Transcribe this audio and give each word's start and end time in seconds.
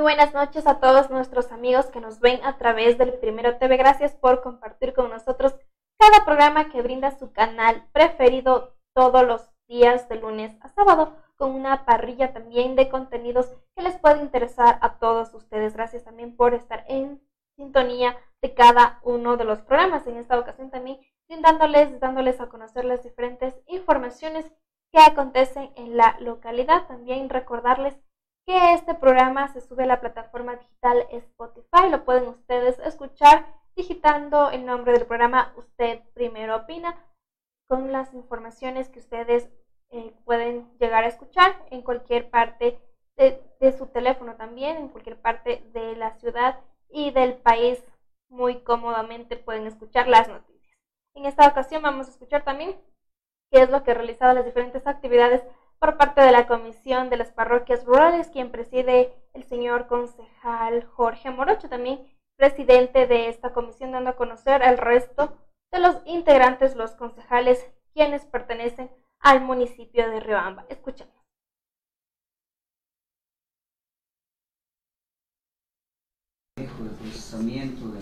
Buenas 0.00 0.32
noches 0.32 0.66
a 0.66 0.80
todos 0.80 1.10
nuestros 1.10 1.52
amigos 1.52 1.86
que 1.86 2.00
nos 2.00 2.20
ven 2.20 2.40
a 2.42 2.56
través 2.56 2.96
del 2.96 3.12
Primero 3.18 3.58
TV. 3.58 3.76
Gracias 3.76 4.14
por 4.14 4.40
compartir 4.40 4.94
con 4.94 5.10
nosotros 5.10 5.54
cada 5.98 6.24
programa 6.24 6.70
que 6.70 6.80
brinda 6.80 7.18
su 7.18 7.32
canal 7.32 7.86
preferido 7.92 8.74
todos 8.94 9.26
los 9.26 9.50
días 9.68 10.08
de 10.08 10.16
lunes 10.16 10.56
a 10.62 10.68
sábado 10.68 11.16
con 11.36 11.52
una 11.52 11.84
parrilla 11.84 12.32
también 12.32 12.76
de 12.76 12.88
contenidos 12.88 13.52
que 13.76 13.82
les 13.82 13.98
puede 13.98 14.22
interesar 14.22 14.78
a 14.80 14.98
todos 14.98 15.34
ustedes. 15.34 15.74
Gracias 15.74 16.02
también 16.02 16.34
por 16.34 16.54
estar 16.54 16.82
en 16.88 17.20
sintonía 17.56 18.16
de 18.40 18.54
cada 18.54 19.00
uno 19.02 19.36
de 19.36 19.44
los 19.44 19.60
programas. 19.60 20.06
En 20.06 20.16
esta 20.16 20.38
ocasión 20.38 20.70
también 20.70 20.98
brindándoles, 21.28 22.00
dándoles 22.00 22.40
a 22.40 22.48
conocer 22.48 22.86
las 22.86 23.02
diferentes 23.02 23.54
informaciones 23.66 24.50
que 24.92 24.98
acontecen 24.98 25.72
en 25.76 25.98
la 25.98 26.16
localidad. 26.20 26.86
También 26.86 27.28
recordarles 27.28 28.00
que 28.50 28.74
este 28.74 28.94
programa 28.94 29.46
se 29.52 29.60
sube 29.60 29.84
a 29.84 29.86
la 29.86 30.00
plataforma 30.00 30.56
digital 30.56 31.06
Spotify. 31.12 31.88
Lo 31.88 32.04
pueden 32.04 32.26
ustedes 32.30 32.80
escuchar 32.80 33.46
digitando 33.76 34.50
el 34.50 34.66
nombre 34.66 34.92
del 34.92 35.06
programa 35.06 35.52
Usted 35.54 36.00
Primero 36.14 36.56
Opina 36.56 36.98
con 37.68 37.92
las 37.92 38.12
informaciones 38.12 38.88
que 38.88 38.98
ustedes 38.98 39.48
eh, 39.90 40.12
pueden 40.24 40.68
llegar 40.80 41.04
a 41.04 41.06
escuchar 41.06 41.64
en 41.70 41.82
cualquier 41.82 42.28
parte 42.28 42.80
de, 43.16 43.40
de, 43.60 43.70
su 43.78 43.86
teléfono 43.86 44.34
también, 44.34 44.78
en 44.78 44.88
cualquier 44.88 45.20
parte 45.20 45.62
de 45.72 45.94
la 45.94 46.18
ciudad 46.18 46.58
y 46.88 47.12
del 47.12 47.34
país. 47.34 47.80
Muy 48.30 48.62
cómodamente 48.64 49.36
pueden 49.36 49.68
escuchar 49.68 50.08
las 50.08 50.26
noticias. 50.26 50.76
En 51.14 51.24
esta 51.24 51.46
ocasión 51.46 51.82
vamos 51.82 52.08
a 52.08 52.10
escuchar 52.10 52.42
también 52.42 52.74
qué 53.52 53.62
es 53.62 53.70
lo 53.70 53.84
que 53.84 53.92
ha 53.92 53.94
realizado 53.94 54.34
las 54.34 54.44
diferentes 54.44 54.88
actividades 54.88 55.44
por 55.80 55.96
parte 55.96 56.20
de 56.20 56.30
la 56.30 56.46
Comisión 56.46 57.08
de 57.08 57.16
las 57.16 57.32
Parroquias 57.32 57.84
Rurales, 57.86 58.28
quien 58.28 58.52
preside 58.52 59.14
el 59.32 59.44
señor 59.44 59.86
concejal 59.86 60.84
Jorge 60.84 61.30
Morocho. 61.30 61.68
También 61.68 62.06
presidente 62.36 63.06
de 63.06 63.28
esta 63.28 63.52
comisión, 63.52 63.92
dando 63.92 64.10
a 64.10 64.16
conocer 64.16 64.62
al 64.62 64.78
resto 64.78 65.36
de 65.72 65.80
los 65.80 65.96
integrantes, 66.06 66.76
los 66.76 66.92
concejales, 66.92 67.66
quienes 67.94 68.24
pertenecen 68.26 68.90
al 69.20 69.40
municipio 69.40 70.08
de 70.08 70.20
Riobamba. 70.20 70.66
Escuchemos. 70.68 71.14
El 76.56 76.66
procesamiento 76.66 77.88
de 77.88 78.00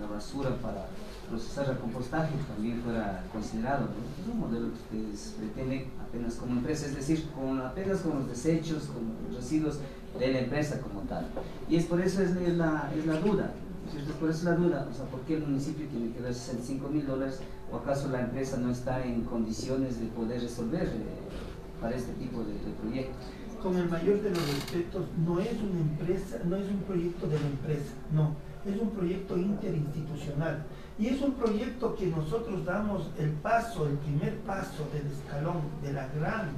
la 0.00 0.06
basura 0.06 0.50
para 0.62 0.86
procesar 1.28 1.70
el 1.70 1.78
compostaje 1.78 2.32
también 2.52 2.80
fuera 2.82 3.24
considerado. 3.32 3.86
¿no? 3.86 4.22
Es 4.22 4.32
un 4.32 4.40
modelo 4.40 4.68
que 4.68 4.96
ustedes 4.96 5.34
pretenden 5.38 5.90
apenas 6.00 6.34
como 6.34 6.52
empresa, 6.52 6.86
es 6.86 6.96
decir, 6.96 7.28
con, 7.34 7.60
apenas 7.60 8.00
con 8.00 8.18
los 8.18 8.28
desechos, 8.28 8.84
con 8.84 9.28
los 9.28 9.42
residuos 9.42 9.78
de 10.18 10.32
la 10.32 10.40
empresa 10.40 10.80
como 10.80 11.00
tal. 11.02 11.26
Y 11.68 11.76
es 11.76 11.84
por 11.84 12.00
eso 12.00 12.22
es, 12.22 12.30
la, 12.56 12.90
es 12.96 13.06
la 13.06 13.20
duda, 13.20 13.52
¿cierto? 13.92 14.12
Por 14.14 14.30
eso 14.30 14.50
la 14.50 14.56
duda, 14.56 14.88
o 14.90 14.94
sea, 14.94 15.04
¿por 15.06 15.20
qué 15.20 15.36
el 15.36 15.42
municipio 15.42 15.86
tiene 15.86 16.12
que 16.12 16.20
dar 16.20 16.34
65 16.34 16.88
mil 16.88 17.06
dólares 17.06 17.40
o 17.70 17.76
acaso 17.76 18.08
la 18.08 18.22
empresa 18.22 18.56
no 18.56 18.70
está 18.70 19.04
en 19.04 19.22
condiciones 19.22 20.00
de 20.00 20.06
poder 20.08 20.40
resolver 20.40 20.86
eh, 20.86 21.80
para 21.80 21.94
este 21.96 22.12
tipo 22.14 22.42
de, 22.42 22.54
de 22.54 22.72
proyectos? 22.80 23.16
Con 23.62 23.76
el 23.76 23.88
mayor 23.88 24.22
de 24.22 24.30
los 24.30 24.54
respetos, 24.54 25.04
no 25.24 25.40
es 25.40 25.52
una 25.60 25.80
empresa, 25.80 26.38
no 26.44 26.56
es 26.56 26.70
un 26.70 26.78
proyecto 26.86 27.26
de 27.26 27.40
la 27.40 27.46
empresa, 27.46 27.92
no, 28.12 28.36
es 28.64 28.80
un 28.80 28.90
proyecto 28.90 29.36
interinstitucional. 29.36 30.64
Y 30.98 31.06
es 31.08 31.20
un 31.22 31.32
proyecto 31.34 31.94
que 31.94 32.06
nosotros 32.06 32.64
damos 32.64 33.08
el 33.18 33.30
paso, 33.30 33.86
el 33.86 33.96
primer 33.98 34.36
paso 34.40 34.88
del 34.92 35.06
escalón 35.06 35.62
de 35.82 35.92
la 35.92 36.08
gran 36.08 36.50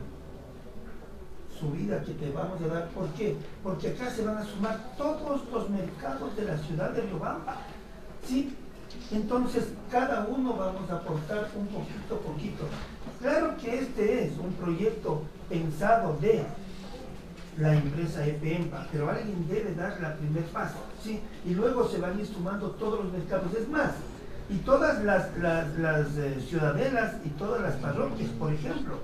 subida 1.58 2.02
que 2.02 2.12
te 2.14 2.30
vamos 2.30 2.60
a 2.62 2.66
dar. 2.68 2.88
¿Por 2.88 3.08
qué? 3.10 3.36
Porque 3.62 3.88
acá 3.88 4.10
se 4.10 4.24
van 4.24 4.38
a 4.38 4.44
sumar 4.44 4.94
todos 4.96 5.42
los 5.52 5.68
mercados 5.68 6.34
de 6.36 6.44
la 6.44 6.56
ciudad 6.56 6.90
de 6.92 7.02
Riobamba. 7.02 7.56
¿Sí? 8.26 8.56
Entonces, 9.12 9.68
cada 9.90 10.26
uno 10.26 10.54
vamos 10.54 10.90
a 10.90 10.94
aportar 10.94 11.48
un 11.54 11.66
poquito, 11.66 12.16
poquito. 12.18 12.64
Claro 13.20 13.56
que 13.58 13.80
este 13.80 14.24
es 14.24 14.38
un 14.38 14.52
proyecto 14.54 15.22
pensado 15.48 16.16
de 16.20 16.44
la 17.58 17.74
empresa 17.74 18.26
EPEMPA, 18.26 18.88
pero 18.90 19.10
alguien 19.10 19.46
debe 19.48 19.74
dar 19.74 20.00
la 20.00 20.16
primer 20.16 20.44
paso, 20.44 20.78
¿sí? 21.02 21.20
Y 21.44 21.54
luego 21.54 21.86
se 21.88 21.98
van 21.98 22.16
a 22.16 22.20
ir 22.20 22.26
sumando 22.26 22.70
todos 22.70 23.04
los 23.04 23.12
mercados. 23.12 23.52
Es 23.54 23.68
más, 23.68 23.90
y 24.50 24.56
todas 24.58 25.04
las, 25.04 25.36
las, 25.38 26.16
eh, 26.16 26.44
ciudadelas 26.46 27.14
y 27.24 27.28
todas 27.30 27.62
las 27.62 27.76
parroquias, 27.76 28.30
por 28.30 28.52
ejemplo, 28.52 28.98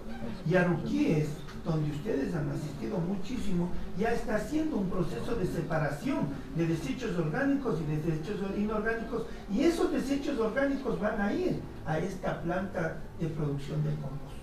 Yaruquíes, 0.44 1.28
donde 1.64 1.90
ustedes 1.92 2.34
han 2.34 2.50
asistido 2.50 2.98
muchísimo, 2.98 3.70
ya 3.96 4.12
está 4.12 4.36
haciendo 4.36 4.76
un 4.76 4.90
proceso 4.90 5.36
de 5.36 5.46
separación 5.46 6.28
de 6.56 6.66
desechos 6.66 7.16
orgánicos 7.18 7.80
y 7.80 7.90
de 7.90 8.02
desechos 8.02 8.40
inorgánicos, 8.56 9.26
y 9.52 9.62
esos 9.62 9.92
desechos 9.92 10.38
orgánicos 10.38 11.00
van 11.00 11.20
a 11.20 11.32
ir 11.32 11.60
a 11.86 11.98
esta 11.98 12.40
planta 12.42 12.98
de 13.20 13.28
producción 13.28 13.82
del 13.84 13.94
compost. 13.94 14.34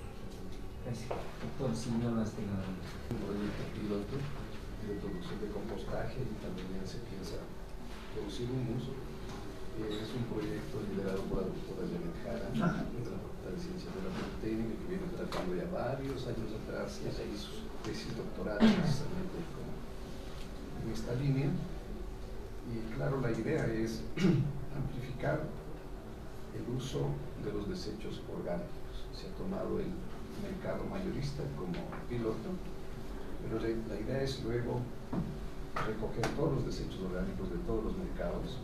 Gracias. 0.85 1.09
Doctor. 1.09 1.69
Un 3.11 3.17
proyecto 3.23 3.63
piloto 3.75 4.15
de 4.87 4.93
producción 4.99 5.39
de 5.39 5.47
compostaje 5.47 6.17
y 6.23 6.35
también 6.43 6.83
se 6.83 6.97
piensa 7.07 7.39
producir 8.15 8.47
humus. 8.51 8.83
Eh, 8.83 9.02
es 9.81 10.13
un 10.13 10.23
proyecto 10.29 10.77
liderado 10.85 11.21
por 11.25 11.41
la 11.41 11.49
doctora 11.49 11.89
Janet 11.89 12.17
Jara, 12.21 12.45
de 12.53 13.09
la 13.09 13.17
Facultad 13.17 13.49
de 13.49 13.59
Ciencias 13.59 13.89
de 13.89 14.01
la 14.05 14.13
Politécnica, 14.13 14.73
que 14.77 14.87
viene 14.93 15.07
tratando 15.17 15.51
ya 15.57 15.65
varios 15.73 16.21
años 16.29 16.49
atrás, 16.53 17.01
ya 17.01 17.09
se 17.09 17.25
hizo 17.25 17.49
su 17.57 17.65
tesis 17.81 18.13
doctoral 18.13 18.61
precisamente 18.61 19.37
en 20.85 20.87
esta 20.93 21.13
línea. 21.17 21.49
Y 22.69 22.75
claro, 22.93 23.19
la 23.19 23.31
idea 23.33 23.65
es 23.65 24.05
amplificar 24.77 25.41
el 26.53 26.65
uso 26.69 27.09
de 27.41 27.49
los 27.51 27.67
desechos 27.67 28.21
orgánicos. 28.29 29.09
Se 29.17 29.25
ha 29.25 29.33
tomado 29.41 29.81
el 29.81 29.89
mercado 30.45 30.85
mayorista 30.85 31.41
como 31.57 31.81
piloto, 32.09 32.53
pero 33.41 33.57
la 33.57 33.99
idea 33.99 34.21
es 34.21 34.43
luego 34.43 34.81
recoger 35.73 36.27
todos 36.37 36.61
los 36.61 36.65
desechos 36.65 37.01
orgánicos 37.09 37.49
de 37.49 37.57
todos 37.65 37.83
los 37.83 37.97
mercados 37.97 38.61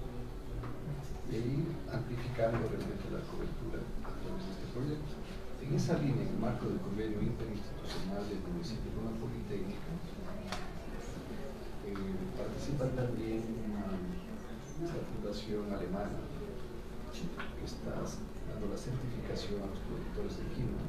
y 1.32 1.36
ir 1.38 1.68
amplificando 1.92 2.58
realmente 2.58 3.06
la 3.14 3.22
cobertura 3.30 3.86
a 4.02 4.12
través 4.18 4.42
de 4.42 4.52
este 4.52 4.68
proyecto. 4.74 5.14
En 5.62 5.76
esa 5.76 5.94
línea, 6.02 6.26
en 6.26 6.34
el 6.34 6.40
marco 6.42 6.66
del 6.66 6.80
convenio 6.82 7.22
interinstitucional 7.22 8.26
del 8.26 8.42
municipio 8.50 8.90
con 8.98 9.06
la 9.06 9.16
Politécnica, 9.22 9.92
eh, 11.86 11.94
participa 12.34 12.86
también 12.98 13.46
una, 13.70 13.94
fundación 14.80 15.68
alemana 15.74 16.24
que 17.12 17.66
está 17.66 17.92
dando 17.92 18.66
la 18.72 18.78
certificación 18.78 19.62
a 19.62 19.68
los 19.68 19.80
productores 19.86 20.38
de 20.40 20.46
quinoa. 20.56 20.88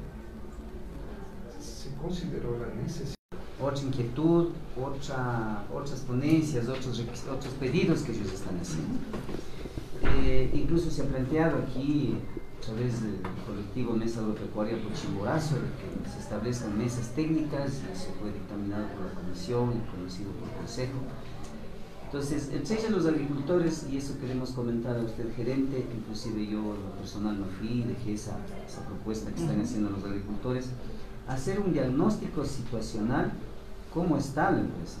Se 1.59 1.93
consideró 1.95 2.57
la 2.57 2.73
necesidad 2.81 3.15
otra 3.61 3.83
inquietud, 3.83 4.49
otra, 4.75 5.65
otras 5.71 5.99
ponencias, 6.01 6.67
otros, 6.67 7.03
otros 7.29 7.53
pedidos 7.59 8.01
que 8.01 8.13
ellos 8.13 8.31
están 8.33 8.57
haciendo. 8.59 8.97
Eh, 10.31 10.49
incluso 10.53 10.89
se 10.89 11.01
ha 11.01 11.05
planteado 11.05 11.57
aquí, 11.57 12.15
a 12.57 12.61
través 12.61 13.03
del 13.03 13.17
colectivo 13.45 13.91
Mesa 13.91 14.21
Agropecuaria 14.21 14.81
por 14.81 14.93
Chimborazo, 14.93 15.55
que 15.55 16.09
se 16.09 16.19
establezcan 16.19 16.77
mesas 16.77 17.09
técnicas, 17.13 17.81
y 17.83 17.91
eso 17.91 18.13
fue 18.17 18.31
dictaminado 18.31 18.85
por 18.95 19.07
la 19.07 19.11
comisión 19.11 19.73
y 19.75 19.91
conocido 19.93 20.31
por 20.31 20.47
el 20.47 20.55
consejo. 20.55 20.99
Entonces, 22.05 22.49
entre 22.53 22.79
ellos 22.79 22.91
los 22.91 23.05
agricultores, 23.07 23.85
y 23.91 23.97
eso 23.97 24.17
queremos 24.21 24.51
comentar 24.51 24.95
a 24.95 25.01
usted, 25.01 25.35
gerente, 25.35 25.85
inclusive 25.93 26.47
yo, 26.47 26.61
lo 26.61 26.91
personal, 26.97 27.37
me 27.37 27.47
fui, 27.47 27.83
dejé 27.83 28.13
esa, 28.13 28.37
esa 28.65 28.85
propuesta 28.87 29.31
que 29.31 29.41
están 29.41 29.59
haciendo 29.59 29.89
los 29.89 30.03
agricultores, 30.05 30.69
hacer 31.27 31.59
un 31.59 31.73
diagnóstico 31.73 32.45
situacional, 32.45 33.33
cómo 33.93 34.15
está 34.15 34.49
la 34.49 34.61
empresa, 34.61 34.99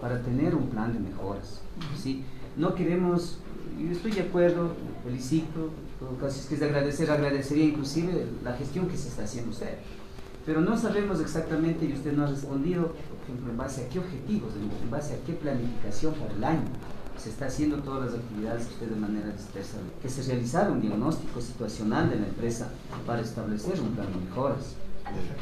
para 0.00 0.20
tener 0.22 0.56
un 0.56 0.70
plan 0.70 0.92
de 0.92 0.98
mejoras. 0.98 1.60
¿sí? 1.96 2.24
No 2.56 2.74
queremos 2.74 3.38
yo 3.78 3.92
estoy 3.92 4.12
de 4.12 4.22
acuerdo, 4.22 4.72
felicito, 5.04 5.70
todo 5.98 6.16
caso 6.18 6.40
es 6.40 6.46
que 6.46 6.54
es 6.54 6.60
de 6.60 6.66
agradecer, 6.66 7.10
agradecería 7.10 7.64
inclusive 7.64 8.26
la 8.44 8.52
gestión 8.54 8.88
que 8.88 8.96
se 8.96 9.08
está 9.08 9.24
haciendo 9.24 9.50
usted. 9.50 9.78
pero 10.44 10.60
no 10.60 10.76
sabemos 10.78 11.20
exactamente, 11.20 11.86
y 11.86 11.92
usted 11.92 12.12
no 12.12 12.24
ha 12.24 12.28
respondido, 12.28 12.92
por 12.92 13.18
ejemplo, 13.24 13.50
en 13.50 13.56
base 13.56 13.84
a 13.84 13.88
qué 13.88 13.98
objetivos, 13.98 14.52
en 14.54 14.90
base 14.90 15.14
a 15.14 15.18
qué 15.26 15.32
planificación 15.32 16.14
para 16.14 16.32
el 16.32 16.44
año 16.44 16.68
se 17.18 17.30
está 17.30 17.46
haciendo 17.46 17.78
todas 17.78 18.06
las 18.06 18.20
actividades 18.20 18.66
que 18.66 18.74
usted 18.74 18.88
de 18.88 18.96
manera 18.96 19.30
dispersa, 19.30 19.78
que 20.02 20.08
se 20.08 20.22
realizara 20.22 20.70
un 20.70 20.80
diagnóstico 20.80 21.40
situacional 21.40 22.10
de 22.10 22.16
la 22.16 22.26
empresa 22.26 22.70
para 23.06 23.20
establecer 23.22 23.80
un 23.80 23.90
plan 23.94 24.06
de 24.12 24.28
mejoras 24.28 24.76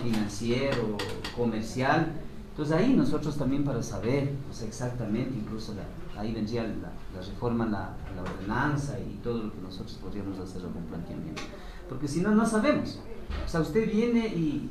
financiero, 0.02 0.96
comercial. 1.36 2.12
Entonces 2.50 2.76
ahí 2.76 2.94
nosotros 2.94 3.36
también 3.36 3.64
para 3.64 3.82
saber 3.82 4.30
pues, 4.46 4.62
exactamente, 4.62 5.36
incluso 5.36 5.74
ahí 6.18 6.32
vendría 6.32 6.62
la, 6.62 7.20
reforma, 7.20 7.66
la, 7.66 7.90
la, 8.14 8.22
ordenanza 8.22 8.98
y 8.98 9.18
todo 9.22 9.44
lo 9.44 9.52
que 9.52 9.60
nosotros 9.60 9.98
podríamos 10.02 10.38
hacer 10.38 10.62
algún 10.62 10.84
planteamiento. 10.84 11.42
Porque 11.88 12.08
si 12.08 12.20
no, 12.20 12.34
no 12.34 12.46
sabemos. 12.46 13.00
O 13.44 13.48
sea, 13.48 13.60
usted 13.60 13.90
viene 13.90 14.26
y, 14.26 14.70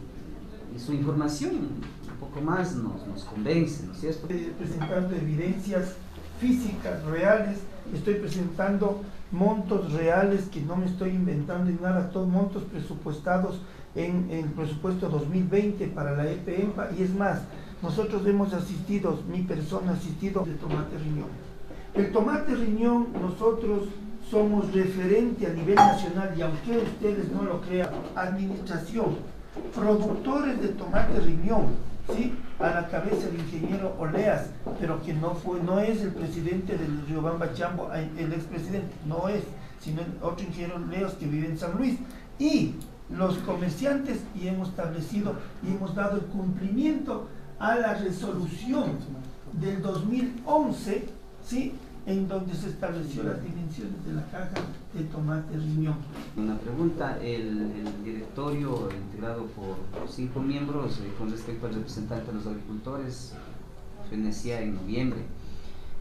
su 0.77 0.91
información 0.91 1.51
un 1.51 2.17
poco 2.19 2.41
más 2.41 2.75
nos, 2.75 3.05
nos 3.05 3.23
convence, 3.25 3.85
¿no 3.85 3.93
es 3.93 3.99
cierto? 3.99 4.27
Presentando 4.27 5.15
evidencias 5.15 5.93
físicas, 6.39 7.03
reales, 7.03 7.59
estoy 7.93 8.15
presentando 8.15 9.01
montos 9.31 9.91
reales 9.93 10.45
que 10.45 10.61
no 10.61 10.75
me 10.75 10.85
estoy 10.85 11.11
inventando 11.11 11.69
y 11.69 11.75
nada, 11.75 12.09
todos 12.09 12.27
montos 12.27 12.63
presupuestados 12.63 13.59
en, 13.95 14.29
el 14.31 14.45
presupuesto 14.45 15.09
2020 15.09 15.87
para 15.87 16.15
la 16.15 16.29
EPEMPA 16.31 16.89
y 16.97 17.03
es 17.03 17.13
más, 17.13 17.41
nosotros 17.83 18.25
hemos 18.25 18.53
asistido, 18.53 19.19
mi 19.30 19.41
persona 19.41 19.91
ha 19.91 19.95
asistido 19.95 20.45
de 20.45 20.53
tomate 20.53 20.97
riñón. 20.97 21.27
El 21.94 22.13
tomate 22.13 22.56
riñón 22.56 23.09
nosotros 23.21 23.89
somos 24.31 24.74
referente 24.74 25.45
a 25.45 25.50
nivel 25.50 25.75
nacional 25.75 26.33
y 26.35 26.41
aunque 26.41 26.77
ustedes 26.77 27.30
no 27.33 27.44
lo 27.44 27.59
crean, 27.59 27.89
administración, 28.15 29.18
productores 29.75 30.62
de 30.62 30.69
tomate 30.69 31.19
riñón, 31.19 31.75
¿sí? 32.15 32.33
a 32.57 32.69
la 32.69 32.88
cabeza 32.88 33.27
el 33.27 33.39
ingeniero 33.41 33.94
Oleas, 34.00 34.47
pero 34.79 35.01
que 35.03 35.13
no 35.13 35.36
fue, 35.36 35.62
no 35.62 35.79
es 35.81 36.01
el 36.01 36.13
presidente 36.13 36.77
del 36.77 37.06
Riobamba 37.06 37.53
Chambo, 37.53 37.91
el 37.94 38.31
expresidente, 38.31 38.95
no 39.06 39.27
es, 39.27 39.44
sino 39.81 40.03
otro 40.21 40.45
ingeniero 40.45 40.77
Oleas 40.77 41.15
que 41.15 41.25
vive 41.25 41.47
en 41.47 41.59
San 41.59 41.77
Luis. 41.77 42.00
Y 42.39 42.75
los 43.09 43.38
comerciantes 43.39 44.21
y 44.33 44.47
hemos 44.47 44.69
establecido 44.69 45.36
y 45.62 45.75
hemos 45.75 45.94
dado 45.94 46.15
el 46.15 46.24
cumplimiento 46.27 47.27
a 47.63 47.75
la 47.75 47.94
resolución 47.94 48.98
del 49.54 49.81
2011, 49.81 51.07
¿sí? 51.45 51.71
en 52.06 52.27
donde 52.27 52.54
se 52.54 52.68
estableció 52.68 53.24
las 53.24 53.42
dimensiones 53.42 54.06
de 54.06 54.12
la 54.12 54.25
caja 54.25 54.56
de 54.94 55.06
tomate 55.06 55.56
riñón. 55.56 55.95
Una 56.36 56.57
pregunta, 56.57 57.18
el, 57.21 57.71
directorio 58.04 58.89
integrado 58.92 59.45
por 59.45 59.77
cinco 60.10 60.42
miembros 60.42 61.00
eh, 61.00 61.13
con 61.18 61.31
respecto 61.31 61.68
al 61.68 61.75
representante 61.75 62.27
de 62.27 62.33
los 62.33 62.48
agricultores 62.48 63.33
fenecía 64.10 64.60
en 64.60 64.75
noviembre. 64.75 65.21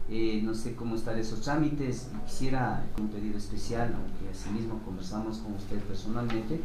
Eh, 0.09 0.41
no 0.43 0.53
sé 0.53 0.75
cómo 0.75 0.97
están 0.97 1.17
esos 1.17 1.39
trámites 1.39 2.09
y 2.13 2.29
quisiera 2.29 2.83
un 2.99 3.07
pedido 3.07 3.37
especial, 3.37 3.95
aunque 3.95 4.37
asimismo 4.37 4.81
conversamos 4.83 5.37
con 5.37 5.53
usted 5.53 5.79
personalmente, 5.83 6.59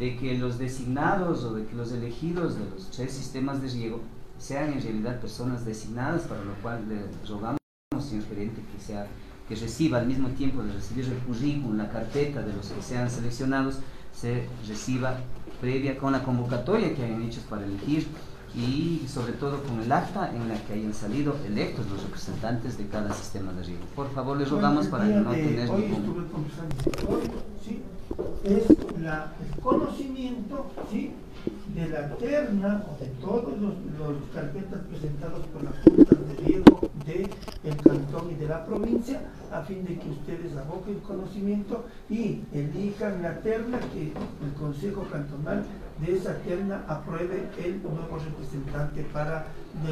de 0.00 0.16
que 0.16 0.36
los 0.36 0.58
designados 0.58 1.44
o 1.44 1.54
de 1.54 1.64
que 1.64 1.76
los 1.76 1.92
elegidos 1.92 2.58
de 2.58 2.68
los 2.70 2.90
tres 2.90 3.12
sistemas 3.12 3.62
de 3.62 3.68
riego 3.68 4.00
sean 4.42 4.72
en 4.72 4.82
realidad 4.82 5.20
personas 5.20 5.64
designadas, 5.64 6.22
para 6.22 6.42
lo 6.42 6.54
cual 6.54 6.84
le 6.88 7.02
rogamos 7.28 7.58
señor 8.00 8.26
gerente, 8.26 8.60
que, 8.74 8.82
sea, 8.82 9.06
que 9.48 9.54
reciba 9.54 9.98
al 9.98 10.06
mismo 10.06 10.28
tiempo 10.30 10.62
de 10.62 10.72
recibir 10.72 11.04
el 11.04 11.18
currículum, 11.18 11.78
la 11.78 11.88
carpeta 11.88 12.42
de 12.42 12.52
los 12.52 12.66
que 12.66 12.82
sean 12.82 13.08
seleccionados, 13.08 13.78
se 14.12 14.48
reciba 14.66 15.18
previa 15.60 15.96
con 15.96 16.12
la 16.12 16.24
convocatoria 16.24 16.92
que 16.92 17.04
hayan 17.04 17.22
hecho 17.22 17.40
para 17.48 17.64
elegir 17.64 18.08
y 18.54 19.06
sobre 19.06 19.32
todo 19.32 19.62
con 19.62 19.80
el 19.80 19.90
acta 19.90 20.30
en 20.34 20.48
la 20.48 20.56
que 20.64 20.74
hayan 20.74 20.92
salido 20.92 21.36
electos 21.46 21.88
los 21.88 22.02
representantes 22.02 22.76
de 22.76 22.88
cada 22.88 23.14
sistema 23.14 23.52
de 23.52 23.62
riego. 23.62 23.84
Por 23.94 24.12
favor, 24.12 24.36
les 24.36 24.50
rogamos 24.50 24.88
para 24.88 25.04
no 25.04 25.30
tener 25.30 25.70
hoy 25.70 25.82
ningún... 25.82 26.26
Hoy, 27.08 27.22
sí, 27.64 27.80
es 28.44 28.68
el 28.68 29.60
conocimiento 29.62 30.66
¿sí? 30.90 31.12
De 31.74 31.88
la 31.88 32.08
terna 32.16 32.84
o 32.88 33.02
de 33.02 33.10
todos 33.20 33.58
los, 33.58 33.72
carpetas 34.34 34.80
presentados 34.90 35.46
por 35.46 35.64
las 35.64 35.74
juntas 35.82 36.18
de 36.28 36.44
riego 36.44 36.80
del 37.06 37.28
el 37.64 37.76
cantón 37.76 38.30
y 38.30 38.34
de 38.34 38.48
la 38.48 38.64
provincia 38.64 39.20
a 39.52 39.62
fin 39.62 39.84
de 39.84 39.98
que 39.98 40.10
ustedes 40.10 40.56
aboquen 40.56 41.00
conocimiento 41.00 41.84
y 42.10 42.40
elijan 42.52 43.22
la 43.22 43.38
terna 43.40 43.78
que 43.92 44.12
el 44.12 44.52
Consejo 44.58 45.06
Cantonal 45.10 45.64
de 46.04 46.16
esa 46.16 46.34
terna 46.38 46.84
apruebe 46.88 47.48
el 47.62 47.82
nuevo 47.82 48.18
representante 48.18 49.02
para 49.12 49.46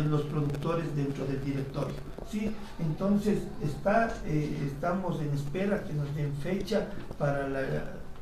los 0.09 0.23
productores 0.23 0.95
dentro 0.97 1.25
del 1.27 1.43
directorio. 1.45 1.95
¿sí? 2.29 2.51
Entonces 2.79 3.43
está, 3.63 4.15
eh, 4.27 4.59
estamos 4.67 5.21
en 5.21 5.29
espera 5.31 5.85
que 5.85 5.93
nos 5.93 6.15
den 6.15 6.33
fecha 6.43 6.89
para 7.19 7.49
la 7.49 7.61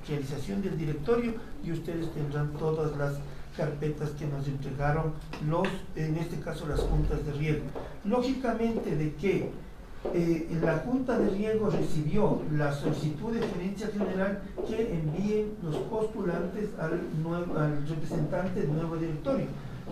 realización 0.06 0.62
del 0.62 0.76
directorio 0.76 1.34
y 1.64 1.72
ustedes 1.72 2.12
tendrán 2.12 2.52
todas 2.54 2.96
las 2.96 3.14
carpetas 3.58 4.10
que 4.10 4.26
nos 4.26 4.46
entregaron 4.46 5.12
los, 5.46 5.66
en 5.96 6.16
este 6.16 6.38
caso 6.38 6.66
las 6.66 6.80
juntas 6.80 7.26
de 7.26 7.32
riego. 7.32 7.64
Lógicamente 8.04 8.94
de 8.94 9.14
que 9.16 9.50
eh, 10.14 10.58
la 10.62 10.78
Junta 10.78 11.18
de 11.18 11.28
Riego 11.28 11.70
recibió 11.70 12.40
la 12.52 12.72
solicitud 12.72 13.34
de 13.34 13.44
gerencia 13.44 13.88
general 13.88 14.40
que 14.68 14.94
envíen 14.94 15.54
los 15.62 15.74
postulantes 15.76 16.70
al, 16.78 17.00
nuevo, 17.20 17.58
al 17.58 17.86
representante 17.86 18.60
del 18.60 18.72
nuevo 18.72 18.96
directorio. 18.96 19.46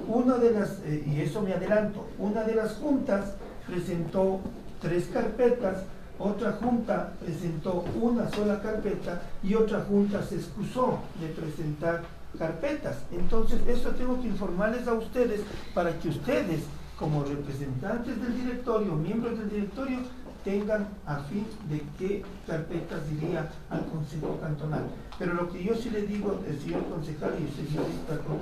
Una 0.07 0.37
de 0.37 0.53
las, 0.53 0.79
eh, 0.85 1.03
y 1.05 1.21
eso 1.21 1.43
me 1.43 1.53
adelanto, 1.53 2.07
una 2.19 2.45
de 2.45 2.55
las 2.55 2.75
juntas 2.75 3.35
presentó 3.67 4.41
tres 4.81 5.09
carpetas, 5.13 5.83
otra 6.21 6.53
junta 6.53 7.13
presentó 7.21 7.85
una 8.01 8.31
sola 8.31 8.63
carpeta 8.63 9.23
y 9.43 9.55
otra 9.55 9.81
junta 9.81 10.23
se 10.23 10.37
excusó 10.37 11.01
de 11.21 11.29
presentar 11.29 12.05
carpetas. 12.39 12.99
Entonces, 13.13 13.61
eso 13.67 13.91
tengo 13.91 14.21
que 14.21 14.29
informarles 14.29 14.87
a 14.87 14.95
ustedes 14.95 15.41
para 15.75 15.99
que 15.99 16.09
ustedes, 16.09 16.63
como 16.99 17.25
representantes 17.25 18.21
del 18.21 18.37
directorio, 18.37 18.93
miembros 18.93 19.39
del 19.39 19.51
directorio, 19.51 19.99
tengan 20.47 20.87
a 21.05 21.17
fin 21.25 21.45
de 21.69 21.83
qué 21.99 22.23
carpetas 22.47 23.01
diría 23.11 23.51
al 23.69 23.85
Consejo 23.87 24.39
Cantonal. 24.41 24.85
Pero 25.19 25.35
lo 25.35 25.51
que 25.51 25.65
yo 25.65 25.75
sí 25.75 25.91
le 25.91 26.03
digo, 26.03 26.41
el 26.47 26.61
señor 26.61 26.85
concejal 26.85 27.33
y 27.41 27.45
usted, 27.47 27.65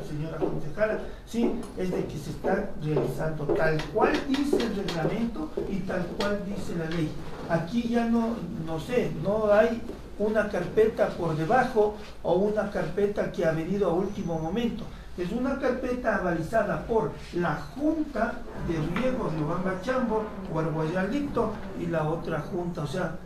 señora 0.07 0.37
concejala, 0.37 0.99
sí, 1.25 1.51
es 1.79 1.91
de 1.91 2.05
que 2.05 2.19
se 2.19 2.31
está 2.31 2.71
realizando 2.83 3.45
tal 3.55 3.83
cual 3.95 4.13
dice 4.29 4.59
el 4.59 4.77
reglamento 4.77 5.51
y 5.71 5.77
tal 5.81 6.05
cual 6.19 6.43
dice 6.45 6.77
la 6.77 6.91
ley. 6.91 7.11
Aquí 7.49 7.89
ya 7.89 8.07
no, 8.07 8.35
no 8.67 8.79
sé, 8.81 9.11
no 9.23 9.51
hay 9.51 9.81
una 10.19 10.49
carpeta 10.49 11.09
por 11.09 11.37
debajo 11.37 11.97
o 12.23 12.35
una 12.35 12.71
carpeta 12.71 13.31
que 13.33 13.45
ha 13.45 13.53
venido 13.53 13.91
a 13.91 13.95
último 13.95 14.39
momento. 14.39 14.85
Es 15.17 15.31
una 15.31 15.59
carpeta 15.59 16.17
avalizada 16.17 16.85
por 16.87 17.13
la 17.35 17.55
Junta 17.55 18.35
de 18.67 19.01
Riego 19.01 19.31
de 19.31 19.45
Obamba 19.45 19.81
Chambo, 19.83 20.25
Guarguayalito 20.53 21.53
y 21.81 21.87
la 21.87 22.09
otra 22.09 22.41
Junta. 22.41 22.83
O 22.83 22.87
sea, 22.87 23.17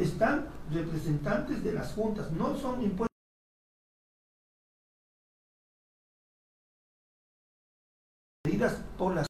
están 0.00 0.46
representantes 0.72 1.62
de 1.62 1.72
las 1.72 1.92
juntas, 1.92 2.30
no 2.32 2.56
son 2.56 2.82
impuestos. 2.82 3.08
por 8.96 9.14
las 9.14 9.27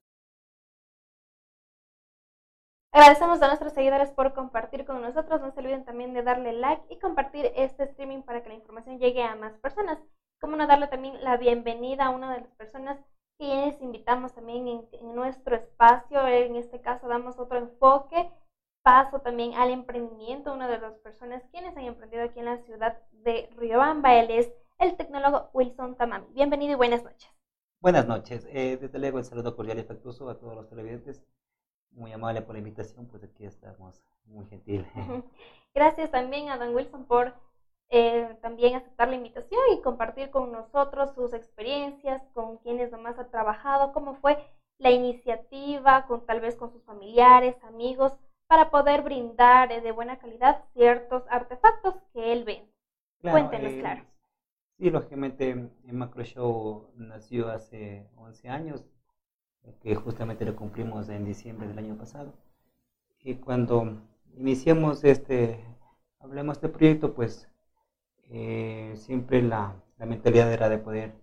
Agradecemos 2.99 3.41
a 3.41 3.47
nuestros 3.47 3.75
seguidores 3.75 4.11
por 4.11 4.35
compartir 4.35 4.85
con 4.85 5.01
nosotros. 5.01 5.41
No 5.41 5.53
se 5.53 5.61
olviden 5.61 5.85
también 5.85 6.15
de 6.15 6.25
darle 6.25 6.53
like 6.53 6.83
y 6.91 6.99
compartir 6.99 7.53
este 7.55 7.85
streaming 7.85 8.23
para 8.23 8.43
que 8.43 8.49
la 8.49 8.57
información 8.57 8.99
llegue 8.99 9.23
a 9.23 9.37
más 9.37 9.53
personas. 9.59 10.01
Como 10.41 10.57
no 10.57 10.67
darle 10.67 10.89
también 10.89 11.23
la 11.23 11.37
bienvenida 11.37 12.07
a 12.07 12.11
una 12.11 12.35
de 12.35 12.41
las 12.41 12.51
personas 12.57 12.99
quienes 13.39 13.81
invitamos 13.81 14.35
también 14.35 14.67
en, 14.91 15.15
nuestro 15.15 15.55
espacio. 15.55 16.27
En 16.27 16.57
este 16.57 16.81
caso 16.81 17.07
damos 17.07 17.39
otro 17.39 17.59
enfoque. 17.59 18.33
Paso 18.83 19.21
también 19.21 19.55
al 19.55 19.71
emprendimiento. 19.71 20.53
Una 20.53 20.67
de 20.67 20.81
las 20.81 20.95
personas 20.95 21.45
quienes 21.53 21.77
han 21.77 21.85
emprendido 21.85 22.25
aquí 22.25 22.41
en 22.41 22.47
la 22.47 22.59
ciudad 22.65 22.99
de 23.13 23.49
Riobamba. 23.57 24.17
Él 24.17 24.33
es 24.33 24.53
el 24.81 24.97
tecnólogo 24.97 25.51
Wilson 25.53 25.95
Tamami. 25.95 26.27
Bienvenido 26.33 26.73
y 26.73 26.75
buenas 26.75 27.05
noches. 27.05 27.31
Buenas 27.81 28.09
noches. 28.09 28.45
Eh, 28.51 28.77
desde 28.77 28.99
luego 28.99 29.19
el 29.19 29.25
saludo 29.25 29.55
cordial 29.55 29.79
y 29.79 29.83
afectuoso 29.83 30.29
a 30.29 30.37
todos 30.41 30.57
los 30.57 30.69
televidentes 30.69 31.25
muy 31.91 32.13
amable 32.13 32.43
por 32.43 32.55
la 32.55 32.61
invitación, 32.61 33.07
pues 33.07 33.23
aquí 33.25 33.45
estamos, 33.45 34.03
muy 34.27 34.47
gentil. 34.47 34.87
Gracias 35.75 36.11
también 36.11 36.51
a 36.51 36.59
Don 36.59 36.75
Wilson 36.75 37.05
por 37.05 37.35
eh, 37.91 38.37
también 38.43 38.75
aceptar 38.75 39.09
la 39.09 39.15
invitación 39.15 39.61
y 39.73 39.81
compartir 39.81 40.31
con 40.31 40.53
nosotros 40.53 41.15
sus 41.15 41.33
experiencias, 41.33 42.23
con 42.35 42.59
quienes 42.59 42.91
nomás 42.91 43.19
ha 43.19 43.31
trabajado, 43.31 43.93
cómo 43.93 44.15
fue 44.17 44.37
la 44.79 44.91
iniciativa, 44.91 46.07
con 46.07 46.25
tal 46.27 46.41
vez 46.41 46.55
con 46.57 46.71
sus 46.71 46.83
familiares, 46.85 47.57
amigos, 47.65 48.13
para 48.47 48.71
poder 48.71 49.03
brindar 49.03 49.73
eh, 49.73 49.81
de 49.81 49.93
buena 49.93 50.19
calidad 50.19 50.65
ciertos 50.75 51.23
artefactos 51.29 51.95
que 52.13 52.33
él 52.33 52.45
vende. 52.45 52.73
Cuéntenos, 53.23 53.73
eh, 53.73 53.81
claro. 53.81 54.05
Sí, 54.79 54.91
lógicamente, 54.91 55.71
Macro 55.85 56.23
Show 56.23 56.93
nació 56.95 57.49
hace 57.49 58.09
11 58.17 58.49
años, 58.49 58.87
que 59.81 59.95
justamente 59.95 60.45
lo 60.45 60.57
cumplimos 60.57 61.09
en 61.09 61.25
diciembre 61.25 61.69
del 61.69 61.79
año 61.79 61.97
pasado. 61.97 62.33
Y 63.21 63.37
cuando 63.37 64.01
iniciamos 64.37 65.05
este, 65.05 65.65
hablemos 66.21 66.57
este 66.57 66.69
proyecto, 66.69 67.15
pues 67.15 67.49
eh, 68.31 68.95
siempre 68.97 69.43
la, 69.43 69.77
la, 69.99 70.07
mentalidad 70.07 70.53
era 70.53 70.69
de 70.69 70.79
poder 70.79 71.15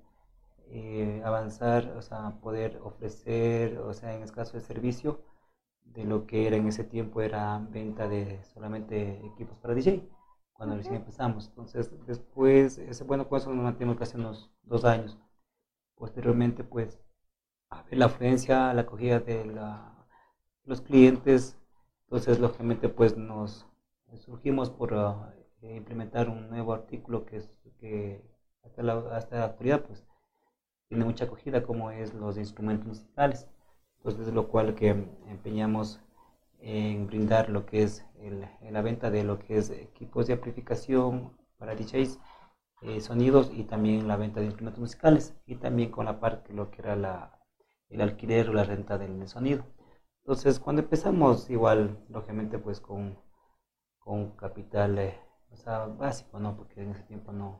eh, 0.69 1.21
avanzar, 1.25 1.93
o 1.97 2.01
sea, 2.01 2.39
poder 2.41 2.79
ofrecer, 2.83 3.77
o 3.79 3.93
sea, 3.93 4.15
en 4.15 4.23
el 4.23 4.31
caso 4.31 4.57
de 4.57 4.61
servicio, 4.63 5.21
de 5.83 6.03
lo 6.05 6.27
que 6.27 6.47
era 6.47 6.57
en 6.57 6.67
ese 6.67 6.83
tiempo 6.83 7.21
era 7.21 7.59
venta 7.71 8.07
de 8.07 8.43
solamente 8.45 9.25
equipos 9.25 9.57
para 9.59 9.73
DJ, 9.75 10.03
cuando 10.53 10.75
recién 10.75 10.95
empezamos. 10.95 11.47
Entonces, 11.49 11.91
después, 12.05 12.77
ese 12.77 13.03
bueno, 13.03 13.27
pues 13.27 13.43
eso 13.43 13.53
nos 13.53 13.63
mantenemos 13.63 13.97
casi 13.97 14.17
unos 14.17 14.51
dos 14.63 14.85
años. 14.85 15.17
Posteriormente, 15.95 16.63
pues, 16.63 16.99
la 17.91 18.05
afluencia, 18.05 18.73
la 18.73 18.81
acogida 18.81 19.19
de 19.19 19.45
la, 19.45 20.05
los 20.65 20.81
clientes, 20.81 21.57
entonces, 22.05 22.39
lógicamente, 22.39 22.87
pues 22.89 23.17
nos 23.17 23.65
surgimos 24.13 24.69
por 24.69 24.93
uh, 24.93 25.15
implementar 25.61 26.29
un 26.29 26.49
nuevo 26.49 26.73
artículo 26.73 27.25
que, 27.25 27.37
es, 27.37 27.49
que 27.79 28.23
hasta, 28.63 28.83
la, 28.83 28.93
hasta 29.15 29.39
la 29.39 29.45
actualidad, 29.45 29.83
pues, 29.85 30.05
tiene 30.87 31.03
mucha 31.05 31.25
acogida, 31.25 31.63
como 31.63 31.91
es 31.91 32.13
los 32.13 32.37
instrumentos 32.37 32.87
musicales. 32.87 33.47
Entonces, 33.97 34.33
lo 34.33 34.47
cual 34.49 34.75
que 34.75 34.89
empeñamos 34.89 35.99
en 36.59 37.07
brindar 37.07 37.49
lo 37.49 37.65
que 37.65 37.83
es 37.83 38.05
el, 38.19 38.47
la 38.61 38.81
venta 38.81 39.09
de 39.11 39.23
lo 39.23 39.39
que 39.39 39.57
es 39.57 39.69
equipos 39.71 40.27
de 40.27 40.33
amplificación 40.33 41.35
para 41.57 41.75
DJs, 41.75 42.19
eh, 42.83 43.01
sonidos 43.01 43.51
y 43.53 43.63
también 43.63 44.07
la 44.07 44.15
venta 44.17 44.39
de 44.39 44.47
instrumentos 44.47 44.79
musicales 44.79 45.35
y 45.47 45.55
también 45.55 45.91
con 45.91 46.05
la 46.05 46.19
parte 46.19 46.53
lo 46.53 46.69
que 46.71 46.81
era 46.81 46.95
la, 46.95 47.34
el 47.95 48.01
alquiler 48.01 48.49
o 48.49 48.53
la 48.53 48.63
renta 48.63 48.97
del 48.97 49.27
sonido. 49.27 49.65
Entonces, 50.23 50.59
cuando 50.59 50.81
empezamos, 50.81 51.49
igual, 51.49 51.99
lógicamente, 52.09 52.57
pues 52.59 52.79
con, 52.79 53.17
con 53.99 54.31
capital 54.31 54.97
eh, 54.99 55.19
básico, 55.97 56.39
¿no? 56.39 56.55
Porque 56.57 56.81
en 56.81 56.91
ese 56.91 57.03
tiempo 57.03 57.31
no, 57.31 57.59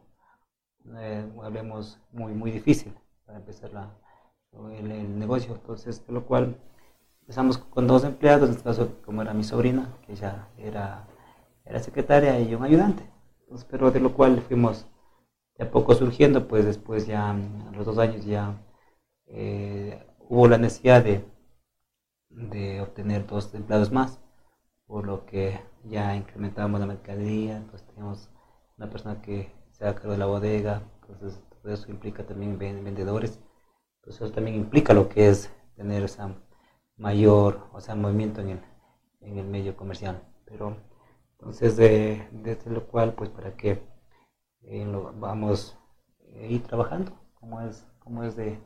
eh, 0.98 1.28
hablemos 1.44 2.00
muy, 2.12 2.34
muy 2.34 2.52
difícil 2.52 2.94
para 3.26 3.40
empezar 3.40 3.72
la, 3.74 3.96
el, 4.74 5.20
negocio. 5.20 5.54
Entonces, 5.54 6.06
de 6.06 6.14
lo 6.14 6.26
cual 6.26 6.58
empezamos 7.22 7.58
con 7.58 7.88
dos 7.88 8.04
empleados, 8.04 8.50
en 8.50 8.56
este 8.56 8.64
caso 8.64 8.90
como 9.06 9.22
era 9.22 9.34
mi 9.34 9.44
sobrina, 9.44 9.94
que 10.06 10.16
ya 10.16 10.50
era, 10.58 11.08
era 11.66 11.80
secretaria 11.80 12.40
y 12.40 12.56
un 12.56 12.64
ayudante. 12.64 13.04
Pero 13.70 13.92
de 13.92 14.00
lo 14.00 14.14
cual 14.14 14.42
fuimos 14.42 14.88
de 15.58 15.66
a 15.66 15.72
poco 15.72 15.94
surgiendo, 15.94 16.48
pues 16.48 16.66
después 16.66 17.08
ya 17.08 17.32
a 17.32 17.72
los 17.74 17.86
dos 17.86 17.98
años 18.00 18.26
ya 18.26 18.60
eh, 19.28 20.04
hubo 20.30 20.48
la 20.48 20.58
necesidad 20.58 21.04
de, 21.04 21.26
de 22.30 22.82
obtener 22.82 23.26
dos 23.28 23.54
empleados 23.54 23.92
más, 23.92 24.20
por 24.88 25.06
lo 25.06 25.26
que 25.26 25.60
ya 25.86 26.16
incrementamos 26.16 26.80
la 26.80 26.88
mercadería, 26.88 27.58
entonces 27.58 27.88
teníamos 27.88 28.30
una 28.78 28.90
persona 28.90 29.22
que 29.22 29.52
se 29.72 29.86
haga 29.86 29.96
cargo 29.96 30.12
de 30.14 30.18
la 30.18 30.26
bodega, 30.28 30.84
entonces 31.02 31.42
todo 31.62 31.74
eso 31.74 31.90
implica 31.92 32.26
también 32.26 32.58
vendedores 32.60 33.40
pues 34.06 34.18
eso 34.18 34.32
también 34.32 34.56
implica 34.56 34.94
lo 34.94 35.10
que 35.10 35.30
es 35.30 35.52
tener 35.76 36.04
esa 36.04 36.36
mayor, 36.96 37.68
o 37.74 37.82
sea, 37.82 37.96
movimiento 37.96 38.40
en 38.42 38.50
el, 38.50 38.62
en 39.22 39.38
el 39.40 39.48
medio 39.48 39.76
comercial. 39.76 40.22
Pero 40.46 40.78
entonces, 41.32 41.76
de, 41.76 42.28
desde 42.32 42.70
lo 42.70 42.88
cual, 42.88 43.14
pues 43.16 43.30
para 43.32 43.58
que 43.58 43.82
eh, 44.62 44.86
lo, 44.86 45.12
vamos 45.14 45.78
a 46.36 46.46
ir 46.46 46.64
trabajando, 46.64 47.14
como 47.34 47.62
es, 47.62 47.86
como 48.00 48.24
es 48.24 48.36
de, 48.36 48.60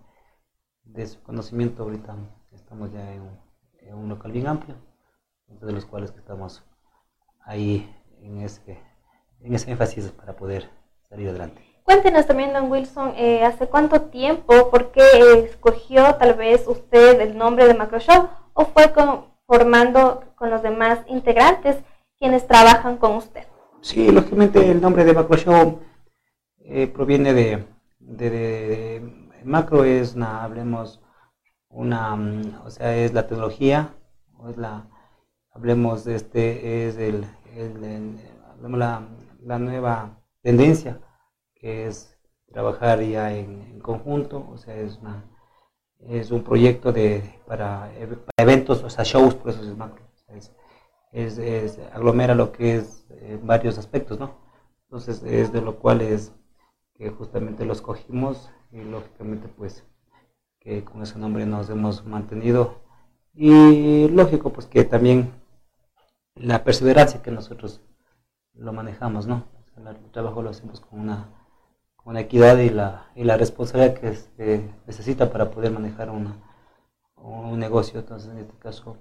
de 0.83 1.07
su 1.07 1.21
conocimiento, 1.21 1.83
ahorita 1.83 2.15
estamos 2.51 2.91
ya 2.91 3.13
en, 3.13 3.29
un 3.93 4.09
local 4.09 4.31
bien 4.31 4.47
amplio, 4.47 4.75
de 5.47 5.71
los 5.71 5.85
cuales 5.85 6.13
estamos 6.15 6.63
ahí 7.43 7.89
en 8.21 8.41
ese, 8.41 8.79
en 9.41 9.55
ese 9.55 9.71
énfasis 9.71 10.11
para 10.11 10.35
poder 10.35 10.69
salir 11.09 11.29
adelante. 11.29 11.61
Cuéntenos 11.83 12.27
también, 12.27 12.53
don 12.53 12.69
Wilson, 12.71 13.13
eh, 13.17 13.43
¿hace 13.43 13.67
cuánto 13.67 14.01
tiempo, 14.01 14.69
por 14.69 14.91
qué 14.91 15.01
escogió 15.43 16.15
tal 16.15 16.35
vez 16.35 16.67
usted 16.67 17.19
el 17.19 17.35
nombre 17.35 17.65
de 17.65 17.73
Macro 17.73 17.99
Show 17.99 18.29
o 18.53 18.65
fue 18.65 18.93
formando 19.47 20.23
con 20.35 20.51
los 20.51 20.61
demás 20.61 20.99
integrantes 21.07 21.77
quienes 22.19 22.45
trabajan 22.45 22.97
con 22.97 23.15
usted? 23.15 23.47
Sí, 23.81 24.11
lógicamente 24.11 24.69
el 24.69 24.81
nombre 24.81 25.03
de 25.03 25.13
Macro 25.13 25.35
Show 25.35 25.79
eh, 26.59 26.85
proviene 26.85 27.33
de, 27.33 27.65
de, 27.97 29.01
Macro 29.43 29.83
es 29.83 30.15
una, 30.15 30.43
hablemos, 30.43 31.01
una, 31.69 32.15
mm, 32.15 32.61
o 32.65 32.69
sea, 32.69 32.95
es 32.95 33.13
la 33.13 33.27
tecnología, 33.27 33.95
o 34.37 34.49
es 34.49 34.57
la, 34.57 34.87
hablemos 35.51 36.03
de 36.05 36.15
este, 36.15 36.87
es 36.87 36.97
el, 36.97 37.25
la, 38.61 39.07
la 39.41 39.59
nueva 39.59 40.21
tendencia 40.41 40.99
que 41.55 41.87
es 41.87 42.17
trabajar 42.51 43.01
ya 43.01 43.33
en, 43.33 43.79
conjunto, 43.81 44.47
o 44.51 44.57
sea, 44.57 44.75
es, 44.75 44.97
una, 44.97 45.23
es 45.99 46.31
un 46.31 46.43
proyecto 46.43 46.91
de, 46.91 47.39
para, 47.47 47.91
eventos, 48.37 48.83
o 48.83 48.89
sea, 48.89 49.03
shows, 49.03 49.35
por 49.35 49.51
eso 49.51 49.61
es 49.63 49.75
macro. 49.75 50.05
es, 51.11 51.37
es, 51.37 51.79
aglomera 51.93 52.35
lo 52.35 52.51
que 52.51 52.75
es 52.77 53.05
eh, 53.09 53.39
varios 53.41 53.77
aspectos, 53.77 54.19
¿no? 54.19 54.37
Entonces, 54.83 55.23
es 55.23 55.51
de 55.53 55.61
lo 55.61 55.79
cual 55.79 56.01
es 56.01 56.33
que 56.99 57.09
justamente 57.11 57.65
los 57.65 57.81
cogimos 57.81 58.51
y 58.71 58.81
lógicamente, 58.83 59.47
pues, 59.47 59.85
que 60.59 60.83
con 60.83 61.01
ese 61.01 61.17
nombre 61.17 61.45
nos 61.45 61.69
hemos 61.69 62.05
mantenido. 62.05 62.81
Y 63.33 64.09
lógico, 64.09 64.51
pues, 64.51 64.67
que 64.67 64.83
también 64.83 65.33
la 66.35 66.65
perseverancia 66.65 67.21
que 67.21 67.31
nosotros 67.31 67.81
lo 68.53 68.73
manejamos, 68.73 69.27
¿no? 69.27 69.45
el 69.77 70.11
trabajo 70.11 70.41
lo 70.41 70.49
hacemos 70.49 70.81
con 70.81 70.99
una 70.99 71.29
con 71.95 72.13
la 72.15 72.21
equidad 72.21 72.57
y 72.57 72.69
la, 72.69 73.11
y 73.15 73.23
la 73.23 73.37
responsabilidad 73.37 73.97
que 73.97 74.15
se 74.15 74.69
necesita 74.87 75.29
para 75.31 75.51
poder 75.51 75.71
manejar 75.71 76.09
una, 76.09 76.35
un 77.15 77.59
negocio. 77.59 77.99
Entonces, 77.99 78.31
en 78.31 78.39
este 78.39 78.57
caso, 78.57 78.97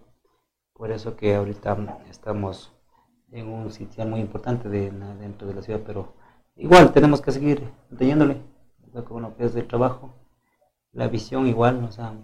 por 0.72 0.90
eso 0.92 1.16
que 1.16 1.34
ahorita 1.34 2.00
estamos 2.10 2.72
en 3.30 3.48
un 3.48 3.70
sitio 3.70 4.04
muy 4.06 4.20
importante 4.20 4.68
de, 4.68 4.90
dentro 4.90 5.48
de 5.48 5.54
la 5.54 5.62
ciudad, 5.62 5.80
pero 5.86 6.14
igual 6.58 6.92
tenemos 6.92 7.20
que 7.22 7.32
seguir 7.32 7.72
teniéndole 7.96 8.42
con 9.06 9.22
lo 9.22 9.36
que 9.36 9.44
es 9.44 9.56
el 9.56 9.66
trabajo, 9.66 10.14
la 10.92 11.08
visión 11.08 11.46
igual, 11.46 11.82
o 11.84 11.92
sea, 11.92 12.14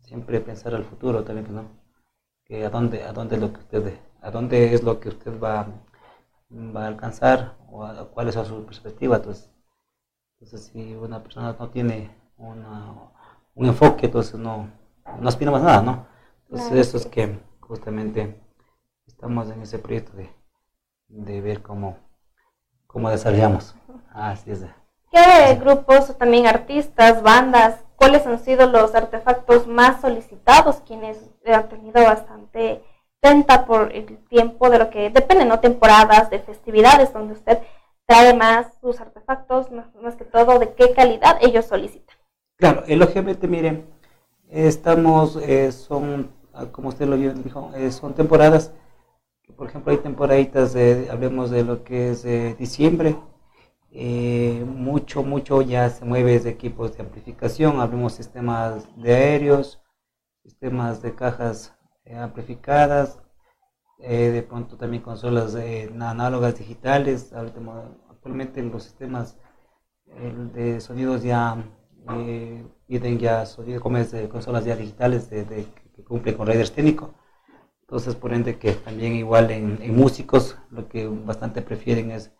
siempre 0.00 0.40
pensar 0.40 0.74
al 0.74 0.84
futuro 0.84 1.22
también, 1.24 1.46
pues, 1.46 1.56
¿no? 1.56 1.64
Que 2.44 2.64
a 2.64 2.70
dónde, 2.70 3.04
a 3.04 3.12
dónde 3.12 3.36
es 3.36 3.40
lo 3.40 3.52
que 3.52 3.60
usted, 3.60 3.98
a 4.20 4.30
dónde 4.30 4.74
es 4.74 4.82
lo 4.82 4.98
que 4.98 5.08
usted 5.10 5.40
va 5.40 5.68
va 6.52 6.84
a 6.84 6.88
alcanzar 6.88 7.56
o 7.70 7.86
cuál 8.12 8.28
es 8.28 8.34
su 8.34 8.64
perspectiva. 8.64 9.16
Entonces, 9.16 9.50
entonces, 10.40 10.70
si 10.72 10.94
una 10.94 11.22
persona 11.22 11.56
no 11.58 11.70
tiene 11.70 12.10
un 12.36 13.66
enfoque, 13.66 14.06
entonces 14.06 14.34
no, 14.38 14.70
no 15.20 15.28
aspira 15.28 15.50
más 15.50 15.62
nada, 15.62 15.82
¿no? 15.82 16.06
Entonces, 16.44 16.88
eso 16.88 16.96
es 16.96 17.06
que 17.06 17.38
justamente 17.60 18.40
estamos 19.06 19.48
en 19.50 19.62
ese 19.62 19.78
proyecto 19.78 20.16
de, 20.16 20.30
de 21.08 21.40
ver 21.40 21.62
cómo, 21.62 21.96
cómo 22.92 23.10
desarrollamos. 23.10 23.74
Así 24.12 24.50
es. 24.50 24.64
¿Qué 25.10 25.54
grupos 25.56 26.16
también 26.16 26.46
artistas, 26.46 27.22
bandas, 27.22 27.76
cuáles 27.96 28.26
han 28.26 28.38
sido 28.38 28.66
los 28.66 28.94
artefactos 28.94 29.66
más 29.66 30.00
solicitados, 30.00 30.82
quienes 30.86 31.18
han 31.46 31.68
tenido 31.68 32.02
bastante 32.02 32.82
venta 33.22 33.66
por 33.66 33.92
el 33.94 34.18
tiempo 34.28 34.68
de 34.70 34.78
lo 34.78 34.90
que 34.90 35.10
depende, 35.10 35.44
¿no? 35.44 35.60
Temporadas 35.60 36.28
de 36.30 36.40
festividades 36.40 37.12
donde 37.12 37.34
usted 37.34 37.58
trae 38.06 38.34
más 38.34 38.66
sus 38.80 39.00
artefactos, 39.00 39.70
más, 39.70 40.16
que 40.16 40.24
todo 40.24 40.58
de 40.58 40.74
qué 40.74 40.92
calidad 40.92 41.38
ellos 41.40 41.66
solicitan. 41.66 42.16
Claro, 42.56 42.82
lógicamente, 42.88 43.46
miren, 43.46 43.86
estamos, 44.50 45.36
eh, 45.36 45.70
son, 45.72 46.30
ah, 46.52 46.66
como 46.72 46.88
usted 46.88 47.06
lo 47.06 47.16
dijo, 47.16 47.70
eh, 47.74 47.90
son 47.92 48.14
temporadas, 48.14 48.72
por 49.56 49.68
ejemplo, 49.68 49.92
hay 49.92 49.98
temporaditas, 49.98 50.72
de, 50.74 51.08
hablemos 51.10 51.50
de 51.50 51.64
lo 51.64 51.84
que 51.84 52.10
es 52.10 52.24
diciembre, 52.58 53.16
eh, 53.90 54.64
mucho, 54.66 55.22
mucho 55.22 55.60
ya 55.62 55.90
se 55.90 56.04
mueve 56.04 56.38
de 56.40 56.50
equipos 56.50 56.96
de 56.96 57.02
amplificación, 57.02 57.80
hablemos 57.80 58.14
sistemas 58.14 58.88
de 58.96 59.14
aéreos, 59.14 59.82
sistemas 60.42 61.02
de 61.02 61.14
cajas 61.14 61.74
eh, 62.04 62.16
amplificadas, 62.16 63.20
eh, 63.98 64.30
de 64.30 64.42
pronto 64.42 64.76
también 64.76 65.02
consolas 65.02 65.54
eh, 65.54 65.90
análogas 66.00 66.58
digitales, 66.58 67.32
actualmente 67.32 68.62
los 68.62 68.82
sistemas 68.82 69.38
de 70.54 70.80
sonidos 70.80 71.22
ya 71.22 71.64
piden 72.86 73.18
ya 73.18 73.46
sonido, 73.46 73.80
como 73.80 73.98
es 73.98 74.10
de 74.10 74.28
consolas 74.28 74.64
ya 74.64 74.76
digitales 74.76 75.30
de, 75.30 75.44
que 75.94 76.04
cumplen 76.04 76.36
con 76.36 76.46
redes 76.46 76.72
técnico. 76.72 77.14
Entonces, 77.92 78.14
por 78.14 78.32
ende, 78.32 78.58
que 78.58 78.72
también 78.72 79.12
igual 79.12 79.50
en, 79.50 79.94
músicos, 79.94 80.56
lo 80.70 80.88
que 80.88 81.06
bastante 81.06 81.60
prefieren 81.60 82.10
es 82.10 82.32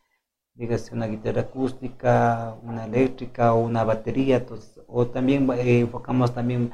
dígase 0.55 0.95
una 0.95 1.07
guitarra 1.07 1.43
acústica, 1.43 2.57
una 2.63 2.87
eléctrica 2.87 3.53
o 3.53 3.61
una 3.61 3.85
batería, 3.85 4.39
entonces, 4.39 4.81
o 4.87 5.09
también 5.09 5.51
eh, 5.53 5.81
enfocamos 5.81 6.33
también 6.33 6.73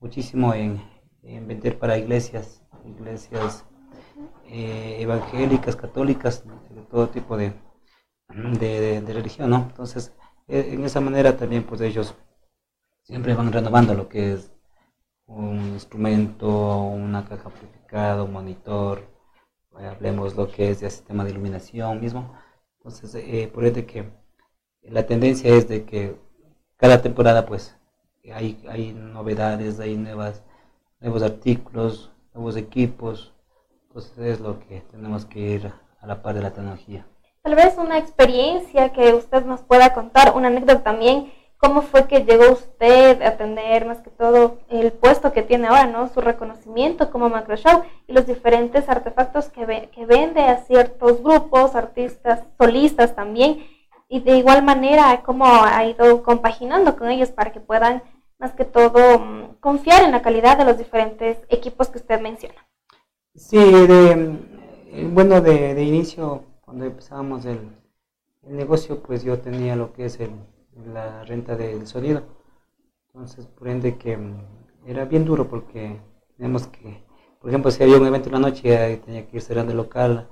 muchísimo 0.00 0.54
en, 0.54 0.80
vender 1.22 1.78
para 1.78 1.98
iglesias, 1.98 2.62
iglesias 2.86 3.66
eh, 4.46 4.96
evangélicas, 5.00 5.76
católicas, 5.76 6.44
de 6.70 6.80
todo 6.90 7.10
tipo 7.10 7.36
de, 7.36 7.52
de, 8.58 9.12
religión, 9.12 9.50
¿no? 9.50 9.66
Entonces, 9.68 10.14
eh, 10.48 10.70
en 10.72 10.82
esa 10.82 11.02
manera 11.02 11.36
también 11.36 11.62
pues 11.64 11.82
ellos 11.82 12.14
siempre 13.02 13.34
van 13.34 13.52
renovando 13.52 13.92
lo 13.92 14.08
que 14.08 14.32
es 14.32 14.50
un 15.26 15.58
instrumento, 15.74 16.48
una 16.78 17.26
caja 17.26 17.50
un 17.92 18.32
monitor, 18.32 19.06
hablemos 19.74 20.34
lo 20.36 20.50
que 20.50 20.70
es 20.70 20.82
el 20.82 20.90
sistema 20.90 21.24
de 21.24 21.30
iluminación 21.30 22.00
mismo. 22.00 22.34
Entonces, 22.78 23.14
eh, 23.14 23.50
por 23.52 23.64
eso 23.64 23.86
que 23.86 24.10
la 24.82 25.06
tendencia 25.06 25.54
es 25.54 25.68
de 25.68 25.84
que 25.84 26.16
cada 26.76 27.00
temporada 27.00 27.46
pues 27.46 27.76
hay, 28.32 28.62
hay 28.68 28.92
novedades, 28.92 29.80
hay 29.80 29.96
nuevas, 29.96 30.42
nuevos 31.00 31.22
artículos, 31.22 32.10
nuevos 32.34 32.56
equipos. 32.56 33.32
Entonces 33.88 34.18
es 34.18 34.40
lo 34.40 34.60
que 34.60 34.80
tenemos 34.90 35.24
que 35.24 35.38
ir 35.38 35.72
a 36.00 36.06
la 36.06 36.22
par 36.22 36.34
de 36.34 36.42
la 36.42 36.52
tecnología. 36.52 37.06
Tal 37.42 37.54
vez 37.54 37.76
una 37.78 37.98
experiencia 37.98 38.92
que 38.92 39.14
usted 39.14 39.44
nos 39.44 39.60
pueda 39.60 39.94
contar, 39.94 40.34
una 40.34 40.48
anécdota 40.48 40.82
también 40.82 41.32
¿Cómo 41.64 41.80
fue 41.80 42.06
que 42.06 42.26
llegó 42.26 42.52
usted 42.52 43.22
a 43.22 43.38
tener 43.38 43.86
más 43.86 44.00
que 44.00 44.10
todo 44.10 44.58
el 44.68 44.92
puesto 44.92 45.32
que 45.32 45.42
tiene 45.42 45.66
ahora, 45.68 45.86
¿no? 45.86 46.08
Su 46.08 46.20
reconocimiento 46.20 47.10
como 47.10 47.30
Macro 47.30 47.56
Show 47.56 47.84
y 48.06 48.12
los 48.12 48.26
diferentes 48.26 48.86
artefactos 48.86 49.48
que, 49.48 49.64
vende 50.04 50.42
a 50.42 50.58
ciertos 50.64 51.22
grupos, 51.22 51.74
artistas, 51.74 52.42
solistas 52.58 53.14
también, 53.14 53.66
y 54.10 54.20
de 54.20 54.36
igual 54.36 54.62
manera 54.62 55.22
cómo 55.24 55.46
ha 55.46 55.82
ido 55.86 56.22
compaginando 56.22 56.98
con 56.98 57.08
ellos 57.08 57.30
para 57.30 57.50
que 57.50 57.60
puedan 57.60 58.02
más 58.38 58.52
que 58.52 58.66
todo 58.66 59.18
mm, 59.18 59.54
confiar 59.60 60.02
en 60.02 60.12
la 60.12 60.20
calidad 60.20 60.58
de 60.58 60.66
los 60.66 60.76
diferentes 60.76 61.38
equipos 61.48 61.88
que 61.88 61.96
usted 61.96 62.20
menciona. 62.20 62.60
Sí, 63.34 63.56
de, 63.56 64.36
eh, 64.92 65.08
bueno, 65.10 65.40
de, 65.40 65.82
inicio, 65.82 66.44
cuando 66.60 66.84
empezábamos 66.84 67.46
el 67.46 67.60
negocio, 68.42 69.02
pues 69.02 69.24
yo 69.24 69.40
tenía 69.40 69.76
lo 69.76 69.94
que 69.94 70.04
es 70.04 70.20
el 70.20 70.30
la 70.76 71.24
renta 71.24 71.56
del 71.56 71.86
sonido. 71.86 72.22
Entonces, 73.08 73.46
por 73.46 73.68
ende 73.68 73.96
que 73.96 74.16
mm, 74.16 74.64
era 74.86 75.04
bien 75.04 75.24
duro 75.24 75.48
porque 75.48 76.00
tenemos 76.36 76.66
que, 76.66 77.04
por 77.40 77.50
ejemplo, 77.50 77.70
si 77.70 77.82
había 77.82 77.96
un 77.98 78.06
evento 78.06 78.28
en 78.28 78.34
la 78.34 78.40
noche, 78.40 78.96
tenía 79.04 79.26
que 79.26 79.36
ir 79.36 79.42
cerrando 79.42 79.72
el 79.72 79.78
local, 79.78 80.28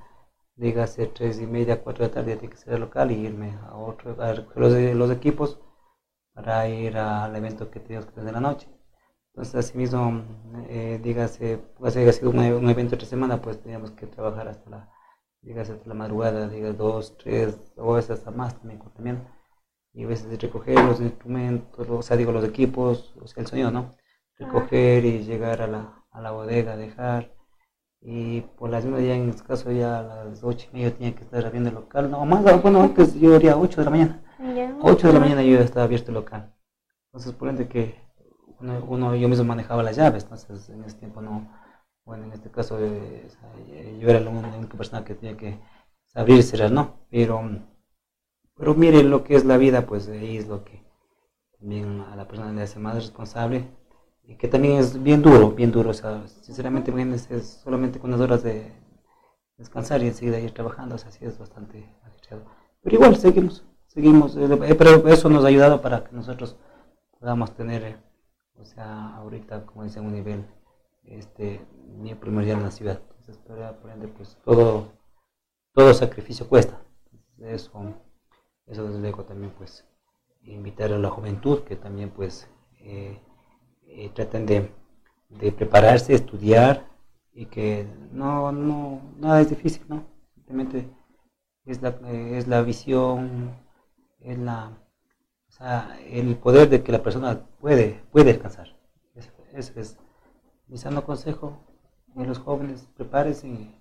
dígase 0.56 1.06
tres 1.06 1.40
y 1.40 1.46
media, 1.46 1.82
cuatro 1.82 2.04
de 2.04 2.08
la 2.08 2.14
tarde, 2.14 2.36
tenía 2.36 2.50
que 2.50 2.56
cerrar 2.56 2.76
el 2.76 2.82
local 2.82 3.10
y 3.12 3.14
irme 3.26 3.58
a 3.68 3.76
otro, 3.76 4.20
a 4.20 4.32
recoger 4.32 4.96
los, 4.96 5.10
equipos 5.10 5.60
para 6.34 6.68
ir 6.68 6.96
al 6.96 7.34
evento 7.36 7.70
que 7.70 7.80
teníamos 7.80 8.06
que 8.06 8.12
tener 8.12 8.28
en 8.28 8.34
la 8.34 8.48
noche. 8.48 8.68
Entonces, 9.28 9.54
así 9.54 9.78
mismo, 9.78 10.22
eh, 10.68 11.00
dígase, 11.02 11.58
pues 11.78 11.96
haya 11.96 12.12
sido 12.12 12.30
un, 12.30 12.68
evento 12.68 12.96
de 12.96 13.06
semana, 13.06 13.40
pues 13.40 13.60
teníamos 13.62 13.90
que 13.92 14.06
trabajar 14.06 14.48
hasta 14.48 14.70
la, 14.70 14.90
dígase, 15.40 15.72
hasta 15.72 15.88
la 15.88 15.94
madrugada, 15.94 16.48
dígase, 16.48 16.74
dos, 16.76 17.16
tres, 17.18 17.72
o 17.76 17.94
hasta 17.96 18.30
más 18.30 18.56
también 18.60 19.22
y 19.94 20.04
a 20.04 20.06
veces 20.06 20.40
recoger 20.40 20.82
los 20.84 21.00
instrumentos, 21.00 21.88
o 21.88 22.02
sea, 22.02 22.16
digo 22.16 22.32
los 22.32 22.44
equipos, 22.44 23.14
o 23.20 23.26
sea, 23.26 23.42
el 23.42 23.46
sonido, 23.46 23.70
¿no? 23.70 23.94
Recoger 24.38 25.04
y 25.04 25.24
llegar 25.24 25.60
a 25.62 25.66
la, 25.66 26.04
a 26.10 26.20
la 26.20 26.30
bodega, 26.30 26.76
dejar. 26.76 27.32
Y 28.00 28.40
por 28.40 28.70
las 28.70 28.84
mismas 28.84 29.02
ya 29.04 29.14
en 29.14 29.30
este 29.30 29.44
caso 29.44 29.70
ya 29.70 30.00
a 30.00 30.02
las 30.02 30.42
ocho 30.42 30.68
y 30.72 30.76
media 30.76 30.94
tenía 30.94 31.14
que 31.14 31.22
estar 31.22 31.44
abriendo 31.44 31.68
el 31.68 31.76
local. 31.76 32.10
No, 32.10 32.24
más, 32.24 32.42
bueno, 32.62 32.82
antes 32.82 33.14
yo 33.14 33.36
haría 33.36 33.56
8 33.56 33.80
de 33.80 33.84
la 33.84 33.90
mañana. 33.90 34.22
8 34.82 35.06
de 35.06 35.12
la 35.12 35.20
mañana 35.20 35.42
yo 35.42 35.56
ya 35.56 35.64
estaba 35.64 35.84
abierto 35.84 36.10
el 36.10 36.14
local. 36.14 36.52
Entonces, 37.06 37.32
por 37.34 37.48
ende 37.48 37.68
que 37.68 37.94
uno, 38.60 39.14
yo 39.14 39.28
mismo 39.28 39.44
manejaba 39.44 39.82
las 39.82 39.96
llaves, 39.96 40.24
entonces 40.24 40.68
en 40.68 40.84
ese 40.84 40.96
tiempo 40.96 41.20
no, 41.20 41.48
bueno, 42.04 42.24
en 42.24 42.32
este 42.32 42.50
caso 42.50 42.78
eh, 42.80 43.28
yo 44.00 44.08
era 44.08 44.20
la 44.20 44.30
única 44.30 44.76
persona 44.76 45.04
que 45.04 45.14
tenía 45.14 45.36
que 45.36 45.58
abrir 46.14 46.38
y 46.38 46.42
cerrar, 46.42 46.70
¿no? 46.70 47.00
Pero 47.10 47.42
pero 48.62 48.76
miren 48.76 49.10
lo 49.10 49.24
que 49.24 49.34
es 49.34 49.44
la 49.44 49.56
vida, 49.56 49.86
pues 49.86 50.08
ahí 50.08 50.36
es 50.36 50.46
lo 50.46 50.62
que 50.62 50.84
también 51.58 52.00
a 52.02 52.14
la 52.14 52.28
persona 52.28 52.52
le 52.52 52.62
hace 52.62 52.78
más 52.78 52.94
responsable 52.94 53.66
y 54.22 54.36
que 54.36 54.46
también 54.46 54.78
es 54.78 55.02
bien 55.02 55.20
duro, 55.20 55.50
bien 55.50 55.72
duro. 55.72 55.90
O 55.90 55.94
sea, 55.94 56.28
sinceramente, 56.28 56.92
es 57.30 57.60
solamente 57.64 57.98
con 57.98 58.10
unas 58.10 58.20
horas 58.20 58.44
de 58.44 58.72
descansar 59.56 60.00
y 60.04 60.06
enseguida 60.06 60.38
ir 60.38 60.54
trabajando, 60.54 60.94
o 60.94 60.98
sea, 60.98 61.10
sí 61.10 61.24
es 61.24 61.40
bastante 61.40 61.92
agitado. 62.04 62.42
Pero 62.82 62.94
igual, 62.94 63.16
seguimos, 63.16 63.64
seguimos. 63.88 64.36
Eh, 64.36 64.44
eh, 64.44 64.74
pero 64.76 65.08
eso 65.08 65.28
nos 65.28 65.44
ha 65.44 65.48
ayudado 65.48 65.82
para 65.82 66.04
que 66.04 66.14
nosotros 66.14 66.56
podamos 67.18 67.50
tener, 67.56 67.98
o 68.54 68.64
sea, 68.64 69.16
ahorita, 69.16 69.66
como 69.66 69.82
dice, 69.82 69.98
un 69.98 70.12
nivel 70.12 70.46
este, 71.02 71.66
bien 72.00 72.16
primordial 72.16 72.58
en 72.58 72.62
la 72.62 72.70
ciudad. 72.70 73.00
Entonces, 73.18 73.38
por 73.38 73.90
ende, 73.90 74.06
pues 74.06 74.38
todo, 74.44 74.86
todo 75.74 75.92
sacrificio 75.94 76.48
cuesta. 76.48 76.80
Eso 77.40 77.72
eso 78.66 78.86
desde 78.86 79.00
luego 79.00 79.24
también 79.24 79.52
pues 79.56 79.84
invitar 80.42 80.92
a 80.92 80.98
la 80.98 81.10
juventud 81.10 81.60
que 81.60 81.76
también 81.76 82.10
pues 82.10 82.48
eh, 82.80 83.20
eh, 83.86 84.10
traten 84.14 84.46
de, 84.46 84.72
prepararse, 85.52 86.14
estudiar 86.14 86.86
y 87.32 87.46
que 87.46 87.86
no, 88.12 88.52
no, 88.52 89.00
nada 89.18 89.40
es 89.40 89.50
difícil, 89.50 89.82
¿no? 89.88 90.04
Simplemente 90.34 90.88
es 91.64 91.80
la, 91.80 91.90
eh, 92.06 92.38
es 92.38 92.48
la 92.48 92.62
visión, 92.62 93.56
es 94.20 94.38
la, 94.38 94.72
o 95.48 95.52
sea, 95.52 95.98
el 96.06 96.36
poder 96.36 96.68
de 96.68 96.82
que 96.82 96.92
la 96.92 97.02
persona 97.02 97.46
puede, 97.60 98.02
puede 98.10 98.32
alcanzar. 98.32 98.76
Ese 99.52 99.80
es, 99.80 99.98
mi 100.66 100.78
sano 100.78 101.04
consejo 101.04 101.58
a 102.16 102.24
los 102.24 102.38
jóvenes, 102.38 102.88
prepárense 102.96 103.48
y, 103.48 103.78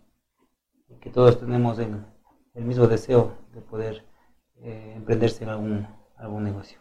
que 0.99 1.09
todos 1.09 1.39
tenemos 1.39 1.79
el 1.79 2.65
mismo 2.65 2.85
deseo 2.87 3.37
de 3.53 3.61
poder 3.61 4.10
eh, 4.63 4.93
emprenderse 4.95 5.43
en 5.43 5.49
algún, 5.49 5.87
algún 6.17 6.43
negocio. 6.43 6.77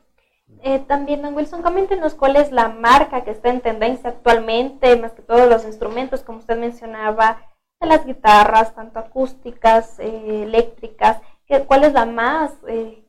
Eh, 0.62 0.80
también, 0.80 1.22
don 1.22 1.34
Wilson, 1.34 1.62
coméntenos 1.62 2.14
cuál 2.14 2.36
es 2.36 2.52
la 2.52 2.68
marca 2.68 3.24
que 3.24 3.30
está 3.30 3.48
en 3.48 3.62
tendencia 3.62 4.10
actualmente, 4.10 4.96
más 4.96 5.12
que 5.12 5.22
todos 5.22 5.48
los 5.48 5.64
instrumentos, 5.64 6.22
como 6.22 6.40
usted 6.40 6.58
mencionaba, 6.58 7.40
de 7.80 7.86
las 7.86 8.04
guitarras, 8.04 8.74
tanto 8.74 8.98
acústicas, 8.98 9.98
eh, 9.98 10.42
eléctricas, 10.42 11.22
que, 11.46 11.60
cuál 11.60 11.84
es 11.84 11.94
la 11.94 12.04
más, 12.04 12.52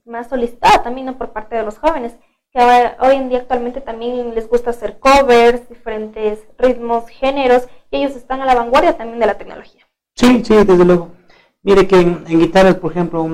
más 0.06 0.30
solicitada 0.30 0.84
también 0.84 1.08
¿no? 1.08 1.18
por 1.18 1.32
parte 1.32 1.58
de 1.58 1.64
los 1.64 1.78
jóvenes, 1.78 2.16
que 2.54 2.60
hoy 3.00 3.16
en 3.16 3.28
día 3.28 3.40
actualmente 3.40 3.82
también 3.82 4.34
les 4.34 4.48
gusta 4.48 4.70
hacer 4.70 5.00
covers, 5.00 5.68
diferentes 5.68 6.40
ritmos, 6.58 7.10
géneros, 7.10 7.68
y 7.90 7.98
ellos 7.98 8.16
están 8.16 8.42
a 8.42 8.46
la 8.46 8.56
vanguardia 8.56 8.96
también 8.96 9.20
de 9.20 9.26
la 9.26 9.38
tecnología. 9.38 9.86
Sí, 10.16 10.46
sí, 10.46 10.56
desde 10.56 10.86
luego. 10.86 11.10
Mire 11.64 11.88
que 11.88 12.00
en, 12.00 12.24
en 12.28 12.40
guitarras, 12.40 12.76
por 12.76 12.92
ejemplo, 12.92 13.28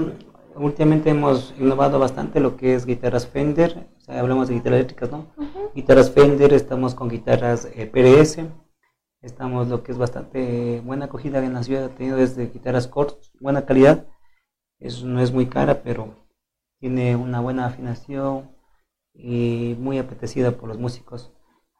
últimamente 0.59 1.09
hemos 1.09 1.53
innovado 1.59 1.99
bastante 1.99 2.39
lo 2.39 2.57
que 2.57 2.73
es 2.73 2.85
guitarras 2.85 3.27
Fender, 3.27 3.87
o 3.97 4.01
sea, 4.01 4.19
hablamos 4.19 4.47
de 4.47 4.55
guitarras 4.55 4.79
eléctricas, 4.79 5.11
¿no? 5.11 5.27
Guitarras 5.75 6.11
Fender, 6.11 6.53
estamos 6.53 6.95
con 6.95 7.09
guitarras 7.09 7.65
eh, 7.75 7.85
PRS, 7.85 8.45
estamos 9.21 9.67
lo 9.67 9.83
que 9.83 9.91
es 9.91 9.97
bastante 9.97 10.81
buena 10.81 11.05
acogida 11.05 11.43
en 11.43 11.53
la 11.53 11.63
ciudad, 11.63 11.85
ha 11.85 11.89
tenido 11.89 12.17
desde 12.17 12.47
guitarras 12.47 12.87
cortas, 12.87 13.31
buena 13.39 13.65
calidad, 13.65 14.07
eso 14.79 15.05
no 15.05 15.21
es 15.21 15.31
muy 15.31 15.47
cara, 15.47 15.81
pero 15.83 16.15
tiene 16.79 17.15
una 17.15 17.39
buena 17.39 17.65
afinación 17.65 18.51
y 19.13 19.75
muy 19.79 19.97
apetecida 19.97 20.51
por 20.51 20.69
los 20.69 20.77
músicos. 20.77 21.31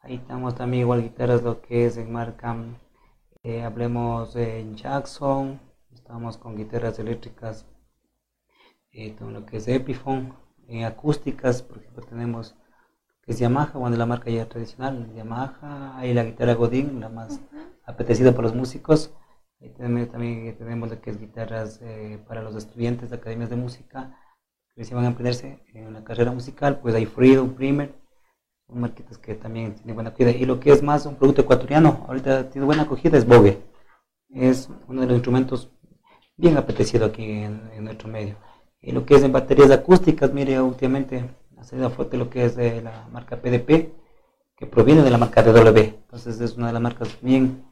Ahí 0.02 0.16
estamos 0.16 0.54
también 0.54 0.82
igual 0.82 1.02
guitarras 1.02 1.42
lo 1.42 1.60
que 1.60 1.86
es 1.86 1.96
en 1.96 2.12
marca, 2.12 2.56
eh, 3.42 3.62
hablemos 3.62 4.34
en 4.36 4.76
Jackson, 4.76 5.60
estamos 5.92 6.36
con 6.36 6.56
guitarras 6.56 6.98
eléctricas 6.98 7.66
eh, 8.98 9.16
lo 9.20 9.46
que 9.46 9.58
es 9.58 9.68
Epiphone, 9.68 10.32
en 10.66 10.84
acústicas, 10.84 11.62
por 11.62 11.78
ejemplo, 11.78 12.04
tenemos 12.04 12.56
que 13.22 13.32
es 13.32 13.38
Yamaha, 13.38 13.78
bueno, 13.78 13.96
la 13.96 14.06
marca 14.06 14.28
ya 14.28 14.48
tradicional, 14.48 15.12
Yamaha, 15.14 15.96
hay 15.96 16.12
la 16.14 16.24
guitarra 16.24 16.54
Godin, 16.54 16.98
la 16.98 17.08
más 17.08 17.40
apetecida 17.84 18.34
por 18.34 18.42
los 18.42 18.56
músicos, 18.56 19.14
y 19.60 19.68
también, 19.70 20.08
también 20.08 20.56
tenemos 20.58 20.90
lo 20.90 21.00
que 21.00 21.10
es 21.10 21.20
guitarras 21.20 21.80
eh, 21.82 22.18
para 22.26 22.42
los 22.42 22.56
estudiantes 22.56 23.10
de 23.10 23.16
academias 23.16 23.50
de 23.50 23.56
música, 23.56 24.18
que 24.74 24.84
se 24.84 24.94
van 24.96 25.04
a 25.04 25.08
emprenderse 25.08 25.62
en 25.74 25.92
la 25.92 26.02
carrera 26.02 26.32
musical, 26.32 26.80
pues 26.80 26.94
hay 26.96 27.06
Freedom, 27.06 27.54
Primer, 27.54 27.94
son 28.66 28.80
marquitas 28.80 29.16
que 29.18 29.34
también 29.36 29.76
tienen 29.76 29.94
buena 29.94 30.10
acogida, 30.10 30.32
y 30.32 30.44
lo 30.44 30.58
que 30.58 30.72
es 30.72 30.82
más 30.82 31.06
un 31.06 31.14
producto 31.14 31.42
ecuatoriano, 31.42 32.04
ahorita 32.08 32.50
tiene 32.50 32.66
buena 32.66 32.82
acogida, 32.82 33.16
es 33.16 33.26
Bogue, 33.26 33.62
es 34.30 34.68
uno 34.88 35.02
de 35.02 35.06
los 35.06 35.14
instrumentos 35.14 35.70
bien 36.36 36.56
apetecido 36.56 37.06
aquí 37.06 37.24
en 37.24 37.84
nuestro 37.84 38.08
medio. 38.08 38.47
Y 38.80 38.92
lo 38.92 39.04
que 39.04 39.16
es 39.16 39.22
en 39.22 39.32
baterías 39.32 39.70
acústicas, 39.70 40.32
mire, 40.32 40.60
últimamente 40.60 41.24
ha 41.56 41.64
salido 41.64 41.90
fuerte 41.90 42.16
lo 42.16 42.30
que 42.30 42.44
es 42.44 42.56
de 42.56 42.80
la 42.82 43.08
marca 43.12 43.36
PDP, 43.36 43.92
que 44.56 44.66
proviene 44.66 45.02
de 45.02 45.10
la 45.10 45.18
marca 45.18 45.42
DW. 45.42 45.78
Entonces 45.78 46.40
es 46.40 46.56
una 46.56 46.68
de 46.68 46.72
las 46.72 46.82
marcas 46.82 47.18
bien, 47.20 47.64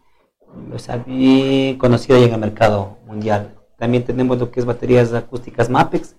o 0.73 0.79
sea, 0.79 0.97
bien 0.99 1.79
conocida 1.79 2.19
en 2.19 2.33
el 2.33 2.41
mercado 2.41 2.99
mundial. 3.07 3.55
También 3.79 4.05
tenemos 4.05 4.39
lo 4.39 4.51
que 4.51 4.61
es 4.61 4.67
baterías 4.67 5.13
acústicas 5.13 5.69
MAPEX, 5.71 6.17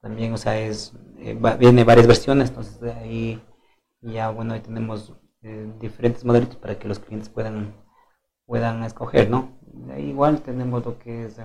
también, 0.00 0.32
o 0.34 0.36
sea, 0.36 0.58
es, 0.60 0.92
eh, 1.18 1.38
viene 1.58 1.84
varias 1.84 2.06
versiones, 2.06 2.50
entonces 2.50 2.82
ahí 2.96 3.40
ya, 4.02 4.30
bueno, 4.30 4.52
ahí 4.54 4.60
tenemos 4.60 5.14
eh, 5.42 5.72
diferentes 5.80 6.24
modelos 6.24 6.56
para 6.56 6.78
que 6.78 6.88
los 6.88 6.98
clientes 6.98 7.28
puedan, 7.30 7.74
puedan 8.46 8.82
escoger, 8.84 9.30
¿no? 9.30 9.58
igual 9.98 10.40
tenemos 10.42 10.84
lo 10.84 10.98
que 10.98 11.26
es, 11.26 11.40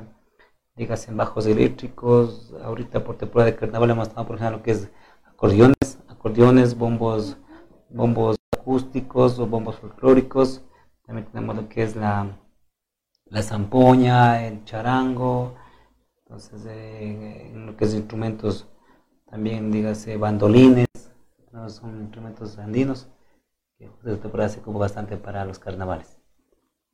digas, 0.79 1.09
en 1.09 1.17
bajos 1.17 1.45
eléctricos, 1.45 2.53
ahorita 2.63 3.03
por 3.03 3.17
temporada 3.17 3.51
de 3.51 3.57
carnaval 3.57 3.89
hemos 3.89 4.07
estado, 4.07 4.25
por 4.25 4.37
ejemplo, 4.37 4.57
lo 4.57 4.63
que 4.63 4.71
es 4.71 4.89
acordeones, 5.25 5.99
acordeones, 6.07 6.77
bombos, 6.77 7.37
bombos 7.89 8.37
acústicos 8.57 9.37
o 9.39 9.45
bombos 9.45 9.75
folclóricos, 9.75 10.63
también 11.05 11.27
tenemos 11.27 11.57
lo 11.57 11.67
que 11.67 11.83
es 11.83 11.97
la, 11.97 12.37
la 13.25 13.43
zampoña, 13.43 14.47
el 14.47 14.63
charango, 14.63 15.55
entonces 16.23 16.65
eh, 16.65 17.51
lo 17.53 17.75
que 17.75 17.83
es 17.83 17.93
instrumentos 17.93 18.69
también 19.29 19.71
dígase 19.71 20.15
bandolines, 20.15 20.87
son 21.67 22.03
instrumentos 22.03 22.57
andinos 22.57 23.09
que 23.77 23.87
temporada 24.15 24.49
se 24.49 24.59
ocupa 24.61 24.79
bastante 24.79 25.17
para 25.17 25.43
los 25.43 25.59
carnavales. 25.59 26.18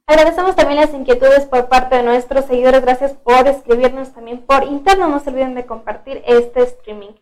Agradecemos 0.07 0.55
también 0.55 0.81
las 0.81 0.93
inquietudes 0.93 1.45
por 1.45 1.67
parte 1.67 1.95
de 1.95 2.03
nuestros 2.03 2.45
seguidores. 2.45 2.81
Gracias 2.81 3.13
por 3.13 3.47
escribirnos 3.47 4.13
también 4.13 4.45
por 4.45 4.63
interno. 4.63 5.07
No 5.07 5.19
se 5.19 5.31
olviden 5.31 5.55
de 5.55 5.65
compartir 5.65 6.21
este 6.25 6.61
streaming. 6.63 7.13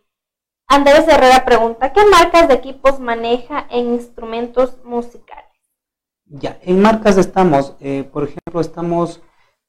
Andrés 0.66 1.06
Herrera 1.08 1.44
pregunta, 1.44 1.92
¿qué 1.92 2.00
marcas 2.06 2.48
de 2.48 2.54
equipos 2.54 2.98
maneja 2.98 3.66
en 3.70 3.94
instrumentos 3.94 4.78
musicales? 4.84 5.44
Ya, 6.26 6.58
en 6.62 6.80
marcas 6.80 7.18
estamos, 7.18 7.76
eh, 7.80 8.08
por 8.10 8.24
ejemplo, 8.24 8.60
estamos 8.60 9.20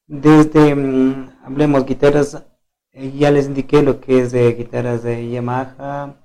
desde, 0.06 0.74
mm, 0.74 1.40
hablemos, 1.44 1.84
guitarras, 1.84 2.42
eh, 2.92 3.12
ya 3.12 3.30
les 3.30 3.46
indiqué 3.46 3.82
lo 3.82 4.00
que 4.00 4.20
es 4.20 4.32
de 4.32 4.52
guitarras 4.54 5.02
de 5.02 5.28
Yamaha, 5.28 6.16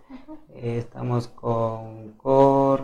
eh, 0.50 0.78
estamos 0.78 1.28
con 1.28 2.14
Core, 2.14 2.84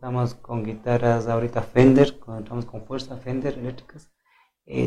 estamos 0.00 0.34
con 0.34 0.64
guitarras 0.64 1.28
ahorita 1.28 1.60
Fender, 1.60 2.18
estamos 2.38 2.64
con 2.64 2.86
fuerza 2.86 3.18
Fender 3.18 3.58
eléctricas, 3.58 4.10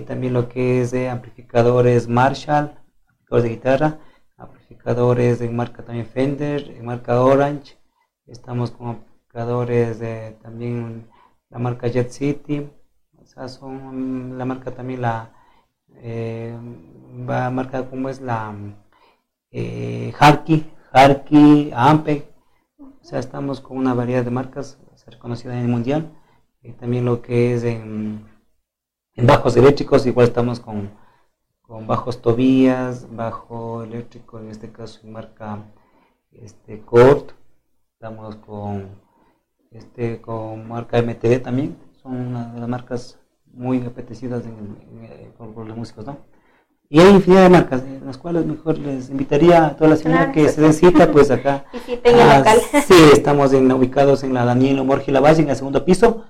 también 0.08 0.34
lo 0.34 0.49
que 0.49 0.82
es 0.82 0.89
de 0.89 1.08
amplificadores 1.08 2.08
Marshall, 2.08 2.73
amplificadores 3.10 3.43
de 3.43 3.49
guitarra, 3.49 3.99
amplificadores 4.38 5.38
de 5.38 5.49
marca 5.52 5.86
también 5.86 6.08
Fender, 6.08 6.67
en 6.67 6.84
marca 6.88 7.21
Orange, 7.21 7.78
estamos 8.26 8.71
con 8.71 8.88
amplificadores 8.88 9.99
de 9.99 10.32
también 10.41 11.08
la 11.52 11.60
marca 11.60 11.88
Jet 11.88 12.10
City, 12.10 12.67
o 13.15 13.26
sea, 13.28 13.47
son 13.49 14.36
la 14.36 14.45
marca 14.45 14.71
también 14.71 15.04
la 15.04 15.30
eh, 15.97 16.58
va 17.30 17.52
marca 17.52 17.88
como 17.88 18.10
es 18.10 18.19
la 18.19 18.52
eh, 19.52 20.12
Harky, 20.17 20.65
Harky, 20.91 21.69
Ampeg, 21.71 22.32
o 23.03 23.05
sea, 23.05 23.19
estamos 23.19 23.59
con 23.59 23.77
una 23.77 23.93
variedad 23.93 24.23
de 24.23 24.31
marcas 24.31 24.79
reconocidas 25.07 25.57
en 25.57 25.63
el 25.63 25.67
mundial, 25.67 26.13
y 26.61 26.71
también 26.71 27.03
lo 27.03 27.21
que 27.21 27.53
es 27.53 27.63
en, 27.65 28.25
en 29.15 29.27
bajos 29.27 29.57
eléctricos, 29.57 30.05
igual 30.05 30.27
estamos 30.27 30.61
con, 30.61 30.89
con 31.61 31.85
bajos 31.85 32.21
Tobías, 32.21 33.13
bajo 33.13 33.83
eléctrico, 33.83 34.39
en 34.39 34.49
este 34.49 34.71
caso 34.71 35.01
en 35.03 35.11
marca 35.11 35.65
este, 36.31 36.79
Cort, 36.81 37.31
estamos 37.95 38.37
con 38.37 39.01
este, 39.71 40.21
con 40.21 40.69
marca 40.69 41.01
MTD 41.01 41.41
también, 41.43 41.77
son 42.01 42.15
una 42.15 42.53
de 42.53 42.59
las 42.61 42.69
marcas 42.69 43.19
muy 43.47 43.81
apetecidas 43.81 44.43
por, 45.37 45.67
los 45.67 45.77
músicos, 45.77 46.05
¿no? 46.05 46.19
Y 46.89 46.99
hay 46.99 47.09
infinidad 47.09 47.43
de 47.43 47.49
marcas, 47.49 47.81
en 47.81 48.05
las 48.05 48.17
cuales 48.17 48.45
mejor 48.45 48.77
les 48.77 49.09
invitaría 49.09 49.65
a 49.65 49.75
toda 49.75 49.91
la 49.91 49.95
señora 49.95 50.31
que 50.31 50.47
se 50.49 50.61
den 50.61 50.73
cita, 50.73 51.11
pues 51.11 51.31
acá. 51.31 51.65
Visiten 51.73 52.19
el 52.19 52.37
local. 52.37 52.59
Sí, 52.85 53.09
estamos 53.13 53.53
ubicados 53.53 54.23
en 54.23 54.33
la 54.33 54.45
Daniel 54.45 54.79
Omor 54.79 55.03
Valle, 55.21 55.41
en 55.41 55.49
el 55.49 55.55
segundo 55.55 55.83
piso, 55.85 56.25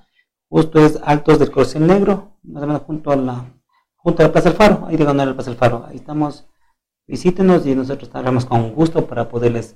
justo 0.50 0.80
es 0.86 1.00
Altos 1.04 1.40
del 1.40 1.52
Corcel 1.52 1.88
Negro, 1.88 2.38
más 2.44 2.64
o 2.64 2.68
menos 2.68 2.84
junto 2.84 3.12
a 3.12 3.16
la, 3.16 3.46
junto 3.96 4.22
a 4.22 4.28
la 4.28 4.32
Plaza 4.32 4.50
del 4.50 4.58
Faro, 4.58 4.86
ahí 4.88 4.96
diagonal 4.96 5.30
la 5.30 5.34
Plaza 5.34 5.50
del 5.50 5.60
Faro. 5.60 5.86
Ahí 5.90 5.98
estamos, 5.98 6.48
visítenos 7.08 7.66
y 7.66 7.76
nosotros 7.76 8.08
estaremos 8.08 8.46
con 8.46 8.74
gusto 8.74 9.08
para 9.08 9.28
poderles 9.28 9.76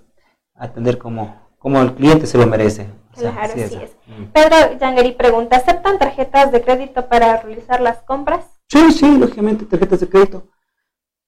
atender 0.55 0.97
como, 0.97 1.35
como 1.57 1.81
el 1.81 1.93
cliente 1.95 2.27
se 2.27 2.37
lo 2.37 2.45
merece. 2.45 2.87
Claro, 3.15 3.53
sí, 3.53 3.61
es. 3.61 3.75
Mm. 4.05 4.25
Pedro 4.31 4.77
Yangeri 4.79 5.13
pregunta, 5.13 5.57
¿aceptan 5.57 5.97
tarjetas 5.97 6.51
de 6.51 6.61
crédito 6.61 7.07
para 7.07 7.41
realizar 7.41 7.81
las 7.81 8.03
compras? 8.03 8.45
Sí, 8.69 8.91
sí, 8.91 9.17
lógicamente, 9.17 9.65
tarjetas 9.65 10.01
de 10.01 10.09
crédito. 10.09 10.43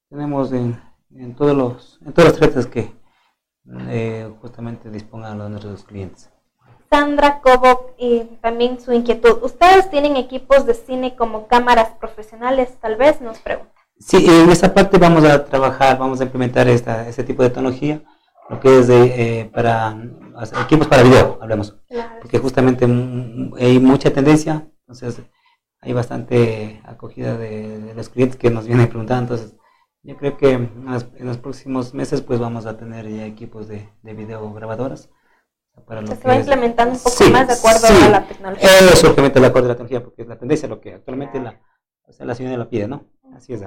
Tenemos 0.10 0.52
en, 0.52 0.82
en 1.16 1.36
todos 1.36 1.56
los, 1.56 2.00
en 2.06 2.14
todas 2.14 2.32
las 2.32 2.40
tarjetas 2.40 2.68
que 2.68 2.92
eh, 3.88 4.32
justamente 4.42 4.90
dispongan 4.90 5.38
los 5.38 5.50
nuestros 5.50 5.84
clientes. 5.84 6.30
Sandra 6.90 7.42
Cobo 7.42 7.94
y 7.98 8.22
también 8.42 8.80
su 8.82 8.92
inquietud. 8.92 9.44
¿Ustedes 9.44 9.90
tienen 9.92 10.18
equipos 10.18 10.66
de 10.66 10.74
cine 10.74 11.16
como 11.16 11.48
cámaras 11.48 11.90
profesionales? 12.00 12.78
Tal 12.82 12.96
vez 12.96 13.22
nos 13.22 13.38
pregunta. 13.40 13.72
Sí, 14.00 14.26
en 14.28 14.50
esa 14.50 14.74
parte 14.74 14.98
vamos 14.98 15.24
a 15.26 15.46
trabajar, 15.46 16.00
vamos 16.00 16.20
a 16.20 16.24
implementar 16.24 16.68
esta, 16.68 17.08
este 17.08 17.24
tipo 17.24 17.44
de 17.44 17.50
tecnología 17.50 18.02
lo 18.50 18.60
que 18.60 18.80
es 18.80 18.88
de, 18.88 19.42
eh, 19.42 19.46
para 19.46 19.96
equipos 20.64 20.88
para 20.88 21.04
video, 21.04 21.38
hablemos. 21.40 21.78
Porque 22.20 22.40
justamente 22.40 22.86
hay 22.86 23.80
mucha 23.80 24.12
tendencia, 24.12 24.68
entonces 24.82 25.22
hay 25.82 25.94
bastante 25.94 26.82
acogida 26.84 27.38
de, 27.38 27.94
los 27.96 28.10
clientes 28.10 28.38
que 28.38 28.50
nos 28.50 28.66
vienen 28.66 28.88
preguntando. 28.88 29.36
Entonces, 29.36 29.59
yo 30.04 30.18
creo 30.18 30.38
que 30.38 30.52
en 30.52 30.86
los, 31.26 31.38
próximos 31.38 31.94
meses 31.94 32.22
pues 32.22 32.40
vamos 32.40 32.66
a 32.66 32.78
tener 32.78 33.08
ya 33.10 33.26
equipos 33.26 33.68
de, 33.68 33.90
de 34.02 34.14
video 34.14 34.54
grabadoras. 34.54 35.10
Para 35.86 36.02
lo 36.02 36.08
se 36.08 36.28
va 36.28 36.36
implementando 36.36 36.96
un 36.96 37.00
poco 37.00 37.24
más 37.32 37.48
de 37.48 37.54
acuerdo 37.54 37.88
a 37.88 38.10
la 38.10 38.28
tecnología. 38.28 38.70
Eso, 38.92 39.12
obviamente, 39.12 39.40
de 39.40 39.48
acuerdo 39.48 39.68
a 39.68 39.70
la 39.70 39.76
tecnología, 39.76 40.04
porque 40.04 40.24
es 40.24 40.28
la 40.28 40.38
tendencia, 40.38 40.68
lo 40.68 40.82
que 40.82 40.96
actualmente 40.96 41.40
la, 41.40 41.62
o 42.06 42.12
sea, 42.12 42.26
la 42.26 42.36
ciudad 42.36 42.58
la 42.58 42.70
pide, 42.70 42.88
¿no? 42.88 43.06
Así 43.34 43.54
es. 43.54 43.64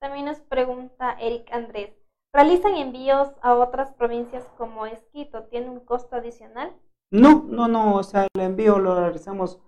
También 0.00 0.24
nos 0.24 0.40
pregunta 0.40 1.16
Eric 1.20 1.52
Andrés, 1.52 1.92
¿Realizan 2.32 2.76
envíos 2.76 3.28
a 3.42 3.54
otras 3.54 3.92
provincias 3.92 4.44
como 4.56 4.86
Esquito? 4.86 5.44
¿Tiene 5.44 5.68
un 5.68 5.80
costo 5.80 6.14
adicional? 6.14 6.72
No, 7.10 7.44
no, 7.48 7.66
no, 7.66 7.96
o 7.96 8.02
sea, 8.04 8.28
el 8.32 8.40
envío 8.40 8.78
lo 8.78 8.94
realizamos 8.94 9.60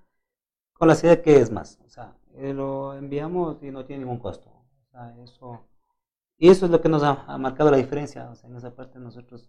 con 0.75 0.87
la 0.87 0.95
ciudad 0.95 1.23
que 1.23 1.39
es 1.39 1.51
más, 1.51 1.81
o 1.85 1.89
sea, 1.89 2.17
eh, 2.35 2.55
lo 2.55 2.95
enviamos 2.95 3.61
y 3.65 3.73
no 3.73 3.85
tiene 3.85 4.05
ningún 4.05 4.21
costo, 4.21 4.49
o 4.49 4.91
sea, 4.91 5.17
eso, 5.25 5.67
y 6.43 6.49
eso 6.49 6.65
es 6.65 6.73
lo 6.73 6.81
que 6.81 6.89
nos 6.89 7.05
ha, 7.05 7.39
marcado 7.39 7.71
la 7.71 7.77
diferencia, 7.77 8.29
o 8.29 8.35
sea, 8.35 8.51
en 8.51 8.57
esa 8.57 8.75
parte 8.75 8.99
nosotros 8.99 9.49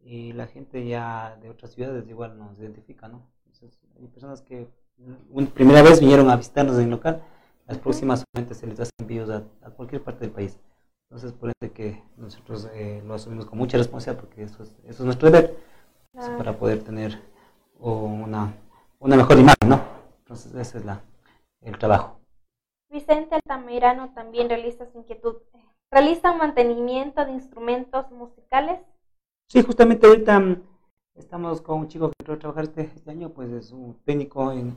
y 0.00 0.34
la 0.34 0.48
gente 0.48 0.86
ya 0.86 1.38
de 1.40 1.48
otras 1.48 1.72
ciudades 1.72 2.06
igual 2.10 2.36
nos 2.36 2.58
identifica, 2.58 3.08
¿no? 3.08 3.26
Entonces, 3.46 3.80
hay 3.98 4.06
personas 4.06 4.42
que 4.42 4.68
una 5.30 5.46
primera 5.46 5.80
vez 5.80 5.98
vinieron 5.98 6.28
a 6.28 6.36
visitarnos 6.36 6.76
en 6.76 6.84
el 6.84 6.90
local, 6.90 7.22
las 7.66 7.78
próximas 7.78 8.22
solamente 8.34 8.54
se 8.54 8.66
les 8.66 8.78
hace 8.80 8.90
envíos 8.98 9.30
a 9.30 9.70
cualquier 9.70 10.04
parte 10.04 10.20
del 10.20 10.30
país. 10.30 10.60
Entonces, 11.08 11.32
por 11.32 11.48
eso 11.48 11.72
que 11.72 12.02
nosotros 12.18 12.68
eh, 12.74 13.02
lo 13.06 13.14
asumimos 13.14 13.46
con 13.46 13.58
mucha 13.58 13.78
responsabilidad, 13.78 14.22
porque 14.22 14.42
eso 14.42 14.62
es, 14.62 14.76
eso 14.84 15.02
es 15.02 15.06
nuestro 15.06 15.30
deber, 15.30 15.56
para 16.12 16.58
poder 16.58 16.84
tener 16.84 17.18
una, 17.78 18.52
una 18.98 19.16
mejor 19.16 19.38
imagen, 19.38 19.70
¿no? 19.70 19.80
Entonces, 20.18 20.54
ese 20.54 20.76
es 20.80 20.84
la, 20.84 21.00
el 21.62 21.78
trabajo. 21.78 22.20
Vicente 22.90 23.36
Altamirano 23.36 24.12
también 24.12 24.50
realiza 24.50 24.84
su 24.84 24.98
inquietud. 24.98 25.36
¿Realiza 25.92 26.32
mantenimiento 26.32 27.24
de 27.24 27.32
instrumentos 27.32 28.10
musicales? 28.12 28.80
Sí, 29.48 29.62
justamente 29.62 30.06
ahorita 30.06 30.38
mm, 30.38 30.62
estamos 31.16 31.60
con 31.60 31.80
un 31.80 31.88
chico 31.88 32.08
que 32.08 32.14
entró 32.20 32.34
a 32.34 32.38
trabajar 32.38 32.64
este, 32.64 32.82
este, 32.82 33.10
año, 33.10 33.30
pues 33.30 33.50
es 33.50 33.72
un 33.72 33.98
técnico 34.04 34.52
en, 34.52 34.76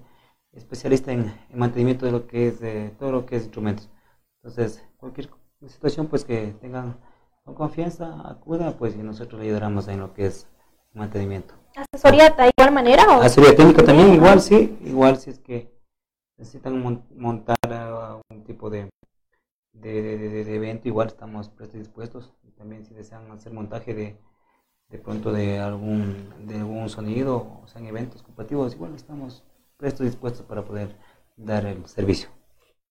especialista 0.52 1.12
en, 1.12 1.32
mantenimiento 1.54 2.08
de 2.08 2.12
lo 2.12 2.26
que 2.26 2.48
es 2.48 2.98
todo 2.98 3.12
lo 3.12 3.26
que 3.28 3.36
es 3.36 3.44
instrumentos. 3.44 3.90
Entonces, 4.42 4.84
cualquier 4.98 5.30
situación 5.68 6.08
pues 6.08 6.26
que 6.26 6.56
tengan 6.60 6.98
con 7.44 7.54
confianza, 7.54 8.28
acuda 8.28 8.72
pues 8.78 8.96
y 8.96 9.00
nosotros 9.00 9.40
le 9.40 9.48
ayudaremos 9.48 9.88
en 9.90 10.00
lo 10.00 10.14
que 10.14 10.26
es 10.26 10.48
mantenimiento. 10.94 11.54
¿Asesoría 11.76 12.30
de 12.32 12.52
igual 12.58 12.74
manera? 12.74 13.04
¿o? 13.10 13.22
Asesoría 13.22 13.56
técnica 13.56 13.84
también, 13.84 14.16
igual 14.16 14.42
sí, 14.42 14.80
igual 14.84 15.18
si 15.18 15.30
es 15.30 15.40
que 15.40 15.72
necesitan 16.38 17.04
montar 17.16 17.58
algún 17.70 18.44
tipo 18.46 18.70
de, 18.70 18.90
de, 19.74 20.56
evento, 20.56 20.88
igual 20.88 21.08
estamos 21.08 21.52
dispuestos. 21.74 22.34
También 22.58 22.86
si 22.86 22.94
desean 22.94 23.30
hacer 23.32 23.52
montaje 23.52 23.94
de, 23.94 24.18
de 24.90 24.98
pronto 25.00 25.32
de 25.32 25.60
algún, 25.60 26.48
de 26.48 26.56
algún 26.56 26.88
sonido, 26.90 27.60
o 27.64 27.68
sea, 27.68 27.82
en 27.82 27.88
eventos 27.88 28.24
compatibles, 28.24 28.76
igual 28.76 28.96
estamos 28.96 29.44
prestos 29.78 30.06
dispuestos 30.06 30.46
para 30.46 30.64
poder 30.64 30.96
dar 31.36 31.66
el 31.66 31.86
servicio. 31.88 32.30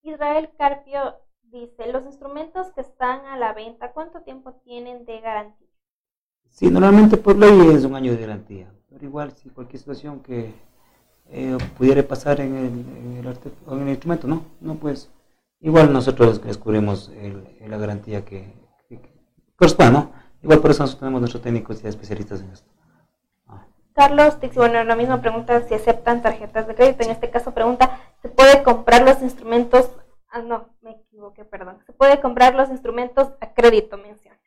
Israel 0.03 0.51
Carpio 0.59 1.17
dice, 1.45 1.91
los 1.93 2.05
instrumentos 2.05 2.73
que 2.73 2.81
están 2.81 3.25
a 3.27 3.39
la 3.39 3.55
venta, 3.55 3.93
¿cuánto 3.93 4.23
tiempo 4.23 4.55
tienen 4.65 5.05
de 5.05 5.21
garantía? 5.21 5.69
Sí, 6.49 6.69
normalmente 6.71 7.17
por 7.17 7.39
ley 7.39 7.75
es 7.75 7.85
un 7.85 7.95
año 7.95 8.13
de 8.13 8.21
garantía, 8.21 8.71
pero 8.91 9.05
igual 9.05 9.33
si 9.33 9.49
cualquier 9.49 9.79
situación 9.79 10.21
que 10.21 10.53
eh, 11.31 11.57
pudiera 11.79 12.03
pasar 12.03 12.41
en 12.41 12.55
el, 12.55 12.67
en 12.67 13.83
el, 13.83 13.89
instrumento, 13.89 14.27
no, 14.27 14.45
no 14.61 14.75
pues 14.75 15.11
igual 15.63 15.93
nosotros 15.93 16.43
descubrimos 16.43 17.11
la 17.67 17.79
garantía 17.79 18.25
que, 18.25 18.53
corresponde, 19.57 19.93
¿no? 19.93 20.13
igual 20.43 20.61
por 20.61 20.71
eso 20.71 20.83
nosotros 20.83 21.01
tenemos 21.01 21.21
nuestros 21.21 21.43
técnicos 21.43 21.83
y 21.83 21.87
especialistas 21.87 22.41
en 22.41 22.51
esto. 22.51 22.71
Ah. 23.47 23.65
Carlos 23.95 24.39
Tix, 24.41 24.57
bueno, 24.57 24.83
la 24.85 24.97
misma 24.97 25.21
pregunta 25.21 25.63
si 25.67 25.75
aceptan 25.75 26.21
tarjetas 26.21 26.67
de 26.67 26.75
crédito. 26.75 27.05
En 27.05 27.11
este 27.11 27.31
caso 27.31 27.55
pregunta, 27.55 28.01
¿se 28.21 28.29
puede 28.29 28.63
comprar 28.63 29.03
los 29.03 29.23
instrumentos? 29.23 29.91
Ah, 30.29 30.43
no, 30.43 30.69
me 30.81 30.93
equivoqué, 30.93 31.45
perdón. 31.45 31.79
¿Se 31.87 31.93
puede 31.93 32.21
comprar 32.21 32.55
los 32.55 32.71
instrumentos 32.71 33.29
a 33.41 33.55
crédito, 33.55 33.99
menciona? 33.99 34.39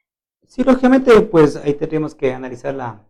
Sí, 0.47 0.63
lógicamente, 0.63 1.21
pues 1.21 1.55
ahí 1.55 1.73
tendríamos 1.73 2.13
que 2.13 2.33
analizar 2.33 2.73
la, 2.73 3.01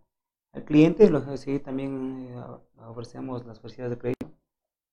al 0.53 0.63
cliente, 0.63 1.09
lo, 1.09 1.37
sí, 1.37 1.59
también 1.59 2.29
eh, 2.29 2.41
ofrecemos 2.87 3.45
las 3.45 3.59
facilidades 3.59 3.97
de 3.97 3.97
crédito. 3.97 4.27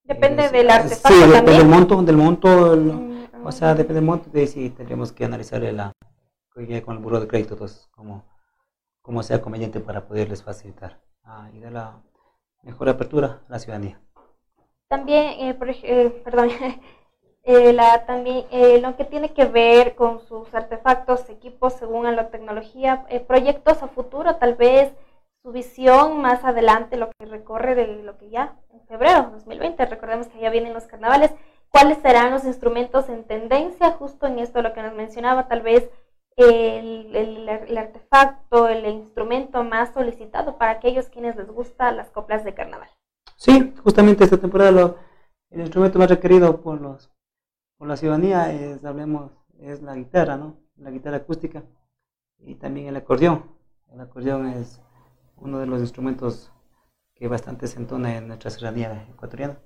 Depende 0.05 0.49
del 0.51 0.71
artefacto. 0.71 1.09
Sí, 1.09 1.31
depende 1.31 1.53
del 1.53 1.69
monto, 1.69 2.03
del 2.03 2.17
monto, 2.17 2.77
mm, 2.77 3.47
o 3.47 3.53
sea, 3.53 3.75
depende 3.75 3.95
del 4.01 4.05
monto, 4.05 4.31
de 4.31 4.47
si 4.47 4.71
tendríamos 4.71 5.12
que 5.12 5.25
analizar 5.25 5.62
la, 5.62 5.93
con 6.53 6.97
el 6.97 7.03
buro 7.03 7.21
de 7.21 7.29
crédito, 7.29 7.55
entonces, 7.55 7.88
como, 7.93 8.25
como 9.01 9.23
sea 9.23 9.41
conveniente 9.41 9.81
para 9.81 10.07
poderles 10.07 10.43
facilitar 10.43 11.01
ah, 11.25 11.49
y 11.55 11.61
dar 11.61 11.73
la 11.73 12.03
mejor 12.62 12.88
apertura 12.88 13.43
a 13.49 13.53
la 13.53 13.59
ciudadanía. 13.59 14.01
También, 14.88 15.49
eh, 15.49 15.55
por, 15.55 15.71
eh, 15.71 16.23
perdón, 16.25 16.51
eh, 17.45 17.73
la, 17.73 18.05
también 18.05 18.45
lo 18.83 18.97
que 18.97 19.05
tiene 19.05 19.33
que 19.33 19.47
ver 19.47 19.95
con 19.95 20.21
sus 20.21 20.53
artefactos, 20.55 21.31
equipos 21.31 21.75
según 21.75 22.15
la 22.15 22.29
tecnología, 22.29 23.07
proyectos 23.27 23.83
a 23.83 23.88
futuro, 23.88 24.37
tal 24.37 24.55
vez 24.55 24.93
su 25.42 25.52
visión 25.52 26.20
más 26.20 26.44
adelante, 26.44 26.96
lo 26.96 27.11
que 27.18 27.26
recorre 27.26 27.74
de 27.74 28.02
lo 28.02 28.16
que 28.16 28.31
ya 28.31 28.57
en 28.70 28.81
febrero 28.87 29.31
2020, 29.33 29.87
recordemos 29.87 30.28
que 30.28 30.40
ya 30.40 30.50
vienen 30.50 30.72
los 30.72 30.85
carnavales, 30.85 31.33
cuáles 31.68 31.98
serán 31.98 32.31
los 32.31 32.44
instrumentos 32.44 33.09
en 33.09 33.24
tendencia, 33.24 33.92
justo 33.92 34.26
en 34.26 34.38
esto 34.38 34.62
lo 34.62 34.72
que 34.72 34.83
nos 34.83 34.94
mencionaba, 34.94 35.48
tal 35.48 35.62
vez 35.62 35.90
el, 36.37 37.14
el, 37.14 37.78
artefacto, 37.78 38.68
el 38.68 38.87
instrumento 38.87 39.64
más 39.64 39.92
solicitado 39.92 40.57
para 40.57 40.72
aquellos 40.72 41.09
quienes 41.09 41.37
les 41.37 41.50
gustan 41.50 41.96
las 41.96 42.11
coplas 42.11 42.44
de 42.44 42.55
carnaval. 42.55 42.88
Sí, 43.37 43.74
justamente 43.83 44.24
esta 44.24 44.38
temporada 44.38 44.70
lo, 44.70 44.96
el 45.50 45.61
instrumento 45.61 45.98
más 45.98 46.09
requerido 46.09 46.61
por 46.61 46.81
los 46.81 47.11
por 47.83 47.88
la 47.88 47.96
ciudadanía 47.96 48.52
es, 48.52 48.85
hablemos, 48.85 49.33
es 49.59 49.83
la 49.83 49.96
guitarra, 49.96 50.37
¿no? 50.37 50.57
La 50.76 50.92
guitarra 50.92 51.16
acústica 51.16 51.64
y 52.38 52.55
también 52.55 52.87
el 52.87 52.94
acordeón. 52.94 53.42
El 53.92 54.00
acordeón 54.00 54.46
es 54.46 54.81
uno 55.42 55.59
de 55.59 55.66
los 55.66 55.81
instrumentos 55.81 56.52
que 57.14 57.28
bastante 57.28 57.66
se 57.66 57.78
entona 57.78 58.16
en 58.16 58.28
nuestra 58.28 58.50
ciudadanía 58.50 59.07
ecuatoriana. 59.11 59.59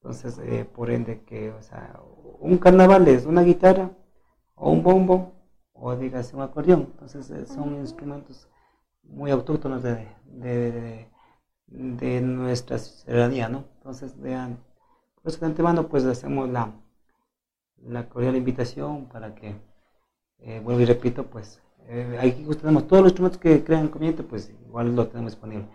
Entonces, 0.00 0.38
eh, 0.38 0.64
por 0.64 0.90
ende, 0.90 1.22
que, 1.24 1.50
o 1.50 1.62
sea, 1.62 2.00
un 2.38 2.58
carnaval 2.58 3.06
es 3.08 3.26
una 3.26 3.42
guitarra 3.42 3.90
o 4.54 4.70
un 4.70 4.82
bombo 4.82 5.32
o 5.72 5.94
dígase 5.96 6.36
un 6.36 6.42
acordeón. 6.42 6.88
Entonces, 6.92 7.30
eh, 7.30 7.46
son 7.46 7.76
instrumentos 7.76 8.48
muy 9.02 9.30
autóctonos 9.30 9.82
de, 9.82 10.08
de, 10.24 11.08
de, 11.66 12.20
nuestra 12.22 12.78
ciudadanía, 12.78 13.48
¿no? 13.48 13.64
Entonces, 13.78 14.18
vean, 14.20 14.58
pues 15.22 15.38
de 15.40 15.46
antemano, 15.46 15.88
pues 15.88 16.04
hacemos 16.04 16.48
la, 16.48 16.72
la 17.82 18.08
cordial 18.08 18.36
invitación 18.36 19.06
para 19.06 19.34
que, 19.34 19.56
eh, 20.38 20.60
vuelvo 20.60 20.80
y 20.80 20.86
repito, 20.86 21.26
pues 21.26 21.60
eh, 21.88 22.18
aquí 22.20 22.46
tenemos 22.56 22.86
todos 22.86 23.02
los 23.02 23.12
instrumentos 23.12 23.40
que 23.40 23.64
crean 23.64 23.82
el 23.82 23.90
conveniente, 23.90 24.22
pues 24.22 24.52
igual 24.66 24.94
lo 24.94 25.08
tenemos 25.08 25.32
disponible. 25.32 25.66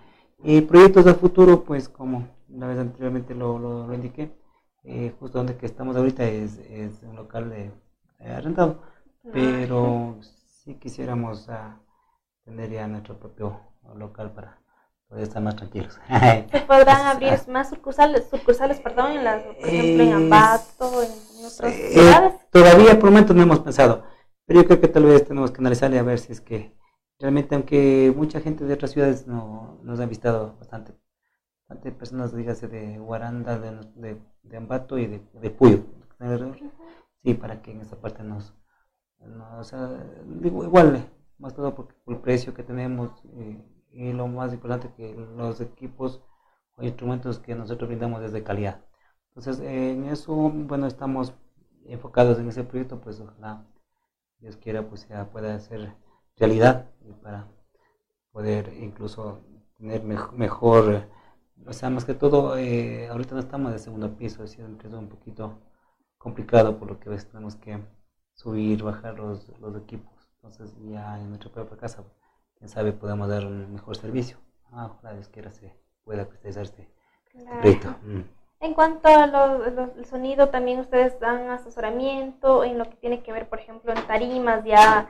Y 0.43 0.61
proyectos 0.61 1.05
de 1.05 1.13
futuro, 1.13 1.63
pues 1.63 1.89
como 1.89 2.27
una 2.49 2.67
vez 2.67 2.79
anteriormente 2.79 3.33
lo, 3.33 3.57
lo, 3.59 3.93
indiqué, 3.93 4.31
eh, 4.83 5.13
justo 5.19 5.39
donde 5.39 5.57
que 5.57 5.65
estamos 5.65 5.95
ahorita 5.95 6.23
es, 6.23 6.59
es 6.69 7.01
un 7.03 7.15
local 7.15 7.49
de, 7.49 7.71
arrendado, 8.19 8.81
pero 9.33 10.17
si 10.21 10.75
quisiéramos 10.75 11.49
ah, 11.49 11.79
tener 12.43 12.69
ya 12.69 12.87
nuestro 12.87 13.19
propio 13.19 13.59
local 13.95 14.31
para 14.31 14.59
poder 15.07 15.23
estar 15.23 15.41
más 15.41 15.55
tranquilos. 15.55 15.99
¿Se 16.51 16.61
podrán 16.61 17.05
abrir 17.07 17.33
más 17.47 17.69
sucursales, 17.69 18.27
sucursales 18.29 18.79
perdón, 18.79 19.11
en 19.13 19.23
las, 19.23 19.43
por 19.43 19.67
ejemplo 19.67 20.03
en 20.03 20.13
Ambato, 20.13 21.03
en 21.03 21.45
otras 21.45 21.73
eh, 21.73 21.89
ciudades? 21.91 22.33
Todavía 22.51 22.99
por 22.99 23.09
el 23.09 23.13
momento 23.13 23.33
no 23.33 23.43
hemos 23.43 23.59
pensado. 23.59 24.03
Pero 24.45 24.61
yo 24.61 24.67
creo 24.67 24.81
que 24.81 24.87
tal 24.87 25.05
vez 25.05 25.25
tenemos 25.25 25.51
que 25.51 25.61
analizarle 25.61 25.99
a 25.99 26.03
ver 26.03 26.19
si 26.19 26.31
es 26.31 26.41
que 26.41 26.75
realmente, 27.19 27.55
aunque 27.55 28.13
mucha 28.15 28.41
gente 28.41 28.65
de 28.65 28.73
otras 28.73 28.91
ciudades 28.91 29.27
no, 29.27 29.79
nos 29.83 29.99
ha 29.99 30.05
visitado 30.05 30.55
bastante, 30.59 30.93
bastante 31.67 31.91
personas, 31.91 32.35
dígase, 32.35 32.67
de 32.67 32.99
Guaranda, 32.99 33.57
de, 33.59 34.57
Ambato 34.57 34.97
y 34.99 35.07
de, 35.07 35.49
Puyo, 35.49 35.83
sí, 37.23 37.33
para 37.33 37.61
que 37.61 37.71
en 37.71 37.81
esa 37.81 37.99
parte 37.99 38.23
nos, 38.23 38.53
o 39.59 39.63
sea, 39.63 40.03
digo, 40.25 40.63
igual, 40.63 41.09
más 41.39 41.53
todo 41.55 41.75
por 41.75 41.87
el 42.07 42.17
precio 42.17 42.53
que 42.53 42.63
tenemos 42.63 43.11
y 43.91 44.13
lo 44.13 44.27
más 44.27 44.53
importante 44.53 44.91
que 44.95 45.15
los 45.15 45.61
equipos 45.61 46.21
o 46.77 46.83
instrumentos 46.83 47.39
que 47.39 47.55
nosotros 47.55 47.87
brindamos 47.89 48.21
es 48.23 48.33
de 48.33 48.43
calidad. 48.43 48.81
Entonces, 49.35 49.59
en 49.65 50.05
eso, 50.05 50.33
bueno, 50.35 50.87
estamos 50.87 51.33
enfocados 51.85 52.39
en 52.39 52.49
ese 52.49 52.63
proyecto, 52.63 53.01
pues 53.01 53.19
ojalá 53.19 53.65
Dios 54.45 54.57
quiera, 54.57 54.87
pues 54.87 55.07
ya 55.07 55.31
pueda 55.31 55.59
ser 55.59 55.95
realidad 56.37 56.91
y 57.01 57.13
para 57.13 57.47
poder 58.31 58.71
incluso 58.79 59.41
tener 59.75 60.03
mejor, 60.03 61.07
o 61.65 61.73
sea, 61.73 61.89
más 61.89 62.05
que 62.05 62.13
todo, 62.13 62.55
eh, 62.55 63.07
ahorita 63.07 63.33
no 63.33 63.39
estamos 63.39 63.71
de 63.71 63.79
segundo 63.79 64.15
piso, 64.15 64.43
es 64.43 64.55
un 64.59 65.09
poquito 65.09 65.57
complicado 66.19 66.77
por 66.77 66.91
lo 66.91 66.99
que 66.99 67.09
a 67.09 67.13
veces 67.13 67.27
tenemos 67.27 67.55
que 67.55 67.83
subir, 68.35 68.83
bajar 68.83 69.17
los, 69.17 69.49
los 69.59 69.75
equipos. 69.77 70.13
Entonces 70.35 70.75
ya 70.91 71.19
en 71.19 71.29
nuestra 71.29 71.51
propia 71.51 71.77
casa, 71.77 72.03
quién 72.59 72.69
sabe, 72.69 72.93
podemos 72.93 73.27
dar 73.27 73.47
un 73.47 73.73
mejor 73.73 73.97
servicio. 73.97 74.37
Ah, 74.71 74.91
ojalá 74.91 75.15
Dios 75.15 75.27
quiera 75.29 75.51
se 75.51 75.75
pueda 76.03 76.27
cristalizar 76.27 76.65
este, 76.65 76.87
este 77.63 77.87
mm. 77.87 78.23
En 78.59 78.73
cuanto 78.73 79.09
al 79.09 80.05
sonido, 80.05 80.49
también 80.49 80.79
ustedes 80.79 81.19
dan 81.19 81.49
asesoramiento 81.49 82.63
en 82.63 82.77
lo 82.77 82.89
que 82.89 82.95
tiene 82.95 83.21
que 83.21 83.33
ver, 83.33 83.47
por 83.49 83.59
ejemplo, 83.59 83.91
en 83.91 84.07
tarimas, 84.07 84.63
ya 84.63 85.09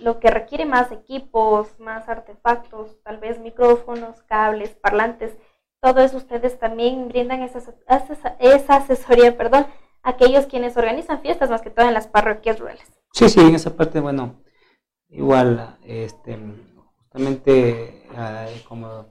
lo 0.00 0.20
que 0.20 0.30
requiere 0.30 0.66
más 0.66 0.90
equipos, 0.92 1.78
más 1.78 2.08
artefactos, 2.08 3.00
tal 3.02 3.18
vez 3.18 3.38
micrófonos, 3.38 4.22
cables, 4.24 4.70
parlantes, 4.70 5.36
todo 5.80 6.00
eso 6.00 6.18
ustedes 6.18 6.58
también 6.58 7.08
brindan 7.08 7.42
esa, 7.42 7.62
esa 8.38 8.76
asesoría, 8.76 9.36
perdón, 9.36 9.66
a 10.02 10.10
aquellos 10.10 10.46
quienes 10.46 10.76
organizan 10.76 11.20
fiestas, 11.20 11.48
más 11.48 11.62
que 11.62 11.70
todo 11.70 11.86
en 11.86 11.94
las 11.94 12.08
parroquias 12.08 12.58
rurales. 12.58 12.84
Sí, 13.12 13.28
sí, 13.28 13.40
en 13.40 13.54
esa 13.54 13.74
parte, 13.74 14.00
bueno, 14.00 14.42
igual, 15.08 15.78
este, 15.84 16.38
justamente 16.98 18.06
ah, 18.14 18.46
como 18.68 19.06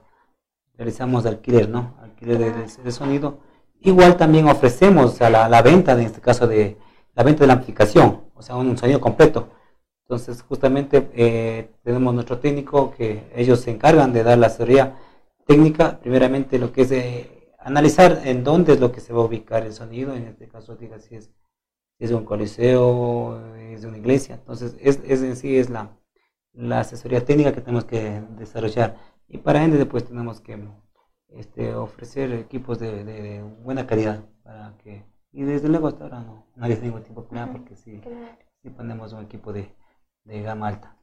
realizamos 0.76 1.26
alquiler, 1.26 1.68
¿no? 1.68 1.96
Alquiler 2.00 2.54
de 2.54 2.92
sonido 2.92 3.49
Igual 3.82 4.16
también 4.16 4.48
ofrecemos 4.48 5.20
a 5.22 5.30
la, 5.30 5.62
venta, 5.62 5.92
en 5.92 6.00
este 6.00 6.20
caso 6.20 6.46
de 6.46 6.76
la 7.14 7.22
venta 7.22 7.40
de 7.40 7.46
la 7.46 7.54
amplificación, 7.54 8.24
o 8.34 8.42
sea, 8.42 8.56
un 8.56 8.76
sonido 8.76 9.00
completo. 9.00 9.48
Entonces, 10.04 10.42
justamente 10.42 11.10
eh, 11.14 11.70
tenemos 11.82 12.12
nuestro 12.12 12.38
técnico 12.38 12.92
que 12.96 13.30
ellos 13.34 13.60
se 13.60 13.70
encargan 13.70 14.12
de 14.12 14.22
dar 14.22 14.38
la 14.38 14.48
asesoría 14.48 14.96
técnica, 15.46 15.98
primeramente 16.00 16.58
lo 16.58 16.72
que 16.72 16.82
es 16.82 16.92
eh, 16.92 17.52
analizar 17.58 18.22
en 18.24 18.44
dónde 18.44 18.74
es 18.74 18.80
lo 18.80 18.92
que 18.92 19.00
se 19.00 19.12
va 19.12 19.22
a 19.22 19.26
ubicar 19.26 19.64
el 19.64 19.72
sonido, 19.72 20.14
en 20.14 20.24
este 20.26 20.48
caso, 20.48 20.76
diga 20.76 20.98
si 20.98 21.16
es, 21.16 21.30
es 21.98 22.10
un 22.10 22.24
coliseo, 22.24 23.40
es 23.56 23.84
una 23.84 23.98
iglesia. 23.98 24.34
Entonces, 24.36 24.76
es, 24.80 25.00
es 25.06 25.22
en 25.22 25.36
sí 25.36 25.56
es 25.56 25.70
la, 25.70 25.96
la 26.52 26.80
asesoría 26.80 27.24
técnica 27.24 27.52
que 27.52 27.60
tenemos 27.62 27.84
que 27.84 28.22
desarrollar. 28.38 28.96
Y 29.28 29.38
para 29.38 29.64
ende, 29.64 29.78
después 29.78 30.04
tenemos 30.04 30.40
que 30.40 30.58
este, 31.36 31.74
ofrecer 31.74 32.32
equipos 32.32 32.78
de, 32.78 33.42
buena 33.62 33.86
calidad 33.86 34.24
para 34.42 34.76
que 34.78 35.04
y 35.32 35.42
desde 35.42 35.68
luego 35.68 35.86
hasta 35.86 36.04
ahora 36.04 36.20
no 36.20 36.46
nadie 36.56 36.74
tiene 36.74 36.88
ningún 36.88 37.04
tipo 37.04 37.22
de 37.22 37.28
problema 37.28 37.52
porque 37.52 37.76
sí, 37.76 38.00
ponemos 38.76 39.12
un 39.12 39.24
equipo 39.24 39.52
de, 39.52 39.72
gama 40.24 40.68
alta. 40.68 40.96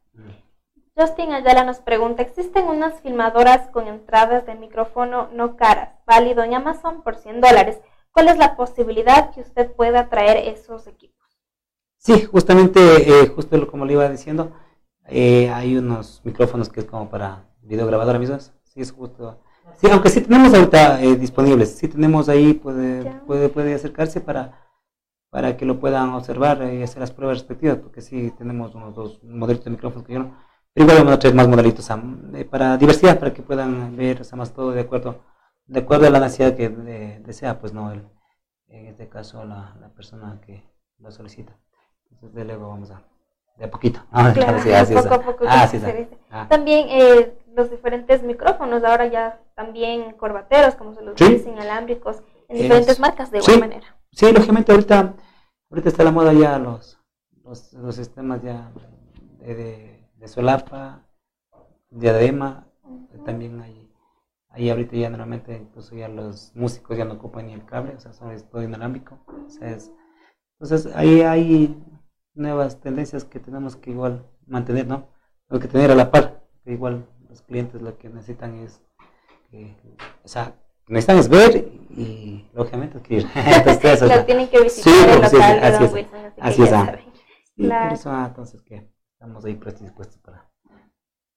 Justin 0.96 1.32
Ayala 1.32 1.64
nos 1.64 1.80
pregunta, 1.80 2.24
¿existen 2.24 2.66
unas 2.66 3.02
filmadoras 3.02 3.70
con 3.70 3.88
entradas 3.88 4.46
de 4.46 4.56
micrófono 4.56 5.30
no 5.32 5.56
caras, 5.56 5.90
válido 6.06 6.44
en 6.44 6.56
Amazon 6.56 7.04
por 7.04 7.16
100 7.16 7.42
dólares? 7.42 7.80
¿Cuál 8.12 8.30
es 8.30 8.38
la 8.38 8.56
posibilidad 8.56 9.32
que 9.32 9.42
usted 9.42 9.72
pueda 9.74 10.10
traer 10.10 10.38
esos 10.48 10.88
equipos? 10.88 11.18
Sí, 11.98 12.24
justamente, 12.24 12.80
eh, 12.80 13.28
justo 13.28 13.68
como 13.68 13.86
le 13.86 13.94
iba 13.94 14.10
diciendo, 14.10 14.52
eh, 15.08 15.50
hay 15.50 15.78
unos 15.78 16.22
micrófonos 16.24 16.70
que 16.70 16.80
es 16.80 16.86
como 16.86 17.10
para 17.10 17.46
videograbadora 17.62 18.18
mismas, 18.18 18.54
sí 18.64 18.82
es 18.82 18.92
justo 18.92 19.40
Sí, 19.78 19.88
aunque 19.92 20.10
sí 20.10 20.22
tenemos 20.22 20.54
ahorita 20.54 21.02
eh, 21.04 21.16
disponibles, 21.16 21.78
sí 21.78 21.88
tenemos 21.88 22.30
ahí, 22.30 22.54
puede, 22.54 23.04
puede, 23.28 23.50
puede 23.50 23.76
acercarse 23.76 24.22
para, 24.22 24.68
para 25.30 25.56
que 25.56 25.66
lo 25.66 25.80
puedan 25.80 26.10
observar 26.10 26.64
y 26.74 26.82
hacer 26.82 27.00
las 27.00 27.12
pruebas 27.12 27.38
respectivas, 27.38 27.78
porque 27.78 28.02
sí 28.02 28.34
tenemos 28.38 28.74
unos 28.74 28.96
dos 28.96 29.24
modelitos 29.24 29.66
de 29.66 29.72
micrófonos 29.72 30.08
que 30.08 30.14
yo 30.14 30.20
no, 30.20 30.36
pero 30.74 30.86
igual 30.86 30.98
vamos 31.00 31.14
a 31.14 31.20
traer 31.20 31.36
más 31.36 31.48
modelitos 31.48 31.88
eh, 31.90 32.46
para 32.46 32.78
diversidad, 32.78 33.20
para 33.20 33.34
que 33.34 33.44
puedan 33.44 33.96
ver, 33.96 34.22
o 34.22 34.24
sea, 34.24 34.36
más 34.36 34.52
todo 34.52 34.72
de 34.72 34.82
acuerdo, 34.82 35.24
de 35.68 35.80
acuerdo 35.80 36.08
a 36.08 36.10
la 36.10 36.22
necesidad 36.22 36.56
que 36.56 36.70
desea, 36.70 37.60
pues 37.60 37.72
no, 37.72 37.92
el, 37.92 38.04
en 38.70 38.88
este 38.88 39.08
caso 39.10 39.46
la, 39.46 39.76
la 39.80 39.90
persona 39.90 40.42
que 40.46 40.64
lo 40.98 41.12
solicita. 41.12 41.56
Entonces, 42.12 42.34
de 42.34 42.46
luego 42.46 42.70
vamos 42.70 42.90
a, 42.90 43.04
de 43.58 43.66
a 43.66 43.72
poquito. 43.72 44.00
Claro, 44.34 44.58
poco 45.04 45.14
a 45.14 45.22
poco. 45.22 45.46
Ah, 45.48 45.68
sí, 45.68 45.80
ah. 46.32 46.48
También 46.50 46.88
eh, 46.90 47.38
los 47.58 47.72
diferentes 47.72 48.22
micrófonos, 48.22 48.84
ahora 48.84 49.08
ya 49.08 49.42
también 49.56 50.14
corbateros, 50.14 50.76
como 50.76 50.94
se 50.94 51.02
los 51.02 51.16
dice, 51.16 51.50
inalámbricos, 51.50 52.22
en 52.48 52.58
diferentes 52.58 53.00
marcas 53.00 53.32
de 53.32 53.40
igual 53.40 53.60
manera. 53.60 53.98
Sí, 54.12 54.32
lógicamente 54.32 54.72
ahorita, 54.72 55.16
ahorita 55.72 55.90
está 55.90 56.04
la 56.04 56.12
moda 56.12 56.34
ya 56.34 56.60
los, 56.60 57.00
los, 57.44 57.96
sistemas 57.96 58.44
ya 58.44 58.72
de, 59.40 60.08
de, 60.16 60.28
solapa, 60.28 61.04
diadema, 61.90 62.68
también 63.26 63.60
hay, 63.60 63.92
ahí 64.50 64.70
ahorita 64.70 64.96
ya 64.96 65.10
normalmente 65.10 65.58
incluso 65.58 65.96
ya 65.96 66.08
los 66.10 66.56
músicos 66.56 66.96
ya 66.96 67.06
no 67.06 67.16
ocupan 67.16 67.48
ni 67.48 67.54
el 67.54 67.66
cable, 67.66 67.96
o 67.96 68.00
sea, 68.00 68.14
son 68.14 68.32
es 68.32 68.48
todo 68.48 68.62
inalámbrico. 68.62 69.18
entonces 70.60 70.96
ahí 70.96 71.22
hay 71.22 71.76
nuevas 72.36 72.80
tendencias 72.80 73.26
que 73.26 73.40
tenemos 73.40 73.76
que 73.76 73.90
igual 73.90 74.28
mantener, 74.46 74.86
¿no? 74.86 75.08
Tenemos 75.48 75.66
que 75.66 75.72
tener 75.72 75.90
a 75.90 75.96
la 75.96 76.12
par, 76.12 76.44
que 76.64 76.74
igual 76.74 77.08
los 77.38 77.42
clientes 77.44 77.82
lo 77.82 77.98
que 78.00 78.10
necesitan 78.10 78.58
es, 78.58 78.82
que, 79.52 79.76
o 80.24 80.28
sea, 80.28 80.56
necesitan 80.88 81.18
es 81.18 81.30
ver 81.30 81.56
y 81.92 82.50
lógicamente 82.54 82.98
adquirir. 82.98 83.28
entonces, 83.36 84.02
lo 84.16 84.26
tienen 84.26 84.48
que 84.48 84.64
visitar 84.64 84.94
sí, 84.94 85.00
el 85.04 85.22
local 85.22 85.60
así 85.64 85.84
es, 85.84 85.94
Wilson, 85.94 86.20
así, 86.40 86.64
es, 86.64 86.74
ah. 86.74 86.98
claro. 87.56 87.84
por 87.86 87.94
eso, 87.94 88.12
ah, 88.12 88.26
entonces 88.28 88.62
que 88.64 88.90
estamos 89.14 89.46
ahí 89.46 89.54
predispuestos 89.54 90.18
para, 90.18 90.50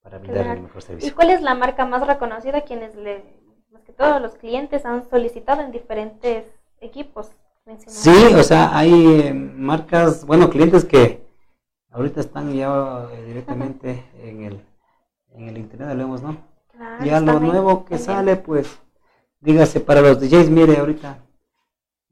para 0.02 0.18
brindar 0.18 0.56
el 0.56 0.62
mejor 0.62 0.80
servicio. 0.80 1.10
¿Y 1.10 1.12
cuál 1.12 1.30
es 1.30 1.42
la 1.42 1.54
marca 1.54 1.84
más 1.84 2.06
reconocida 2.06 2.62
quienes 2.62 2.96
le, 2.96 3.22
más 3.70 3.82
que 3.82 3.92
todos 3.92 4.22
los 4.22 4.36
clientes 4.36 4.86
han 4.86 5.08
solicitado 5.08 5.60
en 5.60 5.70
diferentes 5.70 6.46
equipos? 6.80 7.30
Sí, 7.86 8.34
o 8.34 8.42
sea, 8.42 8.76
hay 8.76 9.20
eh, 9.20 9.34
marcas, 9.34 10.24
bueno, 10.24 10.48
clientes 10.48 10.86
que 10.86 11.22
ahorita 11.90 12.20
están 12.20 12.54
ya 12.54 13.06
eh, 13.12 13.24
directamente 13.26 14.02
en 14.22 14.42
el, 14.44 14.69
en 15.32 15.48
el 15.48 15.58
internet, 15.58 15.90
hablemos, 15.90 16.22
¿no? 16.22 16.36
ya 17.04 17.20
lo 17.20 17.38
nuevo 17.40 17.84
que 17.84 17.98
sale, 17.98 18.36
pues, 18.36 18.80
dígase 19.40 19.80
para 19.80 20.00
los 20.00 20.20
DJs, 20.20 20.50
mire, 20.50 20.78
ahorita 20.78 21.18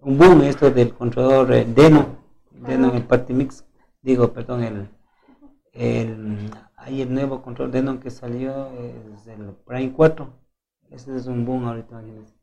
un 0.00 0.18
boom 0.18 0.42
esto 0.42 0.70
del 0.70 0.94
controlador 0.94 1.52
eh, 1.52 1.64
Deno, 1.64 2.06
Deno 2.50 2.90
en 2.90 2.96
el 2.96 3.04
Party 3.04 3.32
Mix, 3.32 3.64
digo, 4.02 4.32
perdón, 4.32 4.62
el, 4.62 4.88
el, 5.72 6.50
hay 6.76 7.02
el 7.02 7.12
nuevo 7.12 7.42
control 7.42 7.70
Denon 7.70 7.98
que 7.98 8.10
salió, 8.10 8.68
es 9.14 9.26
el 9.26 9.54
Prime 9.66 9.92
4, 9.92 10.28
ese 10.90 11.16
es 11.16 11.26
un 11.26 11.44
boom 11.44 11.66
ahorita, 11.66 11.90
imagínense 11.90 12.38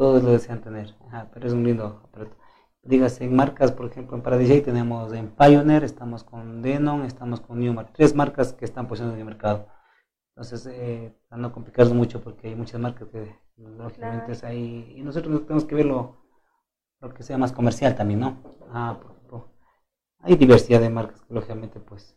todos 0.00 0.22
lo 0.22 0.30
desean 0.30 0.62
tener, 0.62 0.94
pero 1.34 1.46
es 1.46 1.52
un 1.52 1.62
lindo 1.62 2.00
aparato. 2.02 2.34
Dígase, 2.82 3.22
en 3.26 3.36
marcas, 3.36 3.70
por 3.70 3.84
ejemplo, 3.84 4.16
en 4.16 4.22
Paradise 4.22 4.62
tenemos 4.62 5.12
en 5.12 5.28
Pioneer, 5.28 5.84
estamos 5.84 6.24
con 6.24 6.62
Denon, 6.62 7.02
estamos 7.02 7.42
con 7.42 7.60
Newmark, 7.60 7.90
tres 7.92 8.14
marcas 8.14 8.54
que 8.54 8.64
están 8.64 8.88
posicionadas 8.88 9.16
en 9.16 9.20
el 9.20 9.26
mercado. 9.26 9.66
Entonces, 10.40 10.72
eh, 10.72 11.12
para 11.28 11.42
no 11.42 11.52
complicarse 11.52 11.92
mucho, 11.92 12.22
porque 12.22 12.48
hay 12.48 12.54
muchas 12.54 12.80
marcas 12.80 13.08
que 13.10 13.36
lógicamente 13.58 14.32
es 14.32 14.42
ahí, 14.42 14.94
y 14.96 15.02
nosotros 15.02 15.42
tenemos 15.42 15.66
que 15.66 15.74
ver 15.74 15.84
lo, 15.84 16.16
que 17.14 17.22
sea 17.22 17.36
más 17.36 17.52
comercial 17.52 17.94
también, 17.94 18.20
¿no? 18.20 18.38
Ah, 18.72 18.98
por 19.02 19.10
ejemplo, 19.12 19.52
hay 20.20 20.36
diversidad 20.36 20.80
de 20.80 20.88
marcas 20.88 21.20
que 21.20 21.34
lógicamente, 21.34 21.78
pues, 21.78 22.16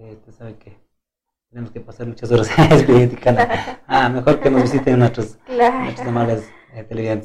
eh, 0.00 0.18
usted 0.18 0.32
sabe 0.32 0.58
que 0.58 0.78
tenemos 1.48 1.70
que 1.70 1.80
pasar 1.80 2.06
muchas 2.06 2.30
horas 2.30 2.50
experimentando. 2.58 3.40
Ah, 3.86 4.10
mejor 4.10 4.38
que 4.40 4.50
nos 4.50 4.60
visiten 4.60 4.98
nuestros, 4.98 5.38
nuestros 5.48 6.06
amables 6.06 6.46
eh, 6.74 7.22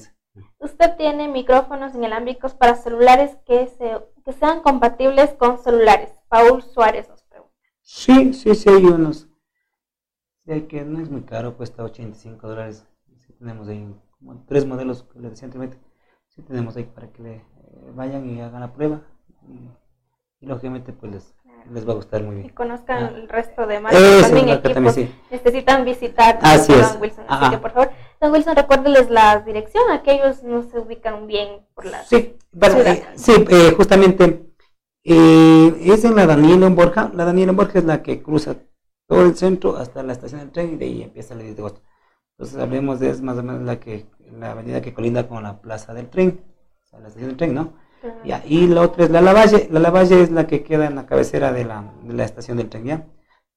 Usted 0.60 0.96
tiene 0.96 1.28
micrófonos 1.28 1.94
inalámbricos 1.94 2.54
para 2.54 2.76
celulares 2.76 3.38
que, 3.46 3.68
se, 3.68 4.00
que 4.24 4.32
sean 4.32 4.62
compatibles 4.62 5.32
con 5.32 5.58
celulares. 5.58 6.12
Paul 6.30 6.64
Suárez 6.64 7.10
nos 7.10 7.22
pregunta. 7.24 7.54
Sí, 7.82 8.34
sí, 8.34 8.56
sí 8.56 8.70
hay 8.70 8.86
unos. 8.86 9.29
Que 10.50 10.84
no 10.84 11.00
es 11.00 11.12
muy 11.12 11.22
caro, 11.22 11.56
cuesta 11.56 11.84
85 11.84 12.48
dólares. 12.48 12.84
Sí, 13.20 13.34
tenemos 13.34 13.68
ahí 13.68 13.88
como 14.18 14.44
tres 14.48 14.66
modelos 14.66 15.04
que 15.04 15.20
le 15.20 15.30
recientemente. 15.30 15.78
Sí 16.30 16.42
tenemos 16.42 16.76
ahí 16.76 16.86
para 16.86 17.12
que 17.12 17.22
le 17.22 17.36
eh, 17.36 17.44
vayan 17.94 18.28
y 18.28 18.42
hagan 18.42 18.62
la 18.62 18.74
prueba. 18.74 19.02
Y, 19.48 20.46
lógicamente 20.46 20.92
pues 20.92 21.12
les, 21.12 21.36
les 21.72 21.88
va 21.88 21.92
a 21.92 21.96
gustar 21.98 22.24
muy 22.24 22.36
bien. 22.36 22.48
Y 22.48 22.50
conozcan 22.50 23.04
ah. 23.04 23.12
el 23.14 23.30
resto 23.30 23.68
de 23.68 23.80
marcas 23.80 24.22
también 24.22 24.50
equipos. 24.50 24.98
Necesitan 25.30 25.86
visitar 25.86 26.40
Así 26.42 26.74
es. 26.74 26.98
Wilson. 27.00 27.26
Así 27.28 27.52
que 27.52 27.58
por 27.60 27.72
favor 27.72 27.92
Don 28.20 28.32
Wilson, 28.34 28.56
recuérdeles 28.56 29.10
la 29.10 29.40
dirección, 29.40 29.84
aquellos 29.92 30.44
no 30.44 30.64
se 30.64 30.80
ubican 30.80 31.28
bien 31.28 31.66
por 31.74 31.86
la 31.86 32.04
Sí, 32.04 32.36
eh, 32.62 33.06
sí 33.16 33.34
eh, 33.50 33.74
justamente 33.78 34.50
eh, 35.04 35.78
es 35.80 36.04
en 36.04 36.16
la 36.16 36.26
Daniela 36.26 36.70
Borja. 36.70 37.12
La 37.14 37.24
Daniela 37.24 37.54
Borja 37.54 37.80
es 37.80 37.86
la 37.86 38.02
que 38.02 38.22
cruza 38.22 38.56
todo 39.10 39.26
el 39.26 39.36
centro 39.36 39.76
hasta 39.76 40.04
la 40.04 40.14
estación 40.14 40.40
del 40.42 40.52
tren 40.52 40.74
y 40.74 40.78
de 40.78 40.86
ahí 40.86 41.02
empieza 41.02 41.34
el 41.34 41.42
10 41.42 41.56
de 41.56 41.62
agosto. 41.62 41.82
Entonces 42.38 42.62
hablemos 42.62 43.00
de 43.00 43.10
es 43.10 43.22
más 43.22 43.38
o 43.38 43.44
menos 43.44 43.64
la 43.64 43.80
que 43.80 44.06
la 44.40 44.52
avenida 44.52 44.82
que 44.82 44.94
colinda 44.94 45.28
con 45.28 45.44
la 45.44 45.60
plaza 45.60 45.94
del 45.94 46.10
tren, 46.10 46.40
o 46.86 46.88
sea, 46.88 47.00
la 47.00 47.08
estación 47.08 47.30
del 47.30 47.38
tren, 47.38 47.54
¿no? 47.56 47.74
y 48.46 48.68
la 48.68 48.82
otra 48.82 49.04
es 49.04 49.10
la 49.10 49.20
Lavalle, 49.20 49.68
la 49.72 49.80
Lavalle 49.82 50.22
es 50.22 50.32
la 50.32 50.48
que 50.48 50.64
queda 50.64 50.86
en 50.86 50.96
la 50.96 51.06
cabecera 51.06 51.52
de 51.52 51.66
la, 51.66 51.94
de 52.04 52.14
la 52.14 52.24
estación 52.24 52.56
del 52.56 52.70
tren, 52.70 52.86
¿ya? 52.86 53.08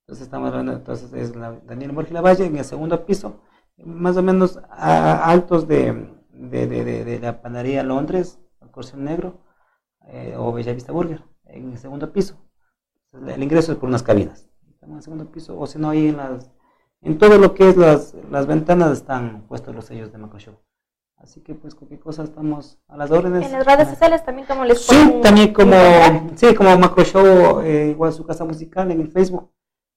Entonces 0.01 0.25
estamos 0.25 0.49
hablando, 0.49 0.73
entonces 0.73 1.13
es 1.13 1.37
la 1.37 1.53
Daniela 1.65 1.93
Borja 1.93 2.11
y 2.11 2.15
Lavalle 2.15 2.47
en 2.47 2.57
el 2.57 2.65
segundo 2.65 3.07
piso 3.07 3.41
más 3.77 4.17
o 4.17 4.23
menos 4.23 4.59
altos 4.71 5.69
de, 5.69 6.09
de, 6.31 6.67
de, 6.67 7.05
de, 7.05 7.19
la 7.21 7.41
panadería 7.41 7.83
Londres, 7.83 8.39
Corcel 8.71 9.05
Negro 9.05 9.41
eh, 10.09 10.35
o 10.37 10.53
Bellavista 10.53 10.93
Burger, 10.93 11.23
en 11.45 11.73
el 11.73 11.79
segundo 11.79 12.13
piso. 12.13 12.37
El 13.13 13.43
ingreso 13.43 13.73
es 13.73 13.79
por 13.79 13.89
unas 13.89 14.03
cabinas. 14.03 14.49
En 14.83 14.95
el 14.95 15.03
segundo 15.03 15.27
piso, 15.27 15.59
o 15.59 15.67
si 15.67 15.79
no, 15.79 15.91
ahí 15.91 16.09
en 16.09 16.17
las. 16.17 16.51
En 17.01 17.19
todo 17.19 17.39
lo 17.39 17.55
que 17.55 17.69
es 17.69 17.77
las, 17.77 18.15
las 18.31 18.47
ventanas 18.47 18.93
están 18.93 19.43
puestos 19.49 19.75
los 19.75 19.87
sellos 19.87 20.13
de 20.13 20.19
Macro 20.19 20.39
Show. 20.39 20.55
Así 21.17 21.41
que 21.41 21.55
pues 21.55 21.75
cualquier 21.75 22.01
cosa 22.01 22.25
estamos 22.25 22.79
a 22.89 22.97
las 22.97 23.11
órdenes. 23.11 23.47
En 23.47 23.53
las 23.53 23.65
redes 23.65 23.89
sociales 23.89 24.25
también 24.25 24.47
como 24.47 24.65
les 24.65 24.85
Sí, 24.85 25.21
también 25.23 25.53
como, 25.53 25.77
sí, 26.35 26.55
como 26.55 26.77
Macro 26.79 27.05
Show, 27.05 27.61
eh, 27.61 27.91
igual 27.91 28.13
su 28.13 28.25
casa 28.25 28.45
musical 28.45 28.91
en 28.91 29.01
el 29.01 29.09
Facebook. 29.09 29.51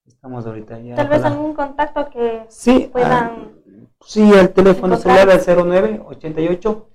Estamos 0.06 0.46
ahorita 0.46 0.80
ya. 0.80 0.96
Tal 0.96 1.10
vez 1.10 1.24
algún 1.24 1.54
contacto 1.54 2.10
que 2.10 2.46
sí, 2.48 2.90
puedan 2.92 3.12
ah, 3.14 3.56
Sí, 4.06 4.32
el 4.32 4.54
teléfono 4.54 4.98
celular 4.98 5.30
es 5.30 5.48
09 5.48 6.04
88 6.06 6.90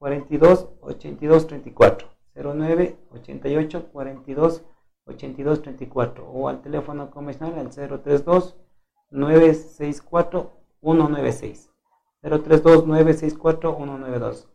42 0.00 0.68
82 0.80 1.46
34. 1.46 2.08
09 2.34 2.96
88 3.12 3.88
42 3.92 4.62
82 5.08 5.62
34 5.62 6.28
o 6.28 6.48
al 6.48 6.60
teléfono 6.60 7.10
convencional 7.10 7.58
al 7.58 7.70
032 7.70 8.56
964 9.10 10.52
196. 10.80 11.70
032 12.22 12.86
964 12.86 13.76
192 13.76 14.48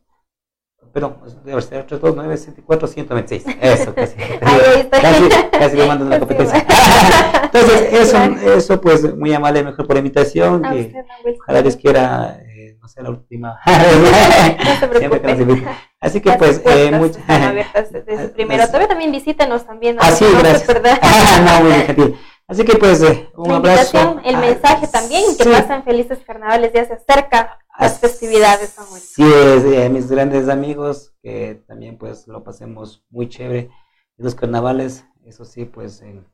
perdón, 0.92 1.18
debe 1.44 1.62
ser 1.62 1.80
829 1.82 2.38
126 2.38 3.46
Eso, 3.62 3.96
casi. 3.96 4.16
casi, 4.92 5.30
casi 5.52 5.78
le 5.78 5.88
mando 5.88 6.06
una 6.06 6.20
competencia. 6.20 6.66
Entonces, 7.44 7.94
eso, 7.94 8.18
eso, 8.56 8.82
pues, 8.82 9.16
muy 9.16 9.34
amable, 9.34 9.64
mejor 9.64 9.86
por 9.88 9.96
la 9.96 10.00
invitación. 10.00 10.62
Que 10.62 10.94
ojalá 11.40 11.62
les 11.62 11.76
quiera, 11.78 12.44
no 12.84 12.90
sé, 12.90 13.02
la 13.02 13.12
última. 13.12 13.60
Que 15.00 15.08
nos 15.08 15.40
inviten. 15.40 15.70
Así 16.02 16.20
que, 16.20 16.34
pues, 16.34 16.62
eh, 16.66 16.92
muchas. 16.92 17.24
Desde 18.06 18.28
primero. 18.30 18.68
Todavía 18.68 18.90
también 18.90 19.12
visítenos 19.12 19.66
también. 19.66 19.96
Así, 20.02 20.26
no, 20.26 20.40
gracias. 20.40 20.68
no, 21.46 21.64
muy 21.64 21.72
gentil. 21.72 22.20
Así 22.46 22.66
que, 22.66 22.76
pues, 22.76 23.02
eh, 23.02 23.30
un 23.38 23.48
la 23.48 23.56
abrazo. 23.56 24.20
El 24.26 24.38
mensaje 24.38 24.88
también, 24.88 25.24
que 25.38 25.46
pasan 25.46 25.86
felices 25.86 26.20
carnavales, 26.28 26.74
ya 26.74 26.84
se 26.84 26.94
acerca 26.94 27.58
las 27.80 28.00
festividades 28.00 28.70
son 28.72 28.86
Sí, 29.00 29.24
es, 29.24 29.64
eh, 29.64 29.90
mis 29.90 30.12
grandes 30.12 30.50
amigos, 30.50 31.16
que 31.24 31.64
también 31.66 31.98
pues 31.98 32.28
lo 32.28 32.44
pasemos 32.44 33.06
muy 33.10 33.30
chévere. 33.30 33.72
Los 34.18 34.36
carnavales, 34.36 35.08
eso 35.26 35.46
sí, 35.46 35.64
pues 35.64 36.02
en, 36.02 36.28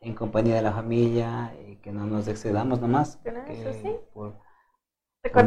en 0.00 0.14
compañía 0.14 0.56
de 0.56 0.62
la 0.62 0.72
familia 0.72 1.54
y 1.66 1.76
que 1.76 1.92
no 1.92 2.06
nos 2.06 2.26
excedamos 2.26 2.80
nomás. 2.80 3.18
Que 3.22 4.00
por, 4.12 4.36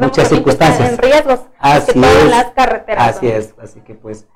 muchas 0.00 0.28
circunstancias. 0.28 0.92
En 0.92 0.98
riesgos, 0.98 1.40
así 1.58 1.98
es, 1.98 2.30
las 2.30 2.50
carreteras. 2.52 3.16
Así 3.16 3.28
es, 3.28 3.54
así 3.58 3.80
que 3.80 3.94
pues, 3.94 4.26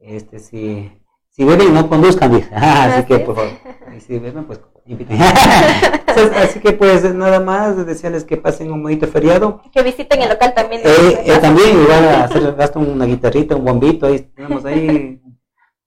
este 0.00 0.38
sí, 0.38 0.92
si 1.30 1.44
beben 1.44 1.74
no 1.74 1.88
conduzcan, 1.88 2.34
dice. 2.34 2.48
así, 2.54 3.04
que 3.06 3.18
por 3.20 3.36
favor, 3.36 3.52
y 3.96 4.00
si 4.00 4.18
beben 4.18 4.44
pues 4.44 4.60
así 6.36 6.60
que 6.60 6.72
pues 6.72 7.14
nada 7.14 7.40
más 7.40 7.84
desearles 7.84 8.24
que 8.24 8.38
pasen 8.38 8.72
un 8.72 8.82
bonito 8.82 9.06
feriado. 9.06 9.60
Que 9.70 9.82
visiten 9.82 10.22
el 10.22 10.30
local 10.30 10.54
también. 10.54 10.80
Eh, 10.84 11.24
eh, 11.26 11.38
también 11.40 11.82
igual 11.82 12.08
a 12.08 12.24
hacer 12.24 12.54
gasto 12.54 12.80
una 12.80 13.04
guitarrita, 13.04 13.54
un 13.54 13.64
bombito, 13.64 14.06
ahí 14.06 14.20
tenemos 14.20 14.64
ahí 14.64 15.20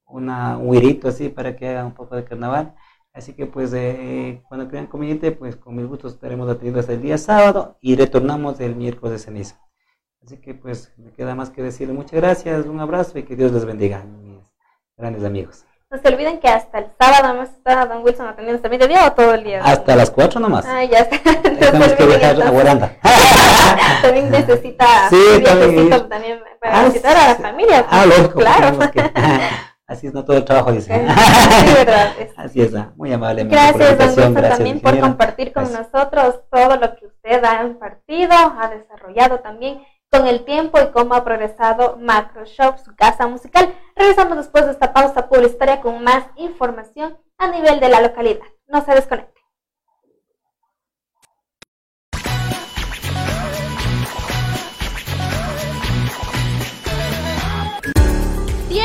una, 0.06 0.58
un 0.58 0.70
huirito 0.70 1.08
así 1.08 1.30
para 1.30 1.56
que 1.56 1.68
haga 1.68 1.86
un 1.86 1.94
poco 1.94 2.16
de 2.16 2.26
carnaval. 2.26 2.76
Así 3.14 3.34
que 3.34 3.45
pues 3.45 3.74
eh, 3.74 4.41
cuando 4.47 4.70
crean 4.70 4.88
conveniente, 4.88 5.32
pues 5.32 5.57
con 5.57 5.76
mil 5.76 5.88
gustos 5.88 6.14
estaremos 6.14 6.47
atendiendo 6.47 6.80
hasta 6.80 6.93
el 6.93 7.01
día 7.01 7.18
sábado 7.18 7.78
y 7.82 7.95
retornamos 7.95 8.59
el 8.62 8.76
miércoles 8.76 9.14
de 9.14 9.20
ceniza. 9.20 9.59
Así 10.24 10.38
que 10.38 10.53
pues 10.53 10.93
me 10.97 11.12
queda 11.12 11.36
más 11.36 11.49
que 11.49 11.62
decirle 11.62 11.93
muchas 11.93 12.22
gracias, 12.22 12.66
un 12.66 12.80
abrazo 12.80 13.18
y 13.18 13.24
que 13.24 13.36
Dios 13.36 13.51
les 13.51 13.66
bendiga, 13.66 14.03
mis 14.05 14.39
grandes 14.95 15.26
amigos. 15.26 15.66
No 15.89 15.97
se 15.97 16.07
olviden 16.07 16.39
que 16.39 16.47
hasta 16.47 16.80
el 16.80 16.86
sábado 16.97 17.34
hemos 17.34 17.49
estado 17.49 17.93
Don 17.93 18.01
Wilson 18.01 18.26
atendiendo 18.26 18.62
también 18.62 18.80
de 18.80 18.88
día 18.88 19.07
o 19.07 19.12
todo 19.12 19.34
el 19.34 19.43
día. 19.43 19.62
Hasta 19.62 19.93
las 19.97 20.09
4 20.09 20.39
nomás. 20.39 20.66
Ah, 20.66 20.86
ya 20.86 20.99
está. 20.99 21.41
Tenemos 21.41 21.91
que 21.91 22.05
viajar 22.05 22.41
a 22.41 22.49
Guaranda. 22.49 22.95
también 24.01 24.32
necesita 24.32 25.09
sí, 25.09 25.43
también, 25.43 26.07
también 26.07 26.39
para 26.62 26.80
ah, 26.80 26.86
visitar 26.86 27.18
a 27.18 27.28
la 27.30 27.36
familia. 27.36 27.86
Ah, 27.89 28.05
lógico. 28.05 28.39
Claro. 28.39 28.80
Que, 28.89 29.01
así 29.92 30.08
es, 30.08 30.14
no 30.14 30.24
todo 30.24 30.38
el 30.38 30.46
trabajo, 30.46 30.72
dice. 30.72 30.94
sí, 31.08 31.74
verdad. 31.76 32.14
Así 32.38 32.62
es, 32.62 32.74
ah, 32.76 32.92
muy 32.96 33.12
amable. 33.12 33.44
Gracias, 33.44 33.98
Don 33.98 34.08
Wilson, 34.10 34.50
también 34.50 34.80
por 34.80 35.00
compartir 35.00 35.54
con 35.54 35.72
nosotros 35.72 36.42
todo 36.50 36.78
lo 36.78 36.96
que 36.96 37.08
usted 37.08 37.44
ha 37.44 37.64
impartido, 37.64 38.34
ha 38.34 38.70
desarrollado 38.70 39.39
también 39.39 39.82
con 40.10 40.28
el 40.28 40.44
tiempo 40.44 40.80
y 40.80 40.92
cómo 40.92 41.16
ha 41.16 41.24
progresado 41.24 41.98
Macro 41.98 42.46
Shop, 42.46 42.78
su 42.78 42.96
casa 42.96 43.28
musical. 43.28 43.74
Regresamos 43.96 44.38
después 44.38 44.66
de 44.66 44.72
esta 44.72 44.94
pausa 44.94 45.30
publicitaria 45.30 45.82
con 45.82 46.04
más 46.04 46.26
información 46.36 47.18
a 47.38 47.48
nivel 47.48 47.80
de 47.80 47.89
la 47.89 48.02
localidad. 48.02 48.46
No 48.68 48.84
se 48.84 48.94
desconecte. 48.94 49.41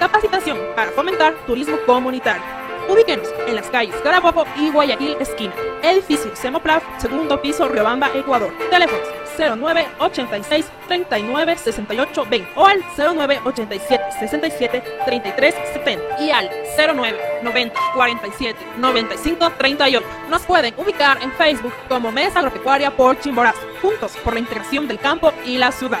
Capacitación 0.00 0.58
para 0.74 0.90
fomentar 0.92 1.34
turismo 1.46 1.76
comunitario. 1.84 2.42
Ubíquenos 2.88 3.28
en 3.46 3.54
las 3.54 3.68
calles 3.68 3.94
Carabobo 4.02 4.46
y 4.56 4.70
Guayaquil 4.70 5.14
esquina. 5.20 5.52
Edificio 5.82 6.34
Semoplaf, 6.34 6.82
segundo 6.98 7.40
piso, 7.42 7.68
Riobamba, 7.68 8.08
Ecuador. 8.14 8.50
Teléfonos 8.70 9.06
09 9.38 9.86
86 9.98 10.66
39 10.88 11.56
68 11.58 12.26
20 12.30 12.50
o 12.56 12.66
al 12.66 12.82
09 12.96 13.40
87 13.44 14.04
67 14.18 14.82
33 15.04 15.54
70 15.74 16.22
y 16.22 16.30
al 16.30 16.50
09 16.76 17.18
90 17.42 17.80
47 17.94 18.58
95 18.78 19.52
38. 19.58 20.06
Nos 20.30 20.42
pueden 20.42 20.74
ubicar 20.78 21.22
en 21.22 21.30
Facebook 21.32 21.74
como 21.90 22.10
Mesa 22.10 22.38
Agropecuaria 22.38 22.90
por 22.90 23.20
Chimborazo, 23.20 23.60
juntos 23.82 24.16
por 24.24 24.32
la 24.32 24.40
integración 24.40 24.88
del 24.88 24.98
campo 24.98 25.30
y 25.44 25.58
la 25.58 25.70
ciudad. 25.72 26.00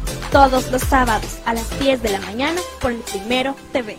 todos 0.31 0.71
los 0.71 0.81
sábados 0.83 1.41
a 1.45 1.53
las 1.53 1.77
10 1.77 2.01
de 2.01 2.09
la 2.09 2.19
mañana 2.21 2.61
por 2.81 2.91
el 2.91 3.01
Primero 3.01 3.53
TV. 3.73 3.97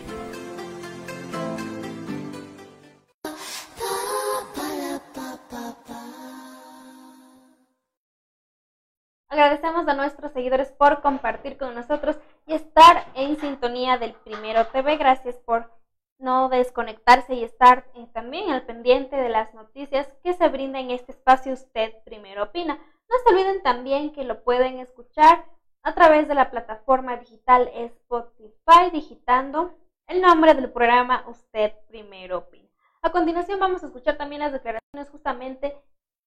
Agradecemos 9.29 9.87
a 9.87 9.95
nuestros 9.95 10.33
seguidores 10.33 10.73
por 10.73 11.03
compartir 11.03 11.59
con 11.59 11.75
nosotros 11.75 12.17
y 12.47 12.55
estar 12.55 13.07
en 13.15 13.39
sintonía 13.39 13.99
del 13.99 14.15
Primero 14.15 14.67
TV. 14.69 14.97
Gracias 14.97 15.37
por 15.37 15.71
no 16.19 16.49
desconectarse 16.49 17.35
y 17.35 17.45
estar 17.45 17.85
eh, 17.95 18.07
también 18.15 18.51
al 18.51 18.65
pendiente 18.65 19.17
de 19.17 19.29
las 19.29 19.53
noticias 19.53 20.09
que 20.23 20.33
se 20.33 20.49
brinda 20.49 20.81
en 20.81 20.93
este 20.93 21.13
espacio 21.13 21.53
Usted 21.53 21.93
Primero 22.05 22.45
Opina. 22.45 22.79
No 23.11 23.17
se 23.23 23.35
olviden 23.35 23.63
también 23.63 24.13
que 24.13 24.25
lo 24.25 24.43
pueden 24.45 24.79
escuchar 24.79 25.45
a 25.83 25.95
través 25.95 26.29
de 26.29 26.35
la 26.35 26.51
plataforma 26.51 27.17
digital 27.17 27.69
Spotify, 27.75 28.91
digitando 28.93 29.75
el 30.07 30.21
nombre 30.21 30.55
del 30.55 30.71
programa 30.71 31.25
Usted 31.29 31.73
Primero 31.89 32.39
Opina. 32.39 32.69
A 33.03 33.11
continuación 33.11 33.59
vamos 33.59 33.83
a 33.83 33.87
escuchar 33.87 34.17
también 34.17 34.41
las 34.41 34.53
declaraciones 34.53 35.11
justamente 35.11 35.77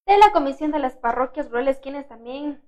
de 0.05 0.17
la 0.17 0.31
Comisión 0.31 0.71
de 0.71 0.79
las 0.79 0.95
Parroquias 0.97 1.49
Rurales, 1.49 1.79
quienes 1.79 2.07
también 2.07 2.61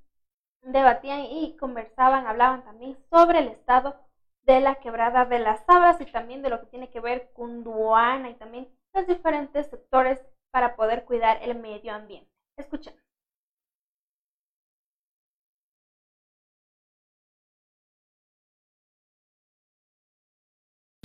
debatían 0.62 1.22
y 1.22 1.58
conversaban, 1.58 2.26
hablaban 2.26 2.64
también 2.64 2.98
sobre 3.10 3.40
el 3.40 3.50
estado 3.50 3.96
de 4.44 4.62
la 4.62 4.76
quebrada 4.76 5.26
de 5.26 5.40
las 5.40 5.66
Sabras 5.66 6.00
y 6.00 6.06
también 6.06 6.42
de 6.42 6.50
lo 6.50 6.62
que 6.62 6.68
tiene 6.68 6.90
que 6.90 7.02
ver 7.02 7.32
con 7.34 7.66
Duana 7.66 8.30
y 8.30 8.36
también 8.36 8.70
los 8.94 9.06
diferentes 9.08 9.68
sectores 9.68 10.20
para 10.52 10.78
poder 10.78 11.04
cuidar 11.04 11.40
el 11.44 11.60
medio 11.60 11.94
ambiente. 11.94 12.32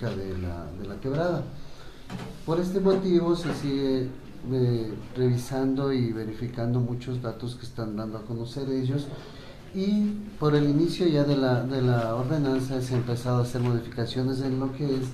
De 0.09 0.37
la, 0.37 0.65
de 0.79 0.87
la 0.87 0.99
quebrada. 0.99 1.43
Por 2.45 2.59
este 2.59 2.79
motivo 2.79 3.35
se 3.35 3.53
sigue 3.53 4.09
eh, 4.51 4.93
revisando 5.15 5.93
y 5.93 6.11
verificando 6.11 6.79
muchos 6.79 7.21
datos 7.21 7.55
que 7.55 7.65
están 7.65 7.95
dando 7.95 8.17
a 8.17 8.21
conocer 8.23 8.69
ellos 8.69 9.07
y 9.73 10.11
por 10.39 10.55
el 10.55 10.69
inicio 10.69 11.07
ya 11.07 11.23
de 11.23 11.37
la, 11.37 11.63
de 11.63 11.81
la 11.81 12.15
ordenanza 12.15 12.81
se 12.81 12.93
ha 12.93 12.97
empezado 12.97 13.39
a 13.39 13.41
hacer 13.43 13.61
modificaciones 13.61 14.41
en 14.41 14.59
lo 14.59 14.73
que 14.73 14.85
es 14.85 15.07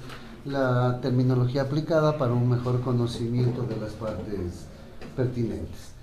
la 0.46 1.00
terminología 1.02 1.64
aplicada 1.64 2.18
para 2.18 2.34
un 2.34 2.50
mejor 2.50 2.82
conocimiento 2.82 3.64
de 3.64 3.78
las 3.78 3.92
partes 3.92 4.66
pertinentes. 5.16 5.99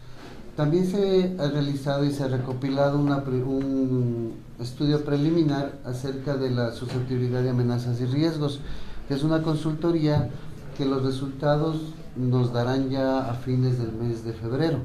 También 0.56 0.86
se 0.86 1.36
ha 1.38 1.48
realizado 1.48 2.04
y 2.04 2.12
se 2.12 2.24
ha 2.24 2.28
recopilado 2.28 2.98
un 2.98 4.32
estudio 4.58 5.04
preliminar 5.04 5.78
acerca 5.84 6.36
de 6.36 6.50
la 6.50 6.72
susceptibilidad 6.72 7.42
de 7.42 7.50
amenazas 7.50 8.00
y 8.00 8.06
riesgos, 8.06 8.60
que 9.06 9.14
es 9.14 9.22
una 9.22 9.42
consultoría 9.42 10.30
que 10.76 10.86
los 10.86 11.02
resultados 11.02 11.92
nos 12.16 12.52
darán 12.52 12.88
ya 12.88 13.30
a 13.30 13.34
fines 13.34 13.78
del 13.78 13.92
mes 13.92 14.24
de 14.24 14.32
febrero 14.32 14.80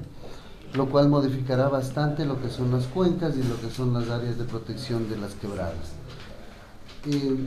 lo 0.74 0.90
cual 0.90 1.10
modificará 1.10 1.68
bastante 1.68 2.26
lo 2.26 2.42
que 2.42 2.50
son 2.50 2.72
las 2.72 2.86
cuencas 2.88 3.36
y 3.36 3.44
lo 3.44 3.60
que 3.60 3.70
son 3.70 3.94
las 3.94 4.10
áreas 4.10 4.38
de 4.38 4.46
protección 4.46 5.10
de 5.10 5.18
las 5.18 5.34
quebradas. 5.34 5.94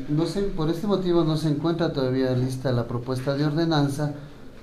no 0.09 0.27
sé, 0.27 0.43
por 0.43 0.69
este 0.69 0.87
motivo 0.87 1.25
no 1.25 1.37
se 1.37 1.49
encuentra 1.49 1.93
todavía 1.93 2.33
lista 2.33 2.73
la 2.73 2.87
propuesta 2.87 3.35
de 3.35 3.47
ordenanza, 3.47 4.13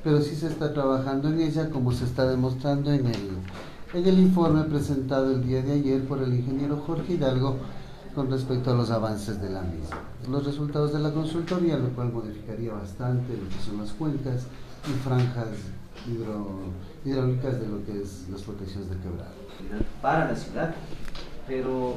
pero 0.03 0.21
sí 0.21 0.35
se 0.35 0.47
está 0.47 0.73
trabajando 0.73 1.29
en 1.29 1.41
ella 1.41 1.69
como 1.69 1.91
se 1.91 2.05
está 2.05 2.27
demostrando 2.27 2.91
en 2.91 3.07
el, 3.07 3.29
en 3.93 4.05
el 4.05 4.19
informe 4.19 4.63
presentado 4.63 5.31
el 5.31 5.45
día 5.45 5.61
de 5.61 5.73
ayer 5.73 6.03
por 6.05 6.21
el 6.21 6.33
ingeniero 6.33 6.83
Jorge 6.85 7.13
Hidalgo 7.13 7.57
con 8.15 8.29
respecto 8.29 8.71
a 8.71 8.75
los 8.75 8.91
avances 8.91 9.41
de 9.41 9.49
la 9.49 9.61
misma. 9.61 9.97
Los 10.29 10.45
resultados 10.45 10.93
de 10.93 10.99
la 10.99 11.11
consultoría, 11.11 11.77
lo 11.77 11.89
cual 11.89 12.11
modificaría 12.11 12.73
bastante 12.73 13.33
lo 13.37 13.47
que 13.49 13.63
son 13.63 13.77
las 13.77 13.91
cuencas 13.91 14.43
y 14.87 14.93
franjas 15.07 15.47
hidro, 16.07 16.59
hidráulicas 17.05 17.59
de 17.59 17.67
lo 17.67 17.85
que 17.85 18.01
es 18.01 18.27
las 18.29 18.41
protecciones 18.41 18.89
de 18.89 18.97
quebrado. 18.97 19.33
Para 20.01 20.27
la 20.27 20.35
ciudad, 20.35 20.73
pero 21.47 21.95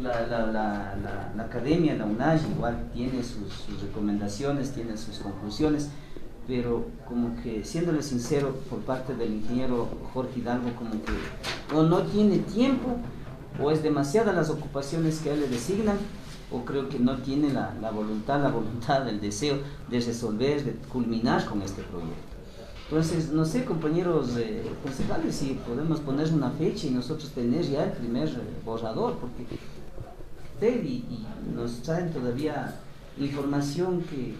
la, 0.00 0.26
la, 0.26 0.46
la, 0.46 1.32
la, 1.36 1.42
academia, 1.42 1.94
la 1.94 2.06
UNAG, 2.06 2.40
igual 2.50 2.90
tiene 2.92 3.22
sus, 3.22 3.52
sus, 3.52 3.82
recomendaciones, 3.82 4.72
tiene 4.72 4.96
sus 4.96 5.18
conclusiones, 5.18 5.90
pero 6.46 6.86
como 7.06 7.40
que, 7.42 7.64
siéndole 7.64 8.02
sincero, 8.02 8.54
por 8.68 8.80
parte 8.80 9.14
del 9.14 9.34
ingeniero 9.34 9.88
Jorge 10.12 10.40
Hidalgo, 10.40 10.70
como 10.76 10.90
que 10.90 11.76
o 11.76 11.82
no 11.82 12.02
tiene 12.02 12.38
tiempo, 12.38 12.96
o 13.62 13.70
es 13.70 13.82
demasiadas 13.82 14.34
las 14.34 14.50
ocupaciones 14.50 15.20
que 15.20 15.30
a 15.30 15.34
él 15.34 15.40
le 15.40 15.48
designan, 15.48 15.96
o 16.50 16.64
creo 16.64 16.88
que 16.88 16.98
no 16.98 17.18
tiene 17.18 17.52
la, 17.52 17.74
la 17.80 17.90
voluntad, 17.90 18.42
la 18.42 18.50
voluntad, 18.50 19.08
el 19.08 19.20
deseo 19.20 19.58
de 19.88 20.00
resolver, 20.00 20.64
de 20.64 20.72
culminar 20.88 21.44
con 21.46 21.62
este 21.62 21.82
proyecto. 21.82 22.32
Entonces, 22.92 23.32
no 23.32 23.46
sé, 23.46 23.64
compañeros 23.64 24.36
eh, 24.36 24.62
concejales, 24.82 25.34
si 25.34 25.58
podemos 25.66 26.00
poner 26.00 26.30
una 26.30 26.50
fecha 26.50 26.86
y 26.86 26.90
nosotros 26.90 27.30
tener 27.30 27.62
ya 27.62 27.84
el 27.84 27.92
primer 27.92 28.28
eh, 28.28 28.32
borrador, 28.66 29.16
porque 29.16 29.46
usted 30.54 30.84
y, 30.84 31.26
nos 31.56 31.80
traen 31.80 32.12
todavía 32.12 32.74
información 33.18 34.02
que, 34.02 34.34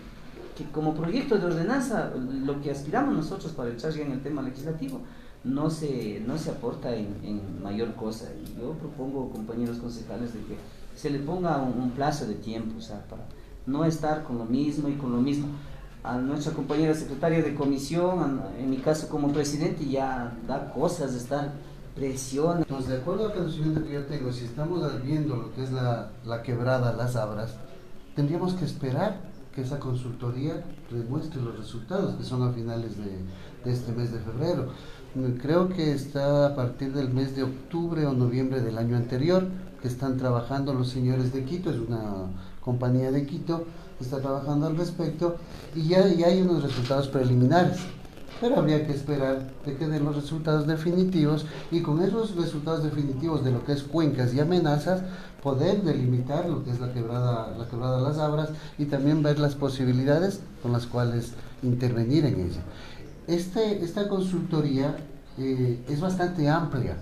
que, 0.56 0.64
como 0.70 0.94
proyecto 0.94 1.38
de 1.38 1.46
ordenanza, 1.46 2.10
lo 2.14 2.60
que 2.60 2.70
aspiramos 2.70 3.14
nosotros 3.14 3.52
para 3.52 3.70
echar 3.70 3.92
ya 3.92 4.02
en 4.02 4.12
el 4.12 4.22
tema 4.22 4.42
legislativo, 4.42 5.00
no 5.44 5.70
se, 5.70 6.22
no 6.26 6.38
se 6.38 6.50
aporta 6.50 6.94
en, 6.94 7.62
mayor 7.62 7.94
cosa. 7.94 8.26
Yo 8.58 8.72
propongo, 8.72 9.30
compañeros 9.30 9.78
concejales, 9.78 10.34
de 10.34 10.40
que 10.40 10.56
se 10.94 11.10
le 11.10 11.18
ponga 11.18 11.60
un, 11.62 11.90
plazo 11.92 12.26
de 12.26 12.34
tiempo, 12.34 12.78
o 12.78 12.80
sea, 12.80 13.04
para 13.08 13.22
no 13.66 13.84
estar 13.84 14.24
con 14.24 14.38
lo 14.38 14.44
mismo 14.44 14.88
y 14.88 14.94
con 14.94 15.12
lo 15.12 15.18
mismo. 15.18 15.48
A 16.04 16.18
nuestra 16.18 16.52
compañera 16.52 16.94
secretaria 16.94 17.42
de 17.42 17.54
comisión, 17.54 18.42
en 18.58 18.70
mi 18.70 18.78
caso 18.78 19.08
como 19.08 19.32
presidente, 19.32 19.88
ya 19.88 20.36
da 20.48 20.72
cosas 20.72 21.12
de 21.12 21.18
estar 21.18 21.52
presión. 21.94 22.58
Entonces, 22.58 22.90
de 22.90 22.96
acuerdo 22.98 23.26
al 23.26 23.34
conocimiento 23.34 23.84
que 23.84 23.92
yo 23.92 24.04
tengo, 24.06 24.32
si 24.32 24.44
estamos 24.44 25.02
viendo 25.04 25.36
lo 25.36 25.54
que 25.54 25.62
es 25.62 25.70
la, 25.70 26.10
la 26.24 26.42
quebrada, 26.42 26.92
las 26.92 27.14
abras, 27.14 27.54
tendríamos 28.16 28.54
que 28.54 28.64
esperar 28.64 29.31
que 29.54 29.62
esa 29.62 29.78
consultoría 29.78 30.64
demuestre 30.90 31.40
los 31.40 31.58
resultados 31.58 32.14
que 32.16 32.24
son 32.24 32.42
a 32.42 32.52
finales 32.52 32.92
de, 32.96 33.70
este 33.70 33.92
mes 33.92 34.12
de 34.12 34.18
febrero. 34.18 34.68
Creo 35.40 35.68
que 35.68 35.92
está 35.92 36.46
a 36.46 36.56
partir 36.56 36.92
del 36.92 37.10
mes 37.10 37.36
de 37.36 37.42
octubre 37.42 38.06
o 38.06 38.12
noviembre 38.12 38.60
del 38.60 38.78
año 38.78 38.96
anterior 38.96 39.46
que 39.80 39.88
están 39.88 40.16
trabajando 40.16 40.72
los 40.72 40.88
señores 40.88 41.32
de 41.32 41.44
Quito, 41.44 41.70
es 41.70 41.76
una 41.76 42.30
compañía 42.60 43.10
de 43.10 43.26
Quito, 43.26 43.64
está 44.00 44.20
trabajando 44.20 44.66
al 44.66 44.76
respecto 44.76 45.36
y 45.74 45.88
ya, 45.88 46.06
ya 46.08 46.28
hay 46.28 46.40
unos 46.40 46.62
resultados 46.62 47.08
preliminares 47.08 47.78
pero 48.42 48.56
habría 48.56 48.84
que 48.84 48.92
esperar 48.92 49.52
de 49.64 49.76
que 49.76 49.86
den 49.86 50.04
los 50.04 50.16
resultados 50.16 50.66
definitivos 50.66 51.46
y 51.70 51.80
con 51.80 52.02
esos 52.02 52.34
resultados 52.34 52.82
definitivos 52.82 53.44
de 53.44 53.52
lo 53.52 53.64
que 53.64 53.72
es 53.72 53.84
cuencas 53.84 54.34
y 54.34 54.40
amenazas 54.40 55.04
poder 55.40 55.82
delimitar 55.82 56.48
lo 56.48 56.64
que 56.64 56.72
es 56.72 56.80
la 56.80 56.92
quebrada, 56.92 57.56
la 57.56 57.68
quebrada 57.68 57.98
de 57.98 58.02
las 58.02 58.18
abras 58.18 58.48
y 58.78 58.86
también 58.86 59.22
ver 59.22 59.38
las 59.38 59.54
posibilidades 59.54 60.40
con 60.60 60.72
las 60.72 60.86
cuales 60.86 61.34
intervenir 61.62 62.26
en 62.26 62.40
ella. 62.40 62.62
Este, 63.28 63.84
esta 63.84 64.08
consultoría 64.08 64.96
eh, 65.38 65.80
es 65.88 66.00
bastante 66.00 66.48
amplia, 66.48 66.96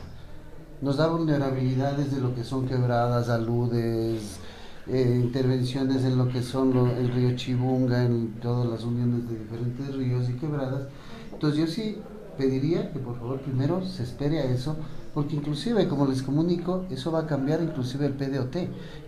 nos 0.82 0.99
da 0.99 1.07
vulnerabilidades 1.07 2.14
de 2.14 2.20
lo 2.20 2.34
que 2.34 2.45
son 2.45 2.68
quebradas, 2.68 3.30
aludes, 3.30 4.41
eh, 4.86 5.20
intervenciones 5.22 6.05
en 6.05 6.18
lo 6.18 6.28
que 6.28 6.43
son 6.43 6.76
el 6.76 7.11
río 7.12 7.34
Chibunga, 7.34 8.05
en 8.05 8.34
todas 8.43 8.68
las 8.68 8.84
uniones 8.84 9.26
de 9.26 9.38
diferentes 9.38 9.95
ríos 9.95 10.28
y 10.28 10.34
quebradas, 10.34 10.88
entonces 11.33 11.59
yo 11.59 11.66
sí 11.66 11.99
pediría 12.37 12.93
que 12.93 12.99
por 12.99 13.18
favor 13.18 13.41
primero 13.41 13.85
se 13.85 14.03
espere 14.03 14.41
a 14.41 14.45
eso, 14.45 14.76
porque 15.14 15.37
inclusive, 15.37 15.89
como 15.89 16.07
les 16.07 16.22
comunico, 16.22 16.85
eso 16.91 17.11
va 17.11 17.20
a 17.20 17.26
cambiar 17.26 17.62
inclusive 17.62 18.07
el 18.07 18.12
PDOT. 18.12 18.57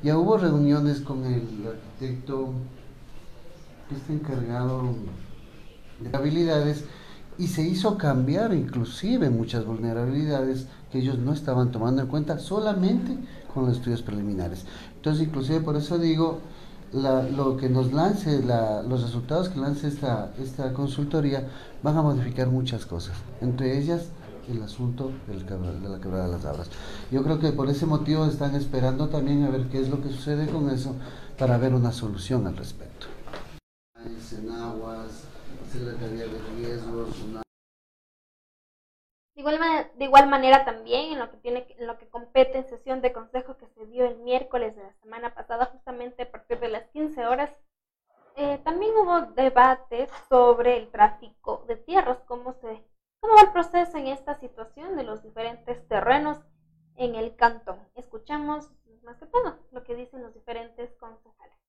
Ya 0.03 0.19
hubo 0.19 0.37
reuniones 0.37 1.01
con 1.01 1.25
el 1.25 1.47
arquitecto 1.67 2.51
que 3.89 3.95
está 3.95 4.13
encargado 4.13 4.95
de 6.01 6.17
habilidades 6.17 6.85
y 7.39 7.47
se 7.47 7.63
hizo 7.63 7.97
cambiar 7.97 8.53
inclusive 8.53 9.31
muchas 9.31 9.65
vulnerabilidades 9.65 10.67
que 10.91 10.99
ellos 10.99 11.19
no 11.19 11.33
estaban 11.33 11.71
tomando 11.71 12.03
en 12.03 12.09
cuenta 12.09 12.39
solamente 12.39 13.17
con 13.53 13.67
los 13.67 13.77
estudios 13.77 14.03
preliminares. 14.03 14.65
Entonces, 14.97 15.27
inclusive 15.27 15.61
por 15.61 15.77
eso 15.77 15.99
digo, 15.99 16.41
lo 16.93 17.57
que 17.57 17.69
nos 17.69 17.93
lance, 17.93 18.43
los 18.89 19.03
resultados 19.03 19.49
que 19.49 19.59
lance 19.59 19.89
esta, 19.89 20.33
esta 20.39 20.73
consultoría 20.73 21.49
van 21.83 21.97
a 21.97 22.03
modificar 22.03 22.49
muchas 22.49 22.87
cosas, 22.87 23.17
entre 23.41 23.79
ellas 23.79 24.09
el 24.49 24.63
asunto 24.63 25.13
de 25.27 25.89
la 25.89 26.01
quebrada 26.01 26.27
de 26.27 26.33
las 26.33 26.45
abras. 26.45 26.69
Yo 27.11 27.23
creo 27.23 27.39
que 27.39 27.53
por 27.53 27.69
ese 27.69 27.87
motivo 27.87 28.27
están 28.27 28.55
esperando 28.55 29.09
también 29.09 29.45
a 29.45 29.51
ver 29.51 29.69
qué 29.69 29.81
es 29.81 29.89
lo 29.89 30.03
que 30.03 30.11
sucede 30.11 30.49
con 30.49 30.69
eso 30.71 30.95
para 31.39 31.59
ver 31.59 31.75
una 31.75 31.93
solución 31.93 32.47
al 32.47 32.57
respecto. 32.57 33.07
En 33.97 34.51
aguas, 34.51 35.25
de 35.75 35.93
riesgos, 36.57 37.09
de 39.35 40.05
igual, 40.05 40.29
manera 40.29 40.65
también 40.65 41.13
en 41.13 41.19
lo 41.19 41.31
que 41.31 41.39
tiene 41.39 41.67
en 41.79 41.87
lo 41.87 41.99
que 41.99 42.09
compete 42.09 42.59
en 42.59 42.69
sesión 42.69 43.01
de 43.01 43.13
consejo 43.13 43.57
que 43.57 43.67
se 43.69 43.87
dio 43.87 44.05
el 44.05 44.19
miércoles 44.19 44.77
de 44.77 44.83
la 44.83 44.93
semana 45.03 45.35
pasada 45.35 45.67
justamente 45.67 46.23
a 46.23 46.31
partir 46.31 46.61
de 46.61 46.69
las 46.69 46.87
15 46.91 47.27
horas 47.27 47.51
eh, 48.37 48.59
también 48.65 48.93
hubo 48.97 49.23
debate 49.33 50.09
sobre 50.29 50.77
el 50.77 50.91
tráfico 50.91 51.65
de 51.67 51.77
tierras 51.77 52.19
cómo 52.27 52.53
se 52.55 52.83
cómo 53.21 53.35
va 53.35 53.43
el 53.43 53.53
proceso 53.53 53.97
en 53.97 54.09
esta 54.09 54.35
situación 54.35 54.97
de 54.97 55.05
los 55.05 55.23
diferentes 55.23 55.87
terrenos 55.89 56.39
en 56.97 57.15
el 57.15 57.37
cantón. 57.37 57.79
Escuchamos 57.95 58.71
más 59.03 59.17
que 59.17 59.27
todo 59.27 59.59
lo 59.71 59.85
que 59.85 59.95
dicen 59.95 60.23
los 60.23 60.35
diferentes 60.35 60.93
concejales 60.95 61.62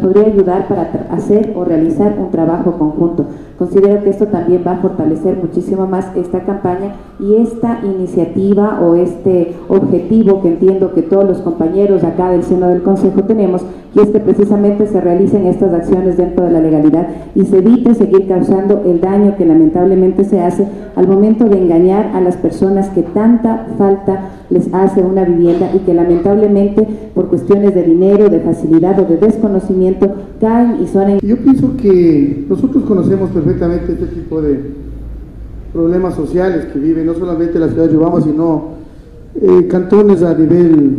podría 0.00 0.26
ayudar 0.26 0.66
para 0.68 0.90
hacer 1.10 1.52
o 1.54 1.64
realizar 1.64 2.16
un 2.18 2.30
trabajo 2.30 2.72
conjunto. 2.78 3.26
Considero 3.58 4.02
que 4.02 4.10
esto 4.10 4.26
también 4.26 4.64
va 4.66 4.72
a 4.72 4.78
fortalecer 4.78 5.36
muchísimo 5.36 5.86
más 5.86 6.14
esta 6.16 6.40
campaña 6.44 6.94
y 7.20 7.34
esta 7.34 7.80
iniciativa 7.84 8.80
o 8.80 8.94
este 8.94 9.54
objetivo 9.68 10.42
que 10.42 10.48
entiendo 10.48 10.94
que 10.94 11.02
todos 11.02 11.24
los 11.26 11.38
compañeros 11.38 12.02
acá 12.02 12.30
del 12.30 12.42
seno 12.42 12.68
del 12.68 12.82
Consejo 12.82 13.24
tenemos, 13.24 13.62
y 13.94 14.00
es 14.00 14.08
que 14.08 14.20
precisamente 14.20 14.86
se 14.86 15.00
realicen 15.00 15.46
estas 15.46 15.72
acciones 15.74 16.16
dentro 16.16 16.44
de 16.44 16.52
la 16.52 16.60
legalidad 16.60 17.08
y 17.34 17.44
se 17.44 17.58
evite 17.58 17.94
seguir 17.94 18.28
causando 18.28 18.82
el 18.86 19.00
daño 19.00 19.36
que 19.36 19.44
lamentablemente 19.44 20.24
se 20.24 20.40
hace 20.40 20.66
al 20.94 21.08
momento 21.08 21.44
de 21.46 21.58
engañar 21.58 22.12
a 22.14 22.20
las 22.20 22.36
personas 22.36 22.88
que 22.90 23.02
tanta 23.02 23.66
falta 23.76 24.30
les 24.48 24.72
hace 24.72 25.02
una 25.02 25.24
vivienda 25.24 25.70
y 25.74 25.80
que 25.80 25.94
lamentablemente 25.94 26.86
por 27.14 27.28
cuestiones 27.28 27.74
de 27.74 27.82
dinero, 27.82 28.30
de 28.30 28.40
facilidad 28.40 28.98
o 29.00 29.04
de 29.04 29.16
desconocimiento 29.16 30.14
caen 30.40 30.82
y 30.82 30.86
son... 30.86 31.18
Yo 31.20 31.36
pienso 31.38 31.76
que 31.76 32.46
nosotros 32.48 32.84
conocemos 32.84 33.30
perfectamente 33.30 33.92
este 33.92 34.06
tipo 34.06 34.40
de 34.40 34.89
problemas 35.72 36.14
sociales 36.14 36.66
que 36.72 36.78
vive 36.78 37.04
no 37.04 37.14
solamente 37.14 37.58
la 37.58 37.68
ciudad 37.68 37.86
de 37.86 37.94
Yobama, 37.94 38.20
sino 38.20 38.80
eh, 39.40 39.66
cantones 39.68 40.22
a 40.22 40.34
nivel, 40.34 40.96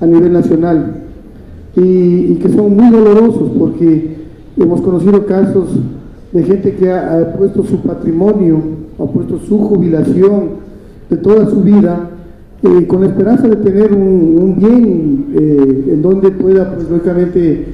a 0.00 0.06
nivel 0.06 0.32
nacional. 0.32 1.02
Y, 1.76 2.36
que 2.36 2.48
son 2.48 2.74
muy 2.74 2.90
dolorosos 2.90 3.50
porque 3.58 4.16
hemos 4.56 4.80
conocido 4.80 5.26
casos 5.26 5.68
de 6.32 6.42
gente 6.42 6.74
que 6.74 6.90
ha 6.90 7.34
puesto 7.36 7.64
su 7.64 7.82
patrimonio, 7.82 8.60
ha 8.98 9.04
puesto 9.04 9.38
su 9.40 9.58
jubilación 9.58 10.66
de 11.10 11.16
toda 11.18 11.48
su 11.50 11.62
vida 11.62 12.10
eh, 12.62 12.86
con 12.86 13.02
la 13.02 13.08
esperanza 13.08 13.46
de 13.48 13.56
tener 13.56 13.92
un, 13.92 14.56
bien 14.58 15.26
eh, 15.34 15.92
en 15.92 16.02
donde 16.02 16.30
pueda, 16.30 16.74
pues, 16.74 16.90
lógicamente, 16.90 17.66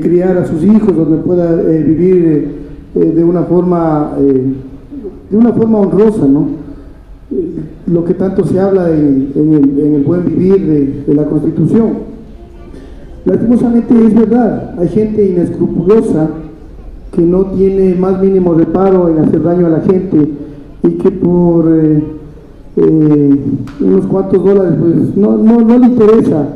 criar 0.00 0.36
a 0.36 0.46
sus 0.46 0.62
hijos, 0.62 0.94
donde 0.94 1.16
pueda 1.16 1.56
vivir 1.56 2.48
de 2.94 3.24
una 3.24 3.42
forma 3.42 4.12
de 5.30 5.36
una 5.36 5.52
forma 5.52 5.78
honrosa, 5.78 6.26
¿no? 6.26 6.64
lo 7.86 8.04
que 8.04 8.14
tanto 8.14 8.44
se 8.46 8.60
habla 8.60 8.90
en, 8.90 9.32
el, 9.34 10.02
buen 10.02 10.24
vivir 10.24 10.66
de, 10.66 11.04
de, 11.06 11.14
la 11.14 11.24
Constitución. 11.24 12.14
Lastimosamente 13.24 13.94
es 14.06 14.14
verdad, 14.14 14.74
hay 14.78 14.88
gente 14.88 15.26
inescrupulosa 15.26 16.28
que 17.12 17.22
no 17.22 17.46
tiene 17.46 17.94
más 17.94 18.20
mínimo 18.20 18.54
reparo 18.54 19.08
en 19.08 19.18
hacer 19.18 19.42
daño 19.42 19.66
a 19.66 19.70
la 19.70 19.80
gente 19.80 20.28
y 20.82 20.88
que 20.90 21.10
por 21.10 21.66
eh, 22.76 23.40
unos 23.80 24.06
cuantos 24.06 24.44
dólares, 24.44 24.74
pues 24.80 25.16
no, 25.16 25.36
no, 25.38 25.60
no 25.60 25.78
le 25.78 25.86
interesa 25.86 26.48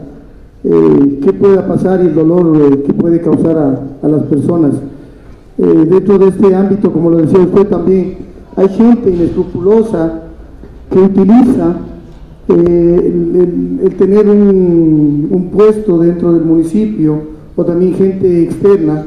eh, 0.64 1.20
qué 1.22 1.32
pueda 1.32 1.66
pasar 1.66 2.00
y 2.02 2.08
el 2.08 2.14
dolor 2.14 2.60
eh, 2.60 2.82
que 2.82 2.92
puede 2.92 3.20
causar 3.20 3.56
a, 4.02 4.08
las 4.08 4.22
personas. 4.24 4.72
dentro 5.56 6.18
de 6.18 6.28
este 6.28 6.54
ámbito, 6.54 6.92
como 6.92 7.10
lo 7.10 7.18
decía 7.18 7.40
usted 7.40 7.66
también, 7.66 8.27
hay 8.58 8.68
gente 8.68 9.10
inescrupulosa 9.10 10.22
que 10.90 10.98
utiliza 10.98 11.76
el, 12.48 13.94
tener 13.98 14.28
un, 14.28 15.28
un 15.30 15.50
puesto 15.50 15.98
dentro 15.98 16.32
del 16.32 16.44
municipio 16.44 17.20
o 17.56 17.64
también 17.64 17.94
gente 17.94 18.42
externa 18.44 19.04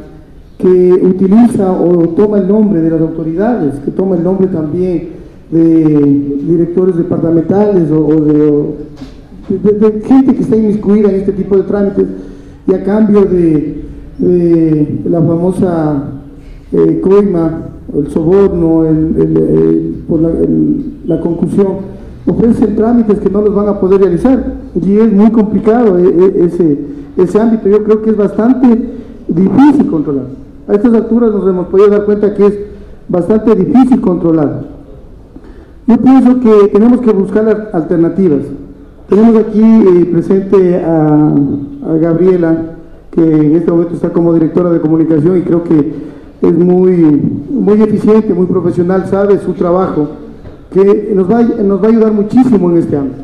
que 0.57 0.93
utiliza 0.93 1.71
o 1.71 2.09
toma 2.09 2.37
el 2.37 2.47
nombre 2.47 2.81
de 2.81 2.89
las 2.91 3.01
autoridades, 3.01 3.79
que 3.79 3.91
toma 3.91 4.15
el 4.15 4.23
nombre 4.23 4.47
también 4.47 5.09
de 5.51 6.37
directores 6.47 6.95
departamentales 6.95 7.89
o, 7.91 8.21
de, 8.21 10.01
gente 10.05 10.35
que 10.35 10.41
está 10.41 10.55
inmiscuida 10.55 11.09
en 11.09 11.15
este 11.15 11.33
tipo 11.33 11.57
de 11.57 11.63
trámites. 11.63 12.05
Y 12.67 12.73
a 12.73 12.83
cambio 12.83 13.25
de, 13.25 13.81
la 15.05 15.19
famosa 15.19 16.03
eh, 16.71 17.01
coima, 17.01 17.70
el 17.97 18.09
soborno, 18.09 18.85
por 20.07 20.19
la, 21.05 21.19
conclusión, 21.19 21.67
ofrecen 22.25 22.75
trámites 22.75 23.19
que 23.19 23.29
no 23.29 23.41
los 23.41 23.53
van 23.53 23.69
a 23.69 23.79
poder 23.79 24.01
realizar 24.01 24.53
y 24.79 24.97
es 24.97 25.11
muy 25.11 25.31
complicado 25.31 25.97
eh, 25.97 26.03
eh, 26.07 26.45
ese, 26.45 26.79
ese 27.17 27.39
ámbito. 27.39 27.67
Yo 27.69 27.83
creo 27.83 28.01
que 28.01 28.11
es 28.11 28.17
bastante 28.17 28.67
difícil 29.27 29.87
controlar. 29.87 30.25
A 30.67 30.73
estas 30.73 30.93
alturas 30.93 31.31
nos 31.31 31.47
hemos 31.47 31.67
podido 31.67 31.89
dar 31.89 32.05
cuenta 32.05 32.33
que 32.33 32.45
es 32.45 32.59
bastante 33.07 33.55
difícil 33.55 33.99
controlar. 33.99 34.63
Yo 35.87 35.97
pienso 35.97 36.39
que 36.39 36.69
tenemos 36.69 37.01
que 37.01 37.11
buscar 37.11 37.71
alternativas. 37.73 38.43
Tenemos 39.09 39.35
aquí 39.35 39.61
eh, 39.61 40.05
presente 40.11 40.77
a, 40.77 41.33
Gabriela, 41.99 42.75
que 43.11 43.21
en 43.21 43.55
este 43.55 43.69
momento 43.69 43.95
está 43.95 44.13
como 44.13 44.33
directora 44.33 44.69
de 44.69 44.79
comunicación 44.79 45.37
y 45.37 45.41
creo 45.41 45.63
que 45.63 45.93
es 46.41 46.53
muy, 46.53 47.21
muy 47.49 47.81
eficiente, 47.81 48.33
muy 48.33 48.45
profesional, 48.47 49.05
sabe 49.07 49.39
su 49.39 49.53
trabajo. 49.53 50.07
que 50.71 51.11
nos 51.13 51.29
va, 51.29 51.41
nos 51.41 51.81
va 51.81 51.87
a 51.87 51.89
ayudar 51.89 52.13
muchísimo 52.13 52.71
en 52.71 52.77
este 52.77 52.97
ámbito. 52.97 53.23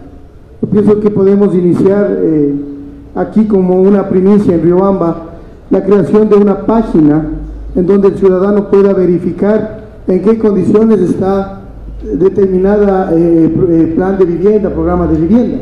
Yo 0.61 0.67
pienso 0.69 0.99
que 0.99 1.09
podemos 1.09 1.55
iniciar 1.55 2.17
eh, 2.19 2.53
aquí 3.15 3.45
como 3.45 3.81
una 3.81 4.09
primicia 4.09 4.55
en 4.55 4.63
Riobamba 4.63 5.27
la 5.69 5.83
creación 5.83 6.29
de 6.29 6.35
una 6.35 6.65
página 6.65 7.25
en 7.75 7.85
donde 7.85 8.09
el 8.09 8.17
ciudadano 8.17 8.69
pueda 8.69 8.93
verificar 8.93 9.83
en 10.07 10.21
qué 10.21 10.37
condiciones 10.37 10.99
está 11.01 11.61
determinada 12.03 13.11
eh, 13.13 13.53
eh, 13.69 13.93
plan 13.95 14.17
de 14.17 14.25
vivienda, 14.25 14.69
programa 14.69 15.07
de 15.07 15.19
vivienda. 15.19 15.57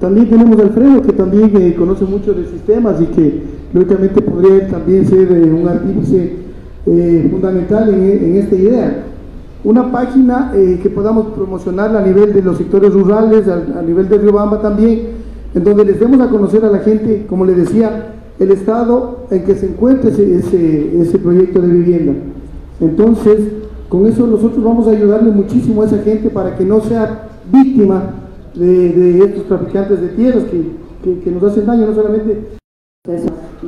También 0.00 0.30
tenemos 0.30 0.58
a 0.58 0.62
Alfredo, 0.62 1.02
que 1.02 1.12
también 1.12 1.52
eh, 1.54 1.74
conoce 1.74 2.04
mucho 2.04 2.32
de 2.32 2.46
sistemas 2.46 3.00
y 3.00 3.06
que 3.06 3.42
lógicamente 3.74 4.22
podría 4.22 4.66
también 4.68 5.06
ser 5.06 5.30
un 5.30 5.68
artífice 5.68 6.36
fundamental 6.84 7.88
en, 7.94 8.36
esta 8.36 8.54
idea. 8.54 9.04
Una 9.62 9.92
página 9.92 10.52
que 10.52 10.90
podamos 10.90 11.28
promocionar 11.34 11.94
a 11.94 12.00
nivel 12.00 12.32
de 12.32 12.42
los 12.42 12.56
sectores 12.56 12.92
rurales, 12.92 13.46
a, 13.48 13.82
nivel 13.82 14.08
de 14.08 14.18
Riobamba 14.18 14.60
también, 14.60 15.08
en 15.54 15.64
donde 15.64 15.84
les 15.84 16.00
demos 16.00 16.20
a 16.20 16.30
conocer 16.30 16.64
a 16.64 16.70
la 16.70 16.78
gente, 16.78 17.26
como 17.28 17.44
le 17.44 17.54
decía, 17.54 18.14
el 18.38 18.50
estado 18.52 19.26
en 19.30 19.44
que 19.44 19.54
se 19.54 19.66
encuentra 19.66 20.10
ese, 20.10 21.00
ese 21.00 21.18
proyecto 21.18 21.60
de 21.60 21.68
vivienda. 21.68 22.12
Entonces, 22.80 23.38
con 23.90 24.06
eso 24.06 24.26
nosotros 24.26 24.62
vamos 24.64 24.86
a 24.86 24.92
ayudarle 24.92 25.30
muchísimo 25.30 25.82
a 25.82 25.86
esa 25.86 25.98
gente 25.98 26.30
para 26.30 26.56
que 26.56 26.64
no 26.64 26.80
sea 26.80 27.28
víctima 27.52 28.14
de, 28.54 29.24
estos 29.24 29.46
traficantes 29.46 30.00
de 30.00 30.08
tierras 30.08 30.44
que, 30.44 31.20
que 31.20 31.30
nos 31.30 31.42
hacen 31.42 31.66
daño, 31.66 31.86
no 31.86 31.94
solamente 31.94 32.60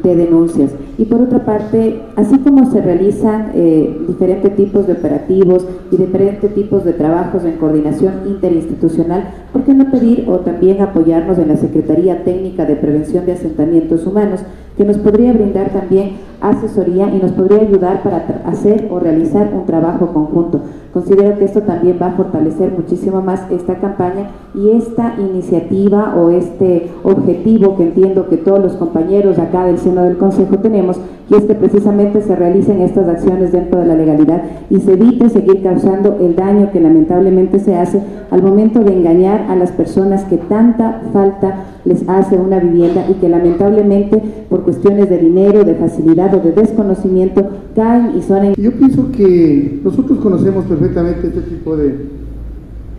de 0.03 0.17
denuncias. 0.17 0.71
Y 1.03 1.05
por 1.05 1.21
otra 1.21 1.45
parte, 1.45 2.01
así 2.15 2.39
como 2.39 2.71
se 2.71 2.81
realizan 2.81 3.51
eh, 3.57 4.05
diferentes 4.07 4.55
tipos 4.55 4.87
de 4.87 4.93
operativos 4.93 5.67
y 5.91 5.97
diferentes 5.97 6.55
tipos 6.55 6.85
de 6.85 6.93
trabajos 6.93 7.45
en 7.45 7.57
coordinación 7.57 8.21
interinstitucional, 8.29 9.29
¿por 9.53 9.62
no 9.75 9.91
pedir 9.91 10.25
o 10.29 10.39
también 10.39 10.81
apoyarnos 10.81 11.39
en 11.39 11.49
la 11.49 11.57
Secretaría 11.57 12.25
Técnica 12.25 12.65
de 12.65 12.77
Prevención 12.77 13.27
de 13.27 13.33
Asentamientos 13.33 14.07
Humanos, 14.07 14.41
que 14.77 14.85
nos 14.85 14.97
podría 14.99 15.33
brindar 15.33 15.71
también 15.71 16.13
asesoría 16.41 17.09
y 17.15 17.19
nos 17.19 17.33
podría 17.33 17.61
ayudar 17.61 18.03
para 18.03 18.25
hacer 18.47 18.89
o 18.91 18.99
realizar 18.99 19.53
un 19.55 19.67
trabajo 19.67 20.09
conjunto? 20.09 20.61
Considero 20.93 21.39
que 21.39 21.45
esto 21.45 21.63
también 21.63 21.99
va 22.01 22.09
a 22.09 22.13
fortalecer 22.13 22.73
muchísimo 22.73 23.23
más 23.23 23.51
esta 23.51 23.77
campaña 23.77 24.31
y 24.55 24.71
esta 24.71 25.15
iniciativa 25.19 26.15
o 26.17 26.31
este 26.31 26.91
objetivo 27.03 27.77
que 27.77 27.85
entiendo 27.85 28.29
que 28.29 28.37
todos 28.37 28.61
los 28.61 28.73
compañeros 28.75 29.39
acá 29.39 29.65
del 29.65 29.79
seno 29.79 30.05
del 30.05 30.19
Consejo 30.19 30.59
tenemos, 30.59 30.99
y 31.31 31.35
es 31.35 31.45
que 31.45 31.55
precisamente 31.55 32.21
se 32.21 32.37
realicen 32.37 32.83
estas 32.83 33.09
acciones 33.09 33.53
dentro 33.53 33.81
de 33.81 33.87
la 33.87 33.95
legalidad 33.95 34.43
y 34.69 34.81
se 34.81 34.93
evite 34.93 35.31
seguir 35.31 35.63
causando 35.63 36.19
el 36.21 36.37
daño 36.37 36.71
que 36.73 36.81
lamentablemente 36.81 37.59
se 37.59 37.75
hace 37.75 38.03
al 38.31 38.43
momento 38.43 38.81
de 38.81 38.93
engañar 38.93 39.47
a 39.49 39.57
las 39.63 39.73
personas 39.73 40.25
que 40.25 40.37
tanta 40.37 41.03
falta 41.13 41.67
les 41.85 42.09
hace 42.09 42.37
una 42.37 42.59
vivienda 42.59 43.07
y 43.09 43.15
que 43.15 43.29
lamentablemente 43.29 44.21
por 44.51 44.65
cuestiones 44.65 45.09
de 45.09 45.19
dinero, 45.19 45.65
de 45.65 45.77
facilidad 45.77 46.35
o 46.35 46.41
de 46.41 46.53
desconocimiento 46.53 47.49
caen 47.75 48.17
y 48.17 48.23
son... 48.23 48.55
Yo 48.55 48.73
pienso 48.73 49.11
que 49.13 49.81
nosotros 49.85 50.19
conocemos 50.19 50.65
perfectamente 50.65 51.29
este 51.29 51.43
tipo 51.43 51.77
de 51.77 51.95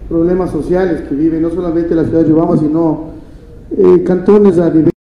problemas 0.07 0.51
sociales 0.51 1.01
que 1.01 1.16
vive 1.16 1.39
no 1.39 1.49
solamente 1.49 1.95
la 1.95 2.05
ciudad 2.05 2.24
de 2.24 2.30
Yobama, 2.30 2.57
sino 2.57 3.11
eh, 3.78 4.03
cantones 4.03 4.57
a 4.59 4.70
nivel 4.70 4.93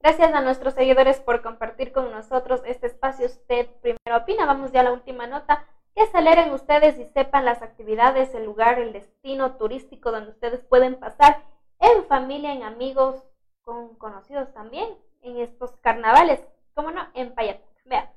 Gracias 0.00 0.34
a 0.34 0.40
nuestros 0.42 0.74
seguidores 0.74 1.20
por 1.20 1.42
compartir 1.42 1.92
con 1.92 2.10
nosotros 2.10 2.62
este 2.66 2.86
espacio 2.86 3.26
Usted 3.26 3.66
Primero 3.80 4.22
Opina. 4.22 4.44
Vamos 4.46 4.70
ya 4.70 4.80
a 4.80 4.84
la 4.84 4.92
última 4.92 5.26
nota. 5.26 5.64
Que 5.94 6.06
se 6.06 6.18
alegren 6.18 6.52
ustedes 6.52 6.98
y 6.98 7.04
sepan 7.06 7.44
las 7.44 7.62
actividades, 7.62 8.34
el 8.34 8.44
lugar, 8.44 8.78
el 8.78 8.92
destino 8.92 9.56
turístico 9.56 10.10
donde 10.10 10.30
ustedes 10.30 10.60
pueden 10.64 10.96
pasar 10.96 11.42
en 11.78 12.04
familia, 12.06 12.52
en 12.52 12.62
amigos, 12.62 13.22
con 13.62 13.94
conocidos 13.96 14.52
también, 14.52 14.88
en 15.22 15.38
estos 15.38 15.72
carnavales. 15.80 16.40
Como 16.74 16.90
no, 16.90 17.06
en 17.14 17.34
Payatán. 17.34 17.68
Vean. 17.84 18.10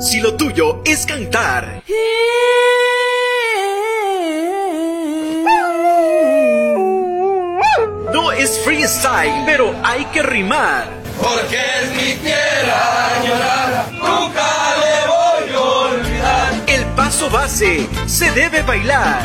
Si 0.00 0.20
lo 0.20 0.36
tuyo 0.36 0.82
es 0.84 1.06
cantar. 1.06 1.82
No 8.12 8.30
es 8.30 8.60
freestyle, 8.64 9.42
pero 9.44 9.74
hay 9.82 10.04
que 10.06 10.22
rimar. 10.22 11.03
Porque 11.20 11.58
es 11.82 11.90
mi 11.90 12.14
tierra 12.22 13.08
llorar, 13.24 13.88
nunca 13.92 14.46
le 14.80 15.06
voy 15.08 15.54
a 15.54 15.60
olvidar. 15.60 16.52
El 16.66 16.84
paso 16.94 17.30
base 17.30 17.88
se 18.06 18.30
debe 18.32 18.62
bailar. 18.62 19.22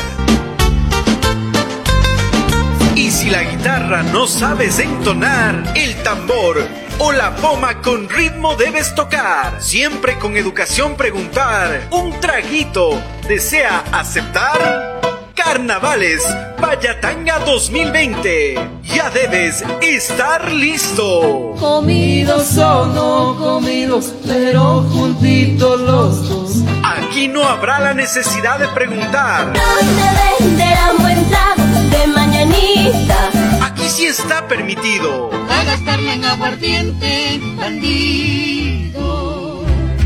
Y 2.94 3.10
si 3.10 3.30
la 3.30 3.42
guitarra 3.42 4.02
no 4.02 4.26
sabes 4.26 4.78
entonar, 4.78 5.72
el 5.74 5.94
tambor 6.02 6.66
o 6.98 7.12
la 7.12 7.34
poma 7.36 7.80
con 7.80 8.08
ritmo 8.08 8.56
debes 8.56 8.94
tocar. 8.94 9.62
Siempre 9.62 10.18
con 10.18 10.36
educación 10.36 10.96
preguntar. 10.96 11.88
Un 11.90 12.20
traguito, 12.20 13.02
¿desea 13.26 13.84
aceptar? 13.90 15.00
Carnavales 15.42 16.22
Payatanga 16.60 17.38
2020. 17.40 18.54
Ya 18.84 19.08
debes 19.10 19.64
estar 19.80 20.52
listo. 20.52 21.54
Comidos 21.58 22.58
o 22.58 22.86
no 22.86 23.36
comidos, 23.38 24.12
pero 24.26 24.82
juntitos 24.82 25.80
los 25.80 26.28
dos. 26.28 26.50
Aquí 26.84 27.26
no 27.28 27.42
habrá 27.42 27.80
la 27.80 27.94
necesidad 27.94 28.58
de 28.58 28.68
preguntar. 28.68 29.52
No 29.54 29.78
se 29.78 31.02
buen 31.02 31.90
de 31.90 32.06
mañanita. 32.08 33.30
Aquí 33.62 33.88
sí 33.88 34.06
está 34.06 34.46
permitido. 34.46 35.30
A 35.48 35.64
gastarme 35.64 36.14
en 36.14 36.24
aguardiente, 36.24 37.40
bandido. 37.56 39.29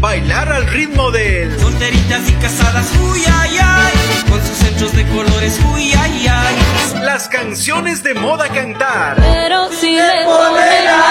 Bailar 0.04 0.52
al 0.52 0.66
ritmo 0.66 1.10
del. 1.10 1.58
Solteritas 1.58 2.28
y 2.28 2.34
casadas, 2.34 2.92
uy, 3.10 3.22
ay, 3.40 3.56
ay 3.58 3.92
con 4.28 4.38
sus 4.38 4.54
centros 4.58 4.94
de 4.94 5.06
colores, 5.06 5.58
uy, 5.72 5.94
ay, 5.98 6.26
ay. 6.28 7.00
Las 7.00 7.26
canciones 7.26 8.02
de 8.02 8.12
moda 8.12 8.50
cantar. 8.50 9.16
Pero 9.16 9.72
si 9.72 9.96
le 9.96 10.26
ponen 10.26 10.84
la 10.84 11.04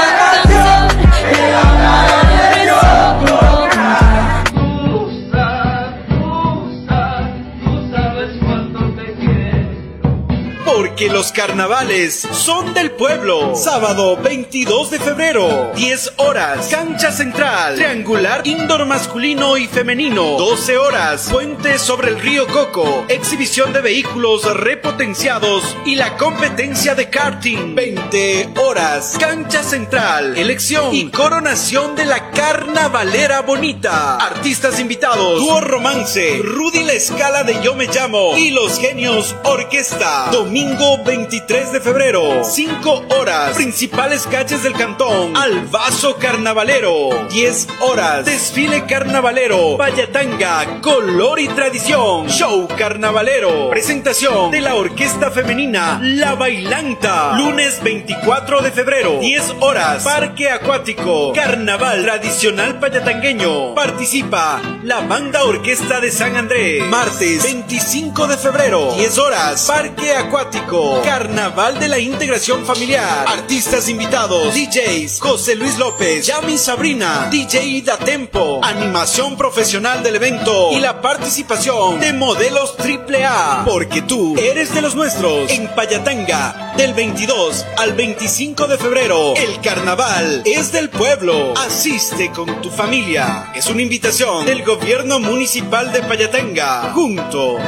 Porque 10.94 11.10
los 11.10 11.32
carnavales 11.32 12.28
son 12.34 12.76
del 12.76 12.92
pueblo. 12.92 13.56
Sábado 13.56 14.16
22 14.16 14.92
de 14.92 15.00
febrero, 15.00 15.72
10 15.76 16.14
horas. 16.18 16.68
Cancha 16.68 17.12
central, 17.12 17.78
triangular, 17.78 18.46
indoor 18.46 18.86
masculino 18.86 19.58
y 19.58 19.66
femenino. 19.66 20.38
12 20.38 20.78
horas. 20.78 21.30
Puente 21.32 21.80
sobre 21.80 22.10
el 22.10 22.20
río 22.20 22.46
Coco. 22.46 23.06
Exhibición 23.08 23.74
de 23.74 23.82
vehículos 23.82 24.46
repotenciados 24.56 25.76
y 25.84 25.96
la 25.96 26.16
competencia 26.16 26.94
de 26.94 27.10
karting. 27.10 27.74
20 27.74 28.50
horas. 28.64 29.16
Cancha 29.20 29.64
central, 29.64 30.38
elección 30.38 30.94
y 30.94 31.10
coronación 31.10 31.96
de 31.96 32.06
la 32.06 32.30
carnavalera 32.30 33.42
bonita. 33.42 34.18
Artistas 34.18 34.80
invitados. 34.80 35.40
Dúo 35.40 35.60
Romance, 35.60 36.40
Rudy 36.44 36.84
La 36.84 36.94
Escala 36.94 37.44
de 37.44 37.60
Yo 37.64 37.74
Me 37.74 37.88
Llamo 37.88 38.38
y 38.38 38.52
Los 38.52 38.78
Genios 38.78 39.36
Orquesta. 39.44 40.30
Domingo 40.32 40.83
Domingo 40.84 41.04
23 41.06 41.72
de 41.72 41.80
febrero, 41.80 42.44
5 42.44 43.06
horas, 43.18 43.56
principales 43.56 44.28
calles 44.28 44.64
del 44.64 44.74
cantón, 44.74 45.36
al 45.36 45.66
vaso 45.68 46.18
carnavalero, 46.18 47.28
10 47.30 47.68
horas, 47.82 48.26
desfile 48.26 48.86
carnavalero, 48.86 49.78
Payatanga, 49.78 50.82
color 50.82 51.40
y 51.40 51.48
tradición, 51.48 52.28
show 52.28 52.68
carnavalero, 52.78 53.70
presentación 53.70 54.52
de 54.52 54.62
la 54.62 54.76
orquesta 54.76 55.32
femenina 55.32 56.00
La 56.02 56.36
Bailanta, 56.36 57.38
lunes 57.38 57.82
24 57.82 58.62
de 58.62 58.72
febrero, 58.72 59.20
10 59.20 59.56
horas, 59.62 60.04
parque 60.04 60.50
acuático, 60.50 61.32
carnaval 61.34 62.04
tradicional 62.04 62.80
payatangueño, 62.80 63.74
participa 63.74 64.62
la 64.84 65.00
banda 65.02 65.44
orquesta 65.44 66.02
de 66.02 66.12
San 66.12 66.36
Andrés, 66.36 66.84
martes 66.90 67.44
25 67.44 68.28
de 68.28 68.38
febrero, 68.38 68.94
10 68.96 69.18
horas, 69.18 69.66
parque 69.66 70.14
acuático, 70.14 70.73
Carnaval 71.04 71.80
de 71.80 71.88
la 71.88 72.00
Integración 72.00 72.66
Familiar, 72.66 73.26
artistas 73.28 73.88
invitados, 73.90 74.56
DJs, 74.56 75.20
José 75.20 75.56
Luis 75.56 75.78
López, 75.78 76.26
Yami 76.26 76.58
Sabrina, 76.58 77.28
DJ 77.30 77.84
Da 77.84 77.98
Tempo, 77.98 78.60
animación 78.64 79.38
profesional 79.38 80.02
del 80.02 80.16
evento 80.16 80.72
y 80.72 80.80
la 80.80 81.00
participación 81.00 82.00
de 82.00 82.14
modelos 82.14 82.76
AAA, 82.80 83.66
porque 83.66 84.02
tú 84.02 84.36
eres 84.40 84.74
de 84.74 84.82
los 84.82 84.96
nuestros 84.96 85.52
en 85.52 85.68
Payatanga, 85.76 86.74
del 86.76 86.96
22 86.96 87.66
al 87.78 87.94
25 87.94 88.68
de 88.68 88.78
febrero. 88.80 89.36
El 89.36 89.62
carnaval 89.62 90.42
es 90.46 90.72
del 90.72 90.90
pueblo. 90.90 91.54
Asiste 91.56 92.32
con 92.32 92.62
tu 92.62 92.72
familia. 92.72 93.52
Es 93.54 93.68
una 93.68 93.84
invitación 93.84 94.46
del 94.48 94.64
gobierno 94.64 95.20
municipal 95.20 95.92
de 95.92 96.02
Payatanga, 96.02 96.92
junto 96.94 97.60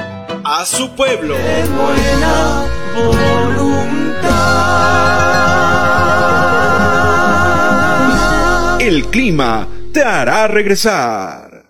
a 0.45 0.63
su 0.63 0.95
pueblo. 0.95 1.35
buena 1.35 2.65
voluntad. 2.95 4.39
El 8.79 9.05
clima 9.07 9.67
te 9.91 10.03
hará 10.03 10.47
regresar. 10.47 11.65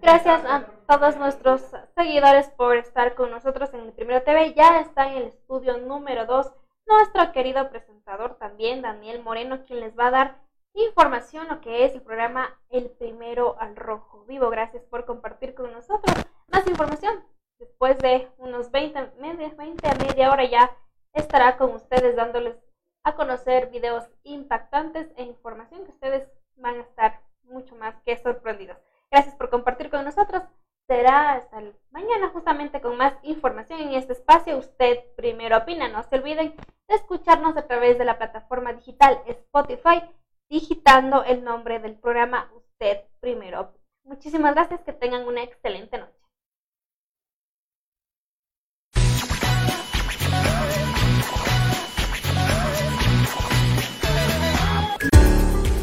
Gracias 0.00 0.42
a 0.46 0.64
todos 0.86 1.18
nuestros 1.18 1.60
seguidores 1.94 2.48
por 2.56 2.78
estar 2.78 3.14
con 3.14 3.30
nosotros 3.30 3.68
en 3.74 3.80
el 3.80 3.92
Primero 3.92 4.22
TV. 4.22 4.54
Ya 4.54 4.80
está 4.80 5.10
en 5.10 5.18
el 5.18 5.24
estudio 5.24 5.76
número 5.76 6.24
2 6.24 6.46
nuestro 6.86 7.32
querido 7.32 7.68
presentador 7.68 8.38
también, 8.38 8.80
Daniel 8.80 9.22
Moreno, 9.22 9.66
quien 9.66 9.80
les 9.80 9.96
va 9.96 10.06
a 10.06 10.10
dar 10.10 10.47
información 10.84 11.48
lo 11.48 11.60
que 11.60 11.84
es 11.84 11.94
el 11.94 12.02
programa 12.02 12.58
El 12.70 12.90
Primero 12.90 13.56
al 13.60 13.76
Rojo 13.76 14.24
Vivo. 14.26 14.50
Gracias 14.50 14.84
por 14.84 15.04
compartir 15.04 15.54
con 15.54 15.72
nosotros 15.72 16.14
más 16.48 16.66
información. 16.66 17.24
Después 17.58 17.98
de 17.98 18.28
unos 18.38 18.70
20, 18.70 19.12
20 19.56 19.88
a 19.88 19.94
media 19.94 20.30
hora 20.30 20.44
ya 20.44 20.76
estará 21.12 21.56
con 21.56 21.72
ustedes 21.74 22.14
dándoles 22.14 22.56
a 23.02 23.16
conocer 23.16 23.70
videos 23.70 24.04
impactantes 24.22 25.08
e 25.16 25.24
información 25.24 25.84
que 25.84 25.90
ustedes 25.90 26.30
van 26.56 26.76
a 26.76 26.82
estar 26.82 27.20
mucho 27.44 27.74
más 27.76 27.96
que 28.04 28.16
sorprendidos. 28.16 28.76
Gracias 29.10 29.34
por 29.34 29.50
compartir 29.50 29.90
con 29.90 30.04
nosotros. 30.04 30.42
Será 30.86 31.32
hasta 31.32 31.62
mañana 31.90 32.30
justamente 32.30 32.80
con 32.80 32.96
más 32.96 33.14
información 33.22 33.80
en 33.80 33.94
este 33.94 34.12
espacio. 34.12 34.56
Usted 34.56 34.98
primero 35.16 35.58
opina. 35.58 35.88
No 35.88 36.02
se 36.02 36.16
olviden 36.16 36.54
de 36.88 36.94
escucharnos 36.94 37.56
a 37.56 37.66
través 37.66 37.98
de 37.98 38.04
la 38.04 38.18
plataforma 38.18 38.72
digital 38.72 39.20
Spotify, 39.26 40.02
digitando 40.48 41.24
el 41.24 41.44
nombre 41.44 41.78
del 41.78 41.96
programa 41.96 42.50
Usted 42.54 43.04
primero. 43.20 43.74
Muchísimas 44.04 44.54
gracias. 44.54 44.80
Que 44.82 44.92
tengan 44.92 45.26
una 45.26 45.42
excelente 45.42 45.98
noche. 45.98 46.14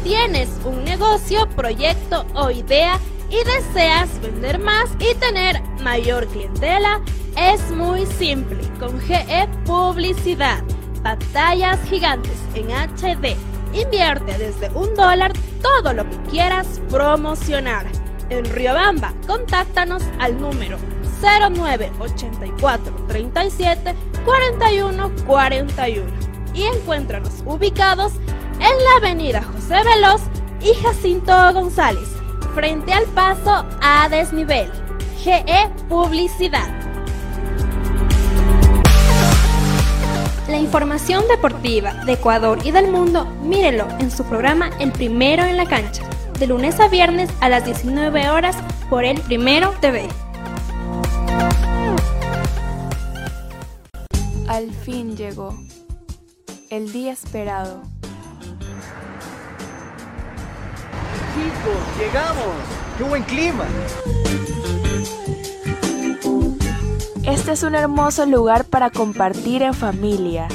Tienes 0.02 0.48
un 0.64 0.84
negocio, 0.84 1.48
proyecto 1.56 2.24
o 2.34 2.50
idea 2.50 2.98
y 3.28 3.44
deseas 3.44 4.20
vender 4.20 4.58
más 4.58 4.90
y 5.00 5.14
tener 5.16 5.60
mayor 5.82 6.26
clientela, 6.28 7.00
es 7.36 7.70
muy 7.72 8.06
simple. 8.06 8.58
Con 8.78 9.00
GE 9.00 9.48
Publicidad, 9.64 10.62
pantallas 11.02 11.80
gigantes 11.88 12.38
en 12.54 12.70
HD. 12.70 13.55
Invierte 13.72 14.38
desde 14.38 14.70
un 14.70 14.94
dólar 14.94 15.32
todo 15.62 15.92
lo 15.92 16.08
que 16.08 16.16
quieras 16.30 16.80
promocionar. 16.90 17.86
En 18.28 18.44
Riobamba, 18.44 19.12
contáctanos 19.26 20.02
al 20.18 20.40
número 20.40 20.78
0984 21.20 23.06
37 23.06 23.94
41 24.24 25.12
41 25.26 26.04
y 26.54 26.64
encuéntranos 26.64 27.42
ubicados 27.44 28.14
en 28.54 28.60
la 28.60 28.96
avenida 28.96 29.42
José 29.42 29.76
Veloz 29.84 30.22
y 30.60 30.74
Jacinto 30.82 31.32
González 31.52 32.08
frente 32.54 32.92
al 32.92 33.04
paso 33.06 33.66
a 33.82 34.08
desnivel. 34.08 34.70
GE 35.22 35.70
Publicidad. 35.88 36.75
La 40.48 40.58
información 40.60 41.24
deportiva 41.26 41.92
de 42.04 42.12
Ecuador 42.12 42.60
y 42.64 42.70
del 42.70 42.88
mundo, 42.88 43.24
mírelo 43.42 43.88
en 43.98 44.12
su 44.12 44.22
programa 44.24 44.70
El 44.78 44.92
Primero 44.92 45.42
en 45.42 45.56
la 45.56 45.66
Cancha, 45.66 46.04
de 46.38 46.46
lunes 46.46 46.78
a 46.78 46.86
viernes 46.86 47.28
a 47.40 47.48
las 47.48 47.64
19 47.64 48.30
horas 48.30 48.56
por 48.88 49.04
El 49.04 49.20
Primero 49.22 49.74
TV. 49.80 50.08
Al 54.46 54.70
fin 54.70 55.16
llegó 55.16 55.58
el 56.70 56.92
día 56.92 57.12
esperado. 57.12 57.82
Chicos, 61.34 61.98
llegamos. 61.98 62.54
¡Qué 62.96 63.02
buen 63.02 63.24
clima! 63.24 63.66
Este 67.26 67.52
es 67.52 67.62
un 67.64 67.74
hermoso 67.74 68.24
lugar 68.24 68.64
para 68.64 68.90
compartir 68.90 69.62
en 69.62 69.74
familia. 69.74 70.46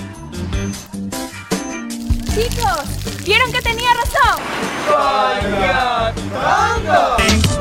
Chicos, 2.33 3.25
¿vieron 3.25 3.51
que 3.51 3.61
tenía 3.61 3.89
razón? 3.93 4.41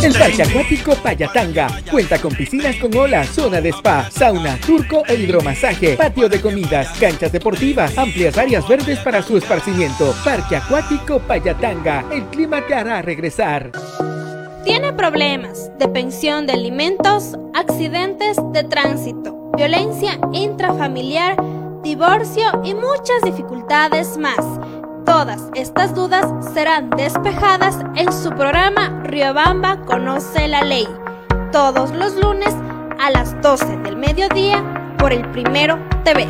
El 0.00 0.12
Parque 0.14 0.42
Acuático 0.44 0.94
Payatanga 0.94 1.82
cuenta 1.90 2.20
con 2.20 2.32
piscinas 2.34 2.76
con 2.76 2.96
olas, 2.96 3.28
zona 3.28 3.60
de 3.60 3.70
spa, 3.70 4.08
sauna, 4.10 4.56
turco 4.64 5.02
e 5.08 5.14
hidromasaje, 5.14 5.96
patio 5.96 6.28
de 6.28 6.40
comidas, 6.40 6.88
canchas 6.98 7.32
deportivas, 7.32 7.98
amplias 7.98 8.38
áreas 8.38 8.66
verdes 8.68 9.00
para 9.00 9.22
su 9.22 9.36
esparcimiento. 9.36 10.14
Parque 10.24 10.56
Acuático 10.56 11.18
Payatanga, 11.18 12.04
el 12.12 12.24
clima 12.26 12.64
te 12.64 12.74
hará 12.74 13.02
regresar. 13.02 13.72
Tiene 14.64 14.92
problemas 14.92 15.70
de 15.78 15.88
pensión 15.88 16.46
de 16.46 16.52
alimentos, 16.52 17.34
accidentes 17.54 18.36
de 18.52 18.62
tránsito, 18.64 19.50
violencia 19.56 20.18
intrafamiliar, 20.32 21.36
divorcio 21.82 22.44
y 22.62 22.74
muchas 22.74 23.22
dificultades 23.24 24.18
más. 24.18 24.36
Todas 25.06 25.48
estas 25.54 25.94
dudas 25.94 26.26
serán 26.52 26.90
despejadas 26.90 27.78
en 27.96 28.12
su 28.12 28.28
programa 28.30 29.02
Riobamba 29.04 29.80
Conoce 29.86 30.46
la 30.46 30.62
Ley, 30.62 30.86
todos 31.52 31.90
los 31.92 32.14
lunes 32.16 32.54
a 32.98 33.10
las 33.10 33.40
12 33.40 33.78
del 33.78 33.96
mediodía 33.96 34.94
por 34.98 35.14
el 35.14 35.26
Primero 35.30 35.78
TV. 36.04 36.26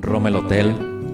Rommel 0.00 0.36
Hotel 0.36 0.91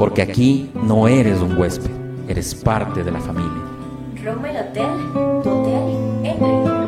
Porque 0.00 0.22
aquí 0.22 0.70
no 0.82 1.06
eres 1.06 1.42
un 1.42 1.58
huésped, 1.58 1.90
eres 2.26 2.54
parte 2.54 3.04
de 3.04 3.10
la 3.10 3.20
familia. 3.20 3.52
Rommel 4.24 4.56
Hotel, 4.56 4.88
tu 5.42 5.50
hotel 5.50 6.24
en 6.24 6.38
Río. 6.40 6.80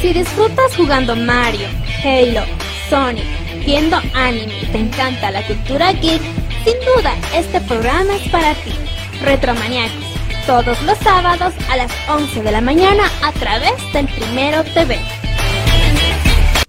Si 0.00 0.14
disfrutas 0.14 0.74
jugando 0.74 1.14
Mario, 1.14 1.66
Halo, 2.02 2.40
Sonic, 2.88 3.43
viendo 3.64 3.96
anime 4.14 4.68
te 4.72 4.78
encanta 4.78 5.30
la 5.30 5.46
cultura 5.46 5.92
geek, 5.92 6.20
sin 6.64 6.74
duda 6.80 7.14
este 7.34 7.60
programa 7.62 8.14
es 8.16 8.28
para 8.30 8.54
ti. 8.54 8.74
Retromaniacos, 9.22 10.04
todos 10.46 10.80
los 10.82 10.98
sábados 10.98 11.54
a 11.70 11.76
las 11.76 11.90
11 12.08 12.42
de 12.42 12.52
la 12.52 12.60
mañana 12.60 13.04
a 13.22 13.32
través 13.32 13.72
del 13.92 14.06
Primero 14.06 14.62
TV. 14.64 14.98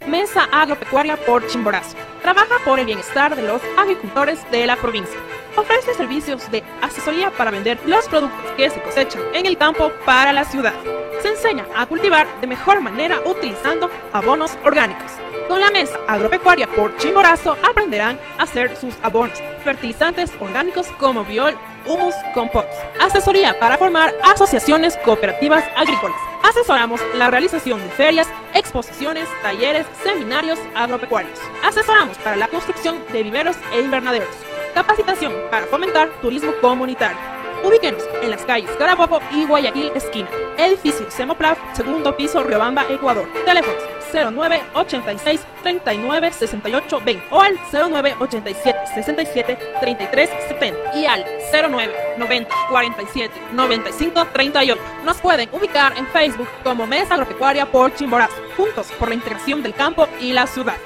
Mesa 0.08 0.48
Agropecuaria 0.52 1.18
por 1.18 1.46
Chimborazo. 1.48 1.98
Trabaja 2.22 2.56
por 2.64 2.80
el 2.80 2.86
bienestar 2.86 3.36
de 3.36 3.42
los 3.42 3.62
agricultores 3.78 4.40
de 4.52 4.66
la 4.66 4.76
provincia. 4.78 5.20
Ofrece 5.58 5.94
servicios 5.94 6.50
de 6.52 6.64
asesoría 6.82 7.32
para 7.32 7.52
vender 7.52 7.80
los 7.86 8.08
productos 8.08 8.52
que 8.56 8.70
se 8.70 8.82
cosechan 8.82 9.22
en 9.34 9.46
el 9.46 9.58
campo 9.58 9.92
para 10.06 10.32
la 10.32 10.46
ciudad. 10.46 10.74
Se 11.22 11.30
enseña 11.30 11.66
a 11.76 11.86
cultivar 11.86 12.28
de 12.40 12.48
mejor 12.48 12.82
manera 12.82 13.20
utilizando 13.26 13.90
abonos 14.14 14.58
orgánicos. 14.64 15.12
Con 15.48 15.60
la 15.60 15.70
mesa 15.70 16.00
agropecuaria 16.08 16.68
por 16.68 16.96
Chimborazo 16.98 17.56
aprenderán 17.70 18.20
a 18.40 18.44
hacer 18.44 18.76
sus 18.76 18.96
abonos, 19.04 19.40
fertilizantes 19.64 20.32
orgánicos 20.40 20.88
como 20.98 21.24
biol, 21.24 21.56
humus, 21.86 22.16
compost. 22.34 22.68
Asesoría 23.00 23.58
para 23.60 23.78
formar 23.78 24.14
asociaciones 24.24 24.98
cooperativas 25.06 25.64
agrícolas. 25.76 26.18
Asesoramos 26.44 27.00
la 27.16 27.30
realización 27.30 27.80
de 27.80 27.90
ferias, 27.90 28.28
exposiciones, 28.56 29.30
talleres, 29.44 29.86
seminarios 30.04 30.60
agropecuarios. 30.74 31.40
Asesoramos 31.64 32.18
para 32.18 32.38
la 32.38 32.48
construcción 32.48 32.98
de 33.14 33.22
viveros 33.22 33.56
e 33.72 33.82
invernaderos. 33.82 34.30
Capacitación 34.74 35.32
para 35.52 35.68
fomentar 35.68 36.10
turismo 36.22 36.54
comunitario. 36.60 37.18
Ubíquenos 37.64 38.04
en 38.22 38.32
las 38.32 38.44
calles 38.46 38.72
Carabobo 38.78 39.20
y 39.32 39.46
Guayaquil 39.46 39.92
esquina. 39.96 40.30
Edificio 40.58 41.10
Semoplaf, 41.12 41.58
segundo 41.74 42.16
piso, 42.18 42.44
Riobamba, 42.44 42.86
Ecuador. 42.90 43.28
Teléfonos 43.46 43.95
09 44.14 44.62
86 44.74 45.42
39 45.64 46.32
68 46.32 47.02
20 47.04 47.26
o 47.32 47.42
al 47.42 47.60
09 47.72 48.16
87 48.20 48.80
67 48.94 49.58
33 49.80 50.30
70 50.50 50.98
y 50.98 51.06
al 51.06 51.26
09 51.52 51.94
90 52.18 52.56
47 52.70 53.34
95 53.54 54.28
38. 54.34 54.82
Nos 55.04 55.18
pueden 55.18 55.50
ubicar 55.52 55.98
en 55.98 56.08
Facebook 56.08 56.48
como 56.64 56.88
Mesa 56.88 57.16
Agropecuaria 57.16 57.66
por 57.72 57.94
Chimborazo, 57.96 58.36
juntos 58.58 58.88
por 59.00 59.10
la 59.10 59.16
integración 59.16 59.64
del 59.64 59.74
campo 59.74 60.08
y 60.20 60.34
la 60.34 60.48
ciudad. 60.48 60.78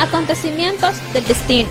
Acontecimientos 0.00 0.96
del 1.12 1.24
destino, 1.26 1.68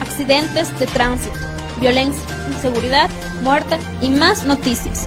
accidentes 0.00 0.76
de 0.78 0.86
tránsito, 0.86 1.38
violencia, 1.78 2.24
inseguridad, 2.48 3.10
muerte 3.42 3.78
y 4.00 4.08
más 4.10 4.44
noticias. 4.44 5.06